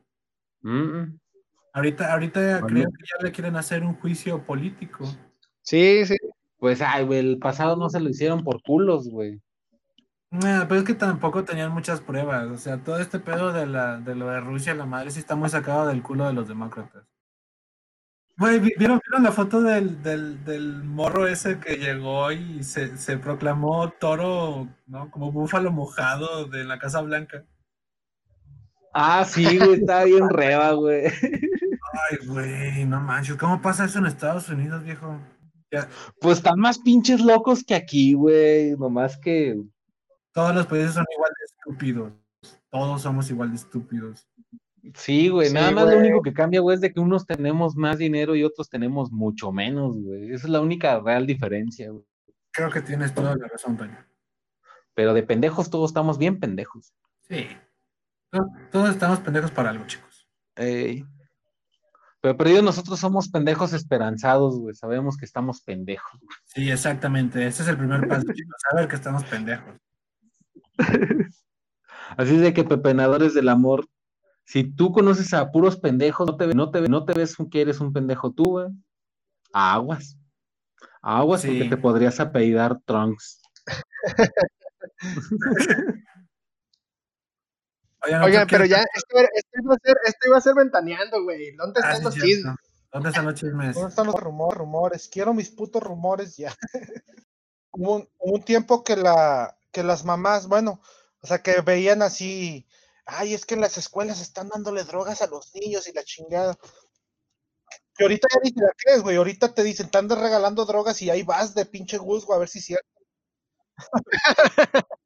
Ahorita, 1.74 2.14
ahorita 2.14 2.60
Bueno. 2.62 2.68
creo 2.68 2.90
que 2.92 3.06
ya 3.06 3.24
le 3.24 3.32
quieren 3.32 3.56
hacer 3.56 3.84
un 3.84 3.96
juicio 3.96 4.44
político. 4.44 5.06
Sí, 5.62 6.06
sí. 6.06 6.18
Pues, 6.58 6.82
ay, 6.82 7.06
güey, 7.06 7.20
el 7.20 7.40
pasado 7.40 7.76
no 7.76 7.90
se 7.90 8.00
lo 8.00 8.10
hicieron 8.10 8.44
por 8.44 8.62
culos, 8.62 9.10
güey. 9.10 9.42
Nah, 10.30 10.66
pero 10.68 10.80
es 10.80 10.86
que 10.86 10.94
tampoco 10.94 11.44
tenían 11.44 11.72
muchas 11.72 12.02
pruebas. 12.02 12.48
O 12.48 12.58
sea, 12.58 12.78
todo 12.78 13.00
este 13.00 13.20
pedo 13.20 13.54
de, 13.54 13.66
la, 13.66 14.00
de 14.00 14.16
lo 14.16 14.30
de 14.30 14.40
Rusia, 14.40 14.74
la 14.74 14.86
madre 14.86 15.12
sí 15.12 15.20
está 15.20 15.36
muy 15.36 15.50
sacado 15.50 15.88
del 15.88 16.02
culo 16.02 16.26
de 16.26 16.34
los 16.34 16.48
demócratas. 16.48 17.04
Güey, 18.38 18.60
¿vi- 18.60 18.74
¿vieron, 18.78 19.00
vieron 19.08 19.24
la 19.24 19.32
foto 19.32 19.62
del, 19.62 20.02
del, 20.02 20.44
del 20.44 20.84
morro 20.84 21.28
ese 21.28 21.60
que 21.60 21.78
llegó 21.78 22.32
y 22.32 22.64
se, 22.64 22.98
se 22.98 23.18
proclamó 23.18 23.90
toro, 23.92 24.68
¿no? 24.88 25.12
Como 25.12 25.32
búfalo 25.32 25.72
mojado 25.72 26.46
de 26.46 26.64
la 26.64 26.80
Casa 26.80 27.02
Blanca. 27.02 27.46
Ah, 28.94 29.24
sí, 29.26 29.58
güey, 29.58 29.74
está 29.74 30.04
bien 30.04 30.30
reba, 30.30 30.72
güey. 30.74 31.06
Ay, 31.08 32.28
güey, 32.28 32.86
no 32.86 33.00
manches. 33.00 33.36
¿Cómo 33.38 33.62
pasa 33.62 33.86
eso 33.86 34.00
en 34.00 34.08
Estados 34.08 34.50
Unidos, 34.50 34.84
viejo? 34.84 35.20
Ya, 35.72 35.88
Pues 36.20 36.38
están 36.38 36.60
más 36.60 36.78
pinches 36.80 37.22
locos 37.22 37.64
que 37.64 37.76
aquí, 37.76 38.14
güey. 38.14 38.72
Nomás 38.78 39.18
que. 39.18 39.60
todos 40.32 40.54
los 40.56 40.66
países 40.68 40.94
son 40.94 41.06
igual 41.16 41.32
de 41.40 41.46
estúpidos. 41.46 42.14
Todos 42.70 43.02
somos 43.04 43.30
igual 43.30 43.50
de 43.52 43.56
estúpidos. 43.58 44.28
Sí, 44.96 45.30
güey. 45.30 45.48
Sí, 45.48 45.54
Nada 45.54 45.72
más 45.72 45.86
güey. 45.86 45.96
lo 45.96 46.02
único 46.02 46.22
que 46.22 46.34
cambia, 46.34 46.60
güey, 46.60 46.76
es 46.76 46.82
de 46.82 46.92
que 46.94 47.00
unos 47.00 47.26
tenemos 47.26 47.76
más 47.76 47.98
dinero 47.98 48.36
y 48.36 48.44
otros 48.44 48.70
tenemos 48.70 49.12
mucho 49.12 49.52
menos, 49.52 49.98
güey. 49.98 50.34
Esa 50.34 50.48
es 50.48 50.50
la 50.50 50.62
única 50.62 51.00
real 51.00 51.26
diferencia, 51.26 51.90
güey. 51.90 52.04
Creo 52.52 52.70
que 52.70 52.82
tienes 52.82 53.14
toda 53.14 53.36
la 53.36 53.48
razón, 53.48 53.78
Toño. 53.78 53.98
Pero 54.94 55.14
de 55.14 55.24
pendejos 55.24 55.70
todos 55.70 55.90
estamos 55.90 56.18
bien 56.18 56.40
pendejos. 56.40 56.94
Sí. 57.28 57.48
To- 58.32 58.46
Todos 58.72 58.90
estamos 58.90 59.20
pendejos 59.20 59.52
para 59.52 59.70
algo, 59.70 59.86
chicos. 59.88 60.28
Ey. 60.56 61.06
Pero 62.22 62.38
perdido 62.38 62.62
nosotros 62.62 63.00
somos 63.00 63.28
pendejos 63.30 63.74
esperanzados, 63.74 64.60
güey. 64.60 64.76
Sabemos 64.76 65.18
que 65.18 65.26
estamos 65.26 65.62
pendejos. 65.62 66.20
güey. 66.20 66.38
Sí, 66.46 66.70
exactamente. 66.72 67.46
Ese 67.48 67.64
es 67.64 67.70
el 67.70 67.78
primer 67.78 68.08
paso, 68.08 68.26
chicos. 68.34 68.56
Saber 68.70 68.88
que 68.88 68.96
estamos 68.96 69.24
pendejos. 69.26 69.76
Así 72.18 72.38
de 72.38 72.54
que 72.54 72.64
pepenadores 72.64 73.34
del 73.34 73.50
amor, 73.50 73.88
si 74.46 74.64
tú 74.64 74.92
conoces 74.92 75.34
a 75.34 75.52
puros 75.52 75.78
pendejos, 75.78 76.28
no 76.28 76.38
te, 76.38 76.48
no 76.48 76.72
te, 76.72 76.82
no 76.82 77.06
te 77.06 77.14
ves 77.14 77.36
que 77.52 77.62
eres 77.62 77.80
un 77.80 77.94
pendejo 77.94 78.32
tú, 78.32 78.44
güey. 78.44 78.68
Aguas. 79.54 80.18
Aguas 81.02 81.42
Sí. 81.42 81.48
porque 81.48 81.70
te 81.70 81.78
podrías 81.78 82.20
apellidar 82.20 82.80
Trunks. 82.86 83.42
Oigan, 88.06 88.22
Oigan, 88.24 88.44
¿otro 88.44 88.58
pero 88.58 88.66
ya, 88.66 88.84
esto, 88.96 89.16
iba 89.64 89.76
a 89.76 89.78
ser, 89.82 89.96
esto 90.06 90.28
iba 90.28 90.38
a 90.38 90.42
ser 90.42 90.56
ventaneando, 90.56 91.24
güey. 91.24 91.56
¿Dónde 91.56 91.80
Ah, 91.84 91.92
están 91.94 92.04
los 92.04 92.16
chismes? 92.16 92.56
¿Dónde 92.92 93.10
están 93.10 93.26
los 93.26 93.34
chismes? 93.36 93.76
¿Dónde 93.76 93.90
están 93.90 94.08
los 94.08 94.16
rumores? 94.20 94.58
rumores? 94.58 95.08
Quiero 95.08 95.34
mis 95.34 95.50
putos 95.52 95.82
rumores 95.82 96.36
ya. 96.36 96.54
hubo, 97.72 97.96
un, 97.96 98.10
hubo 98.18 98.36
un 98.36 98.44
tiempo 98.44 98.84
que 98.84 98.98
la 98.98 99.58
que 99.72 99.84
las 99.84 100.04
mamás, 100.06 100.48
bueno, 100.48 100.82
o 101.22 101.28
sea, 101.28 101.42
que 101.42 101.62
veían 101.62 102.02
así, 102.04 102.68
ay, 103.06 103.34
es 103.34 103.46
que 103.46 103.56
en 103.56 103.62
las 103.62 103.78
escuelas 103.78 104.22
están 104.22 104.50
dándole 104.50 104.84
drogas 104.84 105.22
a 105.22 105.28
los 105.28 105.54
niños 105.56 105.88
y 105.88 105.94
la 105.94 106.04
chingada. 106.04 106.58
Que 107.96 108.04
ahorita 108.06 108.28
ya 108.34 108.40
ni 108.44 108.52
te 108.52 108.62
la 108.62 108.74
crees, 108.78 109.02
güey. 109.04 109.18
Ahorita 109.18 109.54
te 109.54 109.64
dicen, 109.64 109.90
te 109.90 109.98
andas 109.98 110.20
regalando 110.20 110.66
drogas 110.66 111.02
y 111.02 111.10
ahí 111.10 111.24
vas 111.24 111.54
de 111.54 111.66
pinche 111.66 111.98
Guzgo 111.98 112.34
a 112.34 112.40
ver 112.40 112.50
si 112.50 112.60
es 112.60 112.66
cierto. 112.66 112.88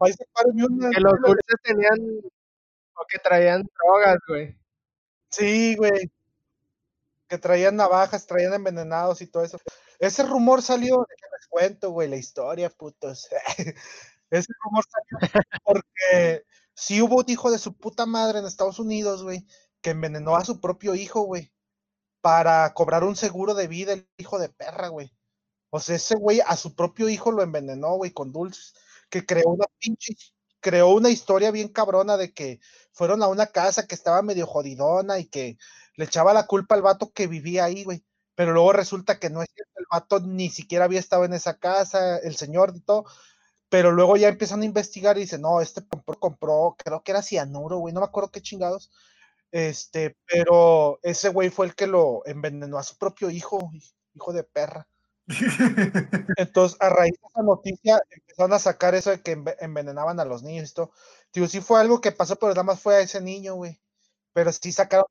Ahí 0.00 0.12
se 0.12 0.24
una. 0.44 0.90
Que 0.90 1.00
los 1.00 1.14
dulces 1.20 1.56
tenían 1.64 1.98
o 2.94 3.06
que 3.08 3.18
traían 3.18 3.62
drogas, 3.62 4.18
güey. 4.28 4.56
Sí, 5.30 5.76
güey. 5.76 6.10
Que 7.28 7.38
traían 7.38 7.76
navajas, 7.76 8.26
traían 8.26 8.54
envenenados 8.54 9.20
y 9.20 9.26
todo 9.26 9.44
eso. 9.44 9.58
Ese 9.98 10.22
rumor 10.24 10.62
salió, 10.62 11.04
que 11.04 11.26
les 11.32 11.46
cuento, 11.48 11.90
güey, 11.90 12.08
la 12.08 12.16
historia, 12.16 12.70
putos. 12.70 13.28
Ese 14.30 14.52
rumor 14.62 14.84
salió 14.90 15.30
porque 15.64 16.44
sí 16.74 17.02
hubo 17.02 17.16
un 17.18 17.24
hijo 17.28 17.50
de 17.50 17.58
su 17.58 17.76
puta 17.76 18.06
madre 18.06 18.38
en 18.38 18.46
Estados 18.46 18.78
Unidos, 18.78 19.22
güey, 19.22 19.46
que 19.80 19.90
envenenó 19.90 20.36
a 20.36 20.44
su 20.44 20.60
propio 20.60 20.94
hijo, 20.94 21.22
güey, 21.22 21.52
para 22.20 22.72
cobrar 22.74 23.04
un 23.04 23.16
seguro 23.16 23.54
de 23.54 23.68
vida, 23.68 23.92
el 23.94 24.08
hijo 24.18 24.38
de 24.38 24.48
perra, 24.48 24.88
güey. 24.88 25.12
O 25.70 25.80
sea, 25.80 25.96
ese 25.96 26.16
güey 26.16 26.40
a 26.46 26.56
su 26.56 26.74
propio 26.74 27.08
hijo 27.08 27.32
lo 27.32 27.42
envenenó, 27.42 27.96
güey, 27.96 28.12
con 28.12 28.32
dulces, 28.32 28.74
que 29.10 29.26
creó 29.26 29.50
una 29.50 29.66
pinche, 29.78 30.16
creó 30.60 30.88
una 30.90 31.10
historia 31.10 31.50
bien 31.50 31.68
cabrona 31.68 32.16
de 32.16 32.32
que 32.32 32.60
fueron 32.92 33.22
a 33.22 33.28
una 33.28 33.46
casa 33.46 33.86
que 33.86 33.94
estaba 33.94 34.22
medio 34.22 34.46
jodidona 34.46 35.18
y 35.18 35.26
que 35.26 35.58
le 35.96 36.04
echaba 36.06 36.32
la 36.34 36.46
culpa 36.46 36.74
al 36.74 36.82
vato 36.82 37.12
que 37.12 37.26
vivía 37.26 37.64
ahí, 37.64 37.84
güey. 37.84 38.04
Pero 38.34 38.52
luego 38.52 38.72
resulta 38.72 39.18
que 39.18 39.30
no 39.30 39.42
es 39.42 39.48
cierto, 39.54 39.72
el 39.78 39.86
vato 39.90 40.20
ni 40.20 40.48
siquiera 40.50 40.84
había 40.84 41.00
estado 41.00 41.24
en 41.24 41.34
esa 41.34 41.58
casa, 41.58 42.18
el 42.18 42.36
señor 42.36 42.72
y 42.76 42.80
todo. 42.80 43.04
Pero 43.68 43.92
luego 43.92 44.16
ya 44.16 44.28
empiezan 44.28 44.62
a 44.62 44.64
investigar 44.64 45.18
y 45.18 45.22
dicen, 45.22 45.42
no, 45.42 45.60
este 45.60 45.86
compró, 45.86 46.18
compró, 46.18 46.76
creo 46.78 47.02
que 47.02 47.12
era 47.12 47.22
cianuro, 47.22 47.78
güey, 47.78 47.92
no 47.92 48.00
me 48.00 48.06
acuerdo 48.06 48.30
qué 48.30 48.40
chingados. 48.40 48.90
Este, 49.50 50.16
pero 50.26 50.98
ese 51.02 51.28
güey 51.30 51.50
fue 51.50 51.66
el 51.66 51.74
que 51.74 51.86
lo 51.86 52.22
envenenó 52.26 52.78
a 52.78 52.82
su 52.82 52.96
propio 52.96 53.30
hijo, 53.30 53.70
hijo 54.14 54.32
de 54.32 54.44
perra. 54.44 54.86
Entonces, 56.36 56.78
a 56.80 56.88
raíz 56.88 57.12
de 57.12 57.28
esa 57.28 57.42
noticia, 57.42 58.02
empezaron 58.10 58.52
a 58.52 58.58
sacar 58.58 58.94
eso 58.94 59.10
de 59.10 59.20
que 59.20 59.36
enve- 59.36 59.56
envenenaban 59.60 60.18
a 60.20 60.24
los 60.24 60.42
niños 60.42 60.62
y 60.62 60.64
esto. 60.64 60.90
Digo, 61.32 61.46
sí 61.46 61.60
fue 61.60 61.80
algo 61.80 62.00
que 62.00 62.12
pasó, 62.12 62.36
pero 62.36 62.52
nada 62.52 62.62
más 62.62 62.80
fue 62.80 62.96
a 62.96 63.00
ese 63.00 63.20
niño, 63.20 63.54
güey. 63.54 63.78
Pero 64.32 64.52
sí 64.52 64.72
sacaron, 64.72 65.06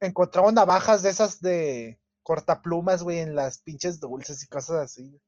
encontraron 0.00 0.54
navajas 0.54 1.02
de 1.02 1.10
esas 1.10 1.40
de 1.40 1.98
cortaplumas, 2.22 3.02
güey, 3.02 3.20
en 3.20 3.34
las 3.34 3.58
pinches 3.58 4.00
dulces 4.00 4.42
y 4.42 4.48
cosas 4.48 4.76
así. 4.76 5.18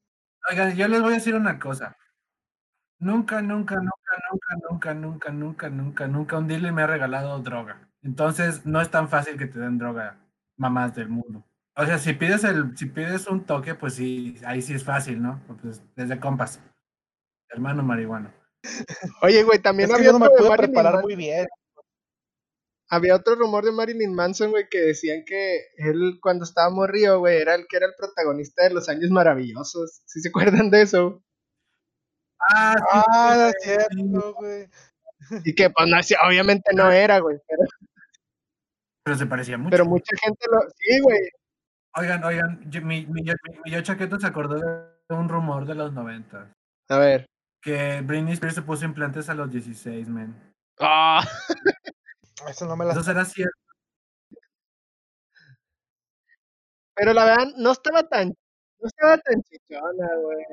Oigan, 0.51 0.75
yo 0.77 0.89
les 0.89 1.01
voy 1.01 1.13
a 1.13 1.17
decir 1.17 1.35
una 1.35 1.59
cosa. 1.59 1.97
Nunca, 3.01 3.40
nunca, 3.40 3.76
nunca, 3.76 4.12
nunca, 4.30 4.55
nunca, 4.68 4.94
nunca, 4.94 5.30
nunca, 5.32 5.70
nunca, 5.70 6.07
nunca 6.07 6.38
un 6.38 6.46
dealer 6.46 6.72
me 6.72 6.82
ha 6.82 6.86
regalado 6.86 7.38
droga. 7.40 7.88
Entonces, 8.03 8.66
no 8.66 8.80
es 8.80 8.90
tan 8.90 9.09
fácil 9.09 9.38
que 9.38 9.46
te 9.46 9.59
den 9.59 9.78
droga, 9.78 10.18
mamás 10.57 10.94
del 10.94 11.09
mundo. 11.09 11.42
O 11.76 11.86
sea, 11.86 11.98
si 11.98 12.12
pides 12.12 12.44
el, 12.44 12.76
si 12.76 12.86
pides 12.86 13.26
un 13.26 13.46
toque, 13.46 13.74
pues 13.74 13.94
sí, 13.94 14.36
ahí 14.44 14.61
sí 14.61 14.74
es 14.74 14.84
fácil, 14.84 15.22
¿no? 15.22 15.42
Pues 15.46 15.82
desde 15.96 16.20
compas. 16.20 16.61
Hermano 17.48 17.82
marihuano. 17.82 18.34
Oye, 19.22 19.42
güey, 19.44 19.61
también 19.61 19.88
Es 19.88 19.94
que 19.94 20.03
había 20.03 20.09
yo 20.09 20.12
no 20.12 20.18
me 20.18 20.28
otro 20.28 20.44
de 20.44 20.44
pude 20.48 20.53
preparar 20.53 20.94
Manson. 20.94 21.01
muy 21.01 21.16
bien. 21.16 21.46
Había 22.90 23.16
otro 23.16 23.34
rumor 23.36 23.64
de 23.64 23.72
Marilyn 23.72 24.14
Manson, 24.14 24.51
güey, 24.51 24.68
que 24.68 24.80
decían 24.80 25.24
que 25.24 25.68
él 25.76 26.18
cuando 26.20 26.44
estaba 26.44 26.70
morrido, 26.70 27.20
güey, 27.20 27.38
era 27.40 27.55
el 27.55 27.66
que 27.68 27.76
era 27.78 27.86
el 27.86 27.94
protagonista 27.96 28.64
de 28.64 28.74
los 28.74 28.88
años 28.90 29.11
maravillosos. 29.11 30.03
¿Sí 30.07 30.20
se 30.20 30.28
acuerdan 30.28 30.70
de 30.70 30.82
eso? 30.82 31.22
Ah, 32.49 32.74
sí, 32.76 32.84
Ah, 32.93 33.51
es 33.51 33.62
cierto, 33.62 34.34
güey. 34.34 34.68
Y 35.45 35.55
que, 35.55 35.70
pues, 35.70 35.86
no, 35.88 35.97
obviamente 36.26 36.72
no 36.74 36.91
era, 36.91 37.18
güey. 37.20 37.38
Pero, 37.47 37.62
pero 39.05 39.16
se 39.18 39.26
parecía 39.26 39.59
mucho. 39.59 39.70
pero 39.70 39.84
mucha 39.84 40.16
gente 40.22 40.47
lo. 40.51 40.61
Sí, 40.76 41.01
güey. 41.01 41.20
Oigan, 41.97 42.24
oigan, 42.24 42.70
yo- 42.70 42.82
mi, 42.82 43.05
mi, 43.07 43.24
yo- 43.24 43.34
mi- 43.49 43.59
mi 43.64 43.70
yo 43.72 43.80
chaqueto 43.82 44.18
se 44.18 44.26
acordó 44.26 44.55
de 44.57 45.14
un 45.14 45.28
rumor 45.28 45.66
de 45.66 45.74
los 45.74 45.93
90. 45.93 46.53
A 46.88 46.99
ver. 46.99 47.26
Que 47.62 48.01
Britney 48.01 48.32
Spears 48.34 48.55
se 48.55 48.62
puso 48.62 48.84
implantes 48.84 49.28
a 49.28 49.34
los 49.34 49.51
16, 49.51 50.09
men. 50.09 50.34
Ah, 50.78 51.20
Eso 52.49 52.64
no 52.66 52.74
me 52.76 52.84
la 52.86 52.93
Eso 52.93 53.03
será 53.03 53.24
cierto. 53.24 53.55
pero 56.95 57.12
la 57.12 57.24
verdad, 57.24 57.47
no 57.57 57.72
estaba 57.72 58.03
tan. 58.09 58.28
No 58.28 58.86
estaba 58.86 59.18
tan 59.18 59.43
chichona, 59.43 60.09
güey. 60.22 60.45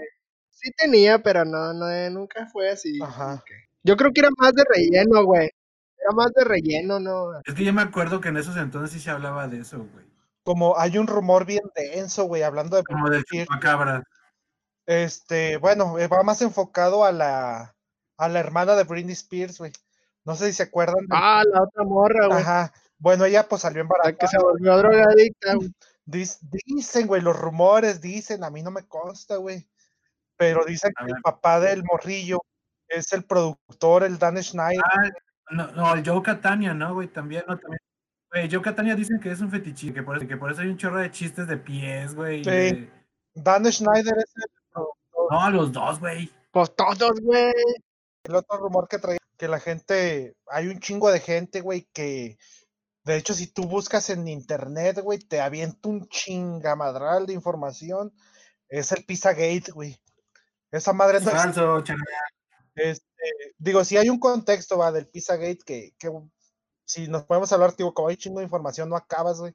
Sí 0.60 0.72
tenía, 0.76 1.22
pero 1.22 1.45
no, 1.45 1.74
no, 1.74 1.89
eh, 1.89 2.10
nunca 2.10 2.47
fue 2.47 2.70
así. 2.70 2.99
Ajá. 3.01 3.43
Yo 3.84 3.95
creo 3.95 4.12
que 4.12 4.22
era 4.22 4.30
más 4.38 4.53
de 4.53 4.64
relleno, 4.68 5.24
güey. 5.24 5.49
Era 5.99 6.12
más 6.16 6.32
de 6.34 6.43
relleno, 6.43 6.99
¿no? 6.99 7.39
Es 7.45 7.53
que 7.53 7.64
yo 7.64 7.74
me 7.74 7.82
acuerdo 7.82 8.20
que 8.22 8.30
en 8.30 8.38
esos 8.38 8.58
entonces 8.58 8.91
sí 8.91 8.99
se 8.99 9.12
hablaba 9.12 9.47
de 9.47 9.60
eso, 9.62 9.78
güey. 9.78 10.05
Como 10.43 10.78
hay 10.80 10.97
un 10.97 11.08
rumor 11.08 11.45
bien 11.45 11.64
denso, 11.76 12.24
güey, 12.26 12.41
hablando 12.43 12.78
de 12.78 12.84
Como 12.84 13.08
Spears, 13.08 13.26
chupacabra. 13.47 14.03
Este, 14.86 15.58
bueno, 15.58 15.99
eh, 15.99 16.08
va 16.08 16.24
más 16.24 16.41
enfocado 16.41 17.03
a 17.03 17.12
la, 17.12 17.76
a 18.18 18.30
la 18.30 18.39
hermana 18.39 18.76
de 18.76 18.84
Britney 18.86 19.14
Spears, 19.14 19.58
güey. 19.60 19.72
No 20.24 20.36
sé 20.36 20.47
si 20.47 20.53
se 20.53 20.64
acuerdan. 20.64 21.01
de- 21.08 21.08
Ah, 21.12 21.43
la 21.51 21.64
otra 21.64 21.84
morra, 21.84 22.28
güey. 22.28 22.39
Ajá. 22.39 22.74
Bueno, 22.97 23.26
ella 23.26 23.47
pues 23.47 23.62
salió 23.62 23.78
La 23.78 23.82
embarazada. 23.84 24.18
que 24.18 24.28
se 24.28 24.38
volvió 24.39 24.78
drogadicta, 24.78 25.55
güey. 25.55 25.72
Dicen, 26.05 27.05
güey, 27.08 27.22
los 27.22 27.38
rumores 27.38 27.99
dicen, 28.01 28.43
a 28.43 28.49
mí 28.49 28.64
no 28.64 28.72
me 28.72 28.88
consta, 28.88 29.36
güey. 29.38 29.68
Pero 30.38 30.63
dicen 30.65 30.91
que 30.97 31.05
el 31.11 31.21
papá 31.21 31.59
del 31.59 31.83
morrillo 31.83 32.39
es 32.88 33.11
el 33.13 33.23
productor, 33.25 34.03
el 34.03 34.17
Dan 34.17 34.41
Schneider. 34.41 34.81
Ah, 34.85 35.09
no, 35.51 35.67
no, 35.71 35.93
el 35.93 36.07
Joe 36.07 36.21
Catania, 36.21 36.73
¿no, 36.73 36.93
güey? 36.93 37.07
También, 37.07 37.43
¿no? 37.47 37.57
También. 37.57 37.79
Güey, 38.31 38.49
Joe 38.51 38.61
Catania 38.61 38.95
dicen 38.95 39.19
que 39.19 39.31
es 39.31 39.39
un 39.41 39.49
fetichista, 39.49 39.95
que 39.95 40.03
por, 40.03 40.17
eso, 40.17 40.27
que 40.27 40.38
por 40.38 40.51
eso 40.51 40.61
hay 40.61 40.67
un 40.67 40.77
chorro 40.77 40.99
de 40.99 41.11
chistes 41.11 41.47
de 41.47 41.57
pies, 41.57 42.13
güey. 42.15 42.41
y 42.41 42.43
Sí. 42.43 42.49
de- 42.49 42.91
Dan 43.33 43.65
Schneider 43.71 44.15
es 44.17 44.33
el 44.35 44.51
productor. 44.71 45.27
No, 45.31 45.49
los 45.51 45.71
dos, 45.71 45.99
güey. 45.99 46.29
Pues 46.51 46.75
todos, 46.75 47.19
güey. 47.21 47.51
El 48.23 48.35
otro 48.35 48.57
rumor 48.57 48.88
que 48.89 48.97
traía, 48.99 49.19
que 49.38 49.47
la 49.47 49.59
gente, 49.59 50.35
hay 50.47 50.67
un 50.67 50.79
chingo 50.79 51.09
de 51.11 51.19
gente, 51.19 51.61
güey, 51.61 51.88
que 51.93 52.38
de 53.05 53.15
hecho 53.15 53.33
si 53.33 53.47
tú 53.47 53.63
buscas 53.63 54.09
en 54.09 54.27
internet, 54.27 54.99
güey, 55.01 55.19
te 55.19 55.39
avienta 55.39 55.88
un 55.88 56.07
chingamadral 56.09 57.25
de 57.25 57.33
información. 57.33 58.11
Es 58.69 58.91
el 58.91 59.05
Pizzagate, 59.05 59.71
güey. 59.71 59.97
Esa 60.72 60.93
madre 60.93 61.18
es, 61.20 61.24
Falso, 61.24 61.84
este, 62.76 63.05
digo, 63.57 63.84
si 63.84 63.97
hay 63.97 64.09
un 64.09 64.20
contexto, 64.20 64.78
va, 64.78 64.91
del 64.91 65.07
Pizzagate 65.07 65.59
que, 65.65 65.93
que 65.97 66.11
si 66.86 67.07
nos 67.07 67.24
podemos 67.24 67.51
hablar, 67.51 67.76
digo, 67.76 67.93
como 67.93 68.09
hay 68.09 68.18
chingo 68.18 68.39
de 68.39 68.45
información, 68.45 68.89
no 68.89 68.95
acabas, 68.95 69.39
güey. 69.39 69.53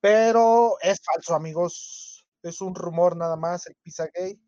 Pero 0.00 0.76
es 0.80 1.00
falso, 1.04 1.34
amigos. 1.34 2.26
Es 2.42 2.60
un 2.60 2.74
rumor 2.74 3.16
nada 3.16 3.36
más, 3.36 3.66
el 3.66 3.74
Pizzagate. 3.82 4.38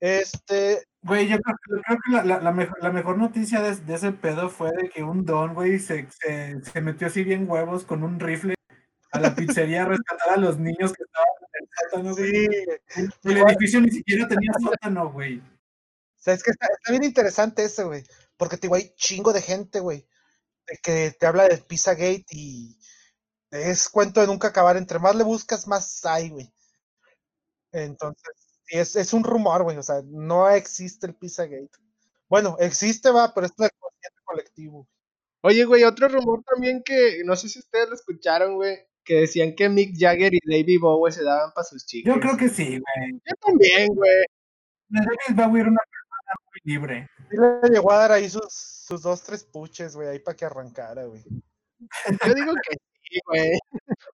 Este, 0.00 0.82
Güey, 1.02 1.28
yo 1.28 1.38
creo, 1.38 1.56
yo 1.68 1.82
creo 1.82 1.98
que 2.04 2.12
la, 2.12 2.24
la- 2.24 2.40
la 2.40 2.52
mejor, 2.52 2.82
la 2.82 2.90
mejor 2.92 3.18
noticia 3.18 3.60
de, 3.60 3.74
de 3.76 3.94
ese 3.94 4.12
pedo 4.12 4.48
fue 4.48 4.70
de 4.72 4.88
que 4.88 5.02
un 5.02 5.24
don, 5.24 5.54
güey, 5.54 5.78
se, 5.78 6.08
se, 6.10 6.60
se 6.62 6.80
metió 6.80 7.06
así 7.08 7.22
bien 7.24 7.48
huevos 7.50 7.84
con 7.84 8.02
un 8.04 8.18
rifle 8.20 8.54
a 9.12 9.20
la 9.20 9.34
pizzería 9.34 9.82
a 9.82 9.86
rescatar 9.86 10.30
a 10.30 10.36
los 10.36 10.58
niños 10.58 10.92
que 10.92 11.02
estaban 11.04 11.28
sótano, 11.80 12.14
güey. 12.14 12.48
sí, 12.88 13.08
El 13.24 13.36
edificio 13.38 13.80
ni 13.80 13.90
siquiera 13.90 14.28
tenía 14.28 14.52
sótano, 14.60 15.12
güey. 15.12 15.38
O 15.38 16.22
sea, 16.24 16.34
es 16.34 16.42
que 16.42 16.50
está, 16.52 16.66
está 16.66 16.90
bien 16.92 17.04
interesante 17.04 17.64
eso, 17.64 17.86
güey. 17.88 18.04
Porque 18.36 18.56
te 18.56 18.62
digo, 18.62 18.76
hay 18.76 18.94
chingo 18.96 19.32
de 19.32 19.42
gente, 19.42 19.80
güey. 19.80 20.06
De 20.66 20.78
que 20.82 21.16
te 21.18 21.26
habla 21.26 21.48
del 21.48 21.64
Pizzagate 21.64 22.24
y 22.30 22.78
es 23.50 23.88
cuento 23.88 24.20
de 24.20 24.26
nunca 24.26 24.48
acabar. 24.48 24.76
Entre 24.76 24.98
más 24.98 25.14
le 25.16 25.24
buscas, 25.24 25.66
más 25.66 26.04
hay, 26.04 26.30
güey. 26.30 26.52
Entonces, 27.72 28.34
sí, 28.64 28.78
es, 28.78 28.96
es 28.96 29.12
un 29.12 29.24
rumor, 29.24 29.62
güey. 29.64 29.76
O 29.78 29.82
sea, 29.82 30.02
no 30.04 30.48
existe 30.48 31.06
el 31.06 31.14
Pizzagate. 31.14 31.70
Bueno, 32.28 32.56
existe, 32.60 33.10
va, 33.10 33.34
pero 33.34 33.46
es 33.46 33.52
consciente 33.52 34.20
colectivo. 34.24 34.88
Oye, 35.42 35.64
güey, 35.64 35.84
otro 35.84 36.08
rumor 36.08 36.42
también 36.44 36.82
que 36.84 37.22
no 37.24 37.34
sé 37.36 37.48
si 37.48 37.58
ustedes 37.58 37.88
lo 37.88 37.94
escucharon, 37.96 38.54
güey, 38.54 38.78
que 39.04 39.20
decían 39.20 39.54
que 39.54 39.68
Mick 39.68 39.94
Jagger 39.98 40.32
y 40.34 40.40
David 40.44 40.80
Bowie 40.80 41.12
se 41.12 41.24
daban 41.24 41.52
para 41.54 41.64
sus 41.64 41.84
chicas. 41.86 42.14
Yo 42.14 42.20
creo 42.20 42.36
que 42.36 42.48
sí, 42.48 42.64
güey. 42.68 43.12
Yo 43.12 43.34
también, 43.40 43.88
güey. 43.94 44.24
David 44.88 45.36
Bowie 45.36 45.60
era 45.62 45.70
una 45.70 45.80
persona 45.80 46.32
muy 46.46 46.72
libre. 46.72 47.08
Sí 47.30 47.36
le 47.36 47.68
llegó 47.70 47.92
a 47.92 47.98
dar 47.98 48.12
ahí 48.12 48.28
sus, 48.28 48.52
sus 48.86 49.02
dos, 49.02 49.22
tres 49.22 49.44
puches, 49.44 49.96
güey, 49.96 50.08
ahí 50.08 50.18
para 50.18 50.36
que 50.36 50.44
arrancara, 50.44 51.04
güey. 51.04 51.22
Yo 52.26 52.34
digo 52.34 52.52
que 52.62 52.76
sí, 53.02 53.18
güey. 53.26 53.50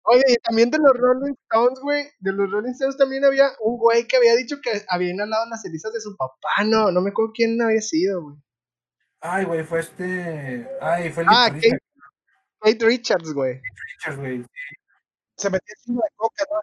Oye, 0.05 0.23
y 0.29 0.37
también 0.37 0.71
de 0.71 0.79
los 0.79 0.93
Rolling 0.95 1.35
Stones, 1.51 1.81
güey. 1.81 2.05
De 2.21 2.33
los 2.33 2.51
Rolling 2.51 2.71
Stones 2.73 2.97
también 2.97 3.25
había 3.25 3.51
un 3.61 3.77
güey 3.77 4.07
que 4.07 4.17
había 4.17 4.35
dicho 4.37 4.57
que 4.63 4.71
había 4.89 5.11
inhalado 5.11 5.47
las 5.51 5.63
cenizas 5.63 5.93
de 5.93 6.01
su 6.01 6.17
papá. 6.17 6.65
No, 6.65 6.91
no 6.91 7.01
me 7.01 7.11
acuerdo 7.11 7.33
quién 7.35 7.61
había 7.61 7.81
sido, 7.81 8.23
güey. 8.23 8.37
Ay, 9.21 9.45
güey, 9.45 9.65
fue 9.65 9.81
este. 9.81 10.69
Ay, 10.81 11.11
fue 11.11 11.25
el 11.25 11.29
Ah, 11.31 11.51
Kate 12.61 12.85
Richards, 12.85 13.33
güey. 13.33 13.61
Richards, 13.97 14.19
güey. 14.19 14.45
Se 15.37 15.51
metió 15.51 15.75
chingo 15.85 16.03
de 16.03 16.11
coca, 16.17 16.45
¿no? 16.51 16.61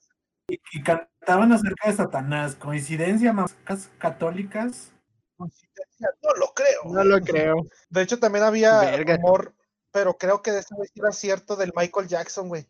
Y, 0.47 0.59
y 0.73 0.83
cantaban 0.83 1.51
acerca 1.51 1.89
de 1.89 1.95
Satanás. 1.95 2.55
Coincidencia, 2.55 3.33
más 3.33 3.55
católicas. 3.97 4.91
Coincidencia, 5.37 6.09
No 6.21 6.33
lo 6.35 6.53
creo. 6.53 6.81
No 6.85 7.03
lo 7.03 7.19
creo. 7.21 7.55
De 7.89 8.01
hecho, 8.01 8.19
también 8.19 8.43
había 8.45 8.81
Verga. 8.81 9.15
rumor, 9.17 9.53
pero 9.91 10.17
creo 10.17 10.41
que 10.41 10.51
de 10.51 10.63
güey 10.71 10.87
sí 10.87 10.99
era 10.99 11.11
cierto 11.11 11.55
del 11.55 11.73
Michael 11.75 12.07
Jackson, 12.07 12.47
güey, 12.47 12.67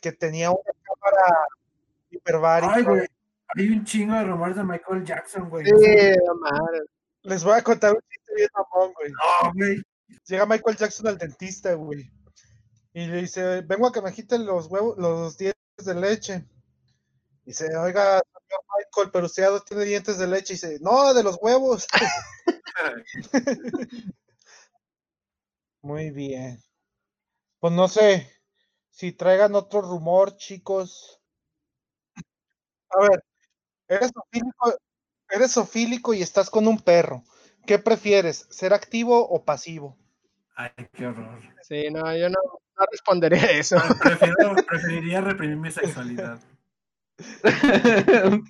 que 0.00 0.12
tenía 0.12 0.50
una 0.50 0.72
cámara 0.82 1.46
hiperbárica. 2.10 2.74
Ay, 2.74 2.82
güey. 2.84 3.06
Hay 3.56 3.68
un 3.68 3.84
chingo 3.84 4.14
de 4.14 4.24
rumores 4.24 4.56
de 4.56 4.62
Michael 4.62 5.04
Jackson, 5.04 5.50
güey. 5.50 5.66
Sí, 5.66 5.72
mames. 6.40 6.82
Les 7.22 7.42
voy 7.42 7.58
a 7.58 7.62
contar 7.62 7.92
un 7.92 8.00
chiste 8.08 8.34
bien 8.36 8.48
mamón, 8.54 8.92
güey. 8.94 9.10
No, 9.10 9.52
güey. 9.54 9.82
Llega 10.26 10.46
Michael 10.46 10.76
Jackson 10.76 11.08
al 11.08 11.18
dentista, 11.18 11.74
güey, 11.74 12.10
y 12.92 13.06
le 13.06 13.18
dice, 13.18 13.60
vengo 13.62 13.86
a 13.86 13.92
que 13.92 14.02
me 14.02 14.12
quiten 14.12 14.44
los 14.44 14.66
huevos, 14.66 14.98
los 14.98 15.38
dientes 15.38 15.84
de 15.84 15.94
leche. 15.94 16.44
Dice, 17.44 17.64
oiga, 17.76 18.20
señor 18.20 18.64
Michael, 18.76 19.10
pero 19.12 19.26
usted 19.26 19.44
ya 19.44 19.50
no 19.50 19.60
tiene 19.60 19.84
dientes 19.84 20.18
de 20.18 20.26
leche. 20.26 20.54
Y 20.54 20.56
dice, 20.56 20.78
no, 20.80 21.14
de 21.14 21.22
los 21.22 21.38
huevos. 21.40 21.86
Muy 25.82 26.10
bien. 26.10 26.60
Pues 27.60 27.72
no 27.72 27.86
sé 27.88 28.28
si 28.90 29.12
traigan 29.12 29.54
otro 29.54 29.82
rumor, 29.82 30.36
chicos. 30.36 31.20
A 32.90 33.02
ver, 33.08 33.24
eres 33.86 34.10
sofílico, 34.12 34.74
eres 35.30 35.52
sofílico 35.52 36.12
y 36.12 36.22
estás 36.22 36.50
con 36.50 36.66
un 36.66 36.80
perro. 36.80 37.22
¿Qué 37.66 37.78
prefieres, 37.78 38.48
ser 38.50 38.74
activo 38.74 39.28
o 39.28 39.44
pasivo? 39.44 39.96
Ay, 40.56 40.70
qué 40.92 41.06
horror. 41.06 41.40
Sí, 41.62 41.88
no, 41.90 42.16
yo 42.16 42.28
no, 42.28 42.38
no 42.80 42.86
responderé 42.90 43.38
a 43.38 43.50
eso. 43.52 43.76
Prefiero, 44.02 44.56
preferiría 44.66 45.20
reprimir 45.20 45.56
mi 45.56 45.70
sexualidad. 45.70 46.40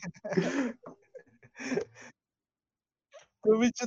Tú, 3.42 3.58
bicho 3.58 3.86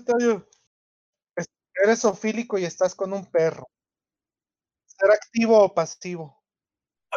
eres 1.84 2.00
sofílico 2.00 2.58
y 2.60 2.66
estás 2.66 2.94
con 2.96 3.14
un 3.14 3.26
perro. 3.26 3.68
¿Ser 4.86 5.12
activo 5.12 5.60
o 5.64 5.74
pasivo? 5.74 6.44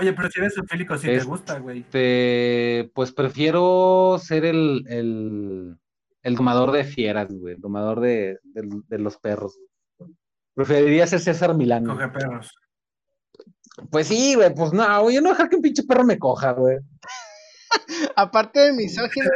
Oye, 0.00 0.12
pero 0.12 0.30
si 0.30 0.40
eres 0.40 0.54
sofílico, 0.54 0.96
si 0.96 1.06
te 1.06 1.14
Este- 1.14 1.28
gusta, 1.28 1.58
güey. 1.58 1.84
Pues 2.94 3.12
prefiero 3.12 4.18
ser 4.22 4.44
el, 4.44 4.84
el, 4.88 5.76
el 6.22 6.34
domador 6.36 6.72
de 6.72 6.84
fieras, 6.84 7.28
güey, 7.30 7.54
el 7.54 7.60
domador 7.60 8.00
de, 8.00 8.38
de- 8.44 8.82
de 8.88 8.98
los 8.98 9.16
perros. 9.18 9.58
Preferiría 10.54 11.06
ser 11.06 11.20
César 11.20 11.54
Milán. 11.54 11.84
Coge 11.84 12.08
perros. 12.08 12.50
Pues 13.90 14.08
sí, 14.08 14.34
güey, 14.34 14.54
pues 14.54 14.72
no, 14.72 15.02
güey, 15.02 15.16
yo 15.16 15.20
no 15.22 15.30
dejar 15.30 15.48
que 15.48 15.56
un 15.56 15.62
pinche 15.62 15.82
perro 15.82 16.04
me 16.04 16.18
coja, 16.18 16.52
güey. 16.52 16.78
Aparte 18.16 18.60
de 18.60 18.72
misógino, 18.72 19.28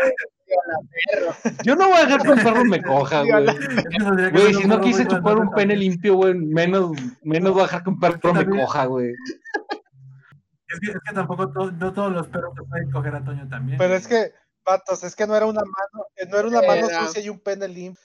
Yo 1.64 1.76
no 1.76 1.88
voy 1.88 1.96
a 1.98 2.04
dejar 2.06 2.22
que 2.22 2.30
un 2.30 2.38
perro 2.42 2.64
me 2.64 2.82
coja, 2.82 3.22
güey. 3.22 3.46
Güey, 4.32 4.54
si 4.54 4.66
no 4.66 4.80
quise 4.80 5.06
chupar 5.06 5.38
un 5.38 5.50
pene 5.52 5.76
limpio, 5.76 6.16
güey, 6.16 6.34
menos, 6.34 6.90
menos 7.22 7.52
voy 7.52 7.60
a 7.62 7.64
dejar 7.66 7.84
que 7.84 7.90
un 7.90 8.00
perro 8.00 8.34
me 8.34 8.46
coja, 8.46 8.84
güey. 8.86 9.14
Es 10.68 10.80
que, 10.80 10.90
es 10.92 10.98
que 11.06 11.14
tampoco 11.14 11.50
to- 11.52 11.72
no 11.72 11.92
todos 11.92 12.12
los 12.12 12.28
perros 12.28 12.54
se 12.56 12.62
pueden 12.64 12.90
coger 12.90 13.14
a 13.14 13.24
Toño 13.24 13.48
también. 13.48 13.78
Pero 13.78 13.94
es 13.94 14.06
que, 14.06 14.32
vatos, 14.64 15.02
es 15.04 15.14
que 15.16 15.26
no 15.26 15.36
era 15.36 15.46
una 15.46 15.62
mano, 15.62 16.06
eh, 16.16 16.26
no 16.26 16.38
era 16.38 16.48
una 16.48 16.62
mano 16.62 16.88
Era. 16.88 17.06
sucia 17.06 17.22
y 17.22 17.28
un 17.28 17.40
pene 17.40 17.68
limpio. 17.68 18.02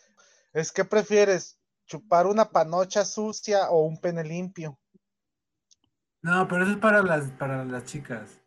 Es 0.54 0.72
que 0.72 0.86
prefieres 0.86 1.60
chupar 1.86 2.26
una 2.28 2.50
panocha 2.50 3.06
sucia 3.06 3.70
o 3.70 3.86
un 3.86 4.00
pene 4.00 4.24
limpio. 4.24 4.80
No, 6.26 6.48
pero 6.48 6.64
eso 6.64 6.72
es 6.72 6.78
para 6.80 7.04
las, 7.04 7.30
para 7.34 7.64
las 7.66 7.86
chicas. 7.86 8.40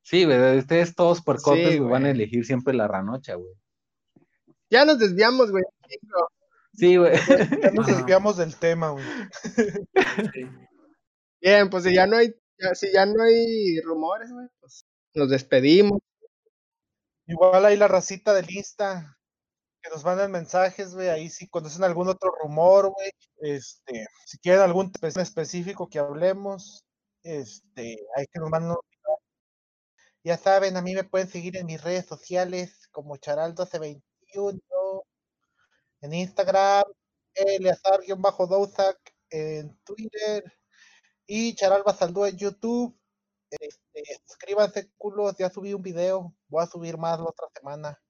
Sí, 0.00 0.24
güey, 0.24 0.56
ustedes 0.58 0.94
todos 0.94 1.22
puercotes 1.22 1.72
Sí, 1.72 1.78
güey, 1.78 1.90
van 1.90 2.06
a 2.06 2.10
elegir 2.10 2.46
siempre 2.46 2.72
la 2.72 2.88
ranocha, 2.88 3.34
güey. 3.34 3.52
ya 4.70 4.86
nos 4.86 4.98
desviamos, 4.98 5.50
güey. 5.50 5.62
Sí, 6.72 6.96
güey. 6.96 7.12
Ya 7.62 7.70
nos 7.72 7.86
Ajá. 7.88 7.96
desviamos 7.98 8.36
del 8.38 8.56
tema, 8.56 8.90
güey. 8.90 9.04
Sí. 10.32 10.48
Bien, 11.42 11.68
pues 11.68 11.84
si 11.84 11.94
ya 11.94 12.06
no 12.06 12.16
hay, 12.16 12.34
ya- 12.58 12.74
si 12.74 12.90
ya 12.92 13.04
no 13.04 13.22
hay 13.22 13.78
rumores, 13.82 14.30
güey, 14.32 14.46
pues 14.60 14.86
nos 15.14 15.28
despedimos. 15.28 16.00
Igual 17.26 17.66
ahí 17.66 17.76
la 17.76 17.88
racita 17.88 18.32
del 18.32 18.50
Insta, 18.50 19.18
que 19.82 19.90
nos 19.90 20.02
mandan 20.04 20.30
mensajes, 20.30 20.94
güey, 20.94 21.08
ahí 21.10 21.28
si 21.28 21.46
conocen 21.48 21.84
algún 21.84 22.08
otro 22.08 22.30
rumor, 22.42 22.90
güey, 22.90 23.10
este, 23.40 24.06
si 24.24 24.38
quieren 24.38 24.62
algún 24.62 24.92
tema 24.92 25.22
específico 25.22 25.88
que 25.90 25.98
hablemos, 25.98 26.84
este, 27.26 27.98
hay 28.14 28.26
que 28.26 28.38
video. 28.38 28.80
Ya 30.22 30.36
saben, 30.36 30.76
a 30.76 30.82
mí 30.82 30.94
me 30.94 31.04
pueden 31.04 31.28
seguir 31.28 31.56
en 31.56 31.66
mis 31.66 31.82
redes 31.82 32.06
sociales 32.06 32.88
como 32.92 33.16
Charal1221, 33.16 34.02
en 36.02 36.14
Instagram, 36.14 36.84
Eleazar-Douzac 37.34 38.98
en 39.30 39.76
Twitter 39.84 40.44
y 41.26 41.54
Charal 41.54 41.82
Basaldúa 41.84 42.28
en 42.28 42.36
YouTube. 42.36 42.96
Este, 43.50 44.20
suscríbanse, 44.24 44.90
culos, 44.96 45.36
ya 45.36 45.50
subí 45.50 45.72
un 45.74 45.82
video, 45.82 46.34
voy 46.48 46.62
a 46.62 46.66
subir 46.66 46.96
más 46.96 47.18
la 47.18 47.26
otra 47.26 47.48
semana 47.54 48.00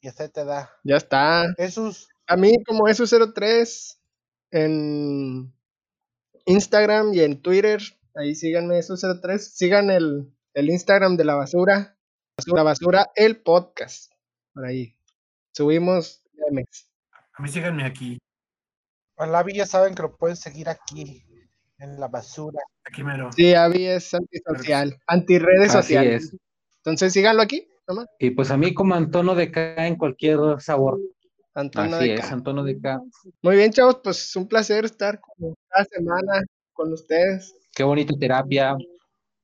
y 0.00 0.08
ese 0.08 0.28
te 0.28 0.44
da. 0.44 0.70
Ya 0.82 0.96
está. 0.96 1.44
Jesús, 1.56 2.08
A 2.26 2.36
mí 2.36 2.52
como 2.64 2.88
eso03 2.88 3.98
en 4.50 5.54
Instagram 6.46 7.14
y 7.14 7.20
en 7.20 7.40
Twitter. 7.40 7.80
Ahí 8.14 8.34
síganme 8.34 8.78
eso03. 8.78 9.38
Sigan 9.38 9.90
el, 9.90 10.32
el 10.54 10.70
Instagram 10.70 11.16
de 11.16 11.24
la 11.24 11.34
basura. 11.34 11.96
La 12.46 12.62
basura, 12.62 13.10
el 13.16 13.42
podcast. 13.42 14.12
Por 14.52 14.66
ahí. 14.66 14.96
subimos 15.52 16.22
memes. 16.34 16.88
A 17.36 17.42
mí 17.42 17.48
síganme 17.48 17.84
aquí, 17.84 18.18
A 19.16 19.26
Lavi 19.26 19.54
ya 19.54 19.66
saben 19.66 19.94
que 19.94 20.02
lo 20.02 20.16
pueden 20.16 20.36
seguir 20.36 20.68
aquí, 20.68 21.24
en 21.78 21.98
la 21.98 22.06
basura. 22.08 22.60
aquí 22.84 23.02
mero. 23.02 23.30
Sí, 23.32 23.54
Avi 23.54 23.86
es 23.86 24.14
antisocial, 24.14 24.96
antirredes 25.06 25.70
Así 25.74 25.94
sociales. 25.94 26.24
es. 26.24 26.36
Entonces 26.78 27.12
síganlo 27.12 27.42
aquí, 27.42 27.68
nomás. 27.88 28.06
Y 28.20 28.30
pues 28.30 28.50
a 28.52 28.56
mí 28.56 28.72
como 28.74 28.94
Antono 28.94 29.34
de 29.34 29.50
K 29.50 29.86
en 29.86 29.96
cualquier 29.96 30.38
sabor. 30.60 31.00
Antonio 31.54 31.96
Así 31.96 32.08
de 32.08 32.14
es, 32.14 32.20
Ca. 32.20 32.32
Antono 32.32 32.62
de 32.64 32.80
K. 32.80 33.00
Muy 33.42 33.56
bien, 33.56 33.72
chavos, 33.72 34.00
pues 34.02 34.22
es 34.28 34.36
un 34.36 34.46
placer 34.48 34.84
estar 34.84 35.20
como 35.20 35.54
cada 35.68 35.84
semana 35.84 36.42
con 36.74 36.92
ustedes. 36.92 37.54
Qué 37.74 37.82
bonita 37.84 38.12
terapia. 38.18 38.76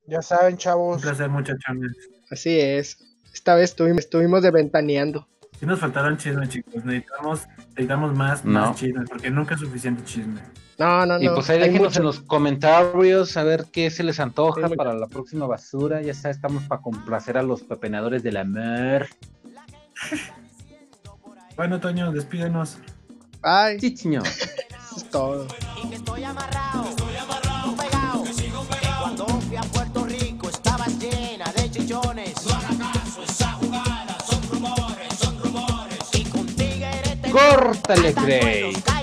Ya 0.06 0.22
saben, 0.22 0.54
Un 0.54 0.58
chavos. 0.58 1.02
placer, 1.02 1.28
muchachones. 1.30 1.92
Así 2.30 2.58
es. 2.60 2.98
Esta 3.32 3.54
vez 3.54 3.70
estuvimos, 3.70 4.00
estuvimos 4.00 4.42
de 4.42 4.50
ventaneando. 4.50 5.26
Sí 5.58 5.66
nos 5.66 5.78
faltaron 5.78 6.16
chismes, 6.16 6.48
chicos. 6.48 6.84
Necesitamos, 6.84 7.46
necesitamos 7.70 8.14
más, 8.16 8.44
No. 8.44 8.60
más 8.60 8.76
chismes, 8.76 9.08
porque 9.08 9.30
nunca 9.30 9.54
es 9.54 9.60
suficiente 9.60 10.02
chisme. 10.04 10.40
No, 10.78 11.04
no, 11.04 11.18
no. 11.18 11.22
Y 11.22 11.28
pues 11.28 11.50
ahí 11.50 11.58
hay 11.58 11.64
déjenos 11.68 11.88
mucho. 11.88 12.00
en 12.00 12.06
los 12.06 12.20
comentarios 12.20 13.36
a 13.36 13.44
ver 13.44 13.66
qué 13.70 13.90
se 13.90 14.02
les 14.02 14.18
antoja 14.18 14.66
Sí, 14.68 14.74
para 14.76 14.94
la 14.94 15.06
próxima 15.06 15.46
basura. 15.46 16.00
Ya 16.00 16.12
está, 16.12 16.30
estamos 16.30 16.62
para 16.64 16.80
complacer 16.80 17.36
a 17.36 17.42
los 17.42 17.62
pepenadores 17.62 18.22
de 18.22 18.32
la 18.32 18.44
mer. 18.44 19.08
Bueno, 21.56 21.78
Toño, 21.80 22.10
despídenos. 22.12 22.78
Bye. 23.42 23.78
Sí, 23.80 23.96
señor. 23.96 24.22
Eso 24.26 24.96
es 24.96 25.10
todo. 25.10 25.46
y 25.84 25.88
que 25.90 25.96
estoy 25.96 26.24
amarrado, 26.24 26.84
Córtale, 37.30 38.12
buenos, 38.12 38.99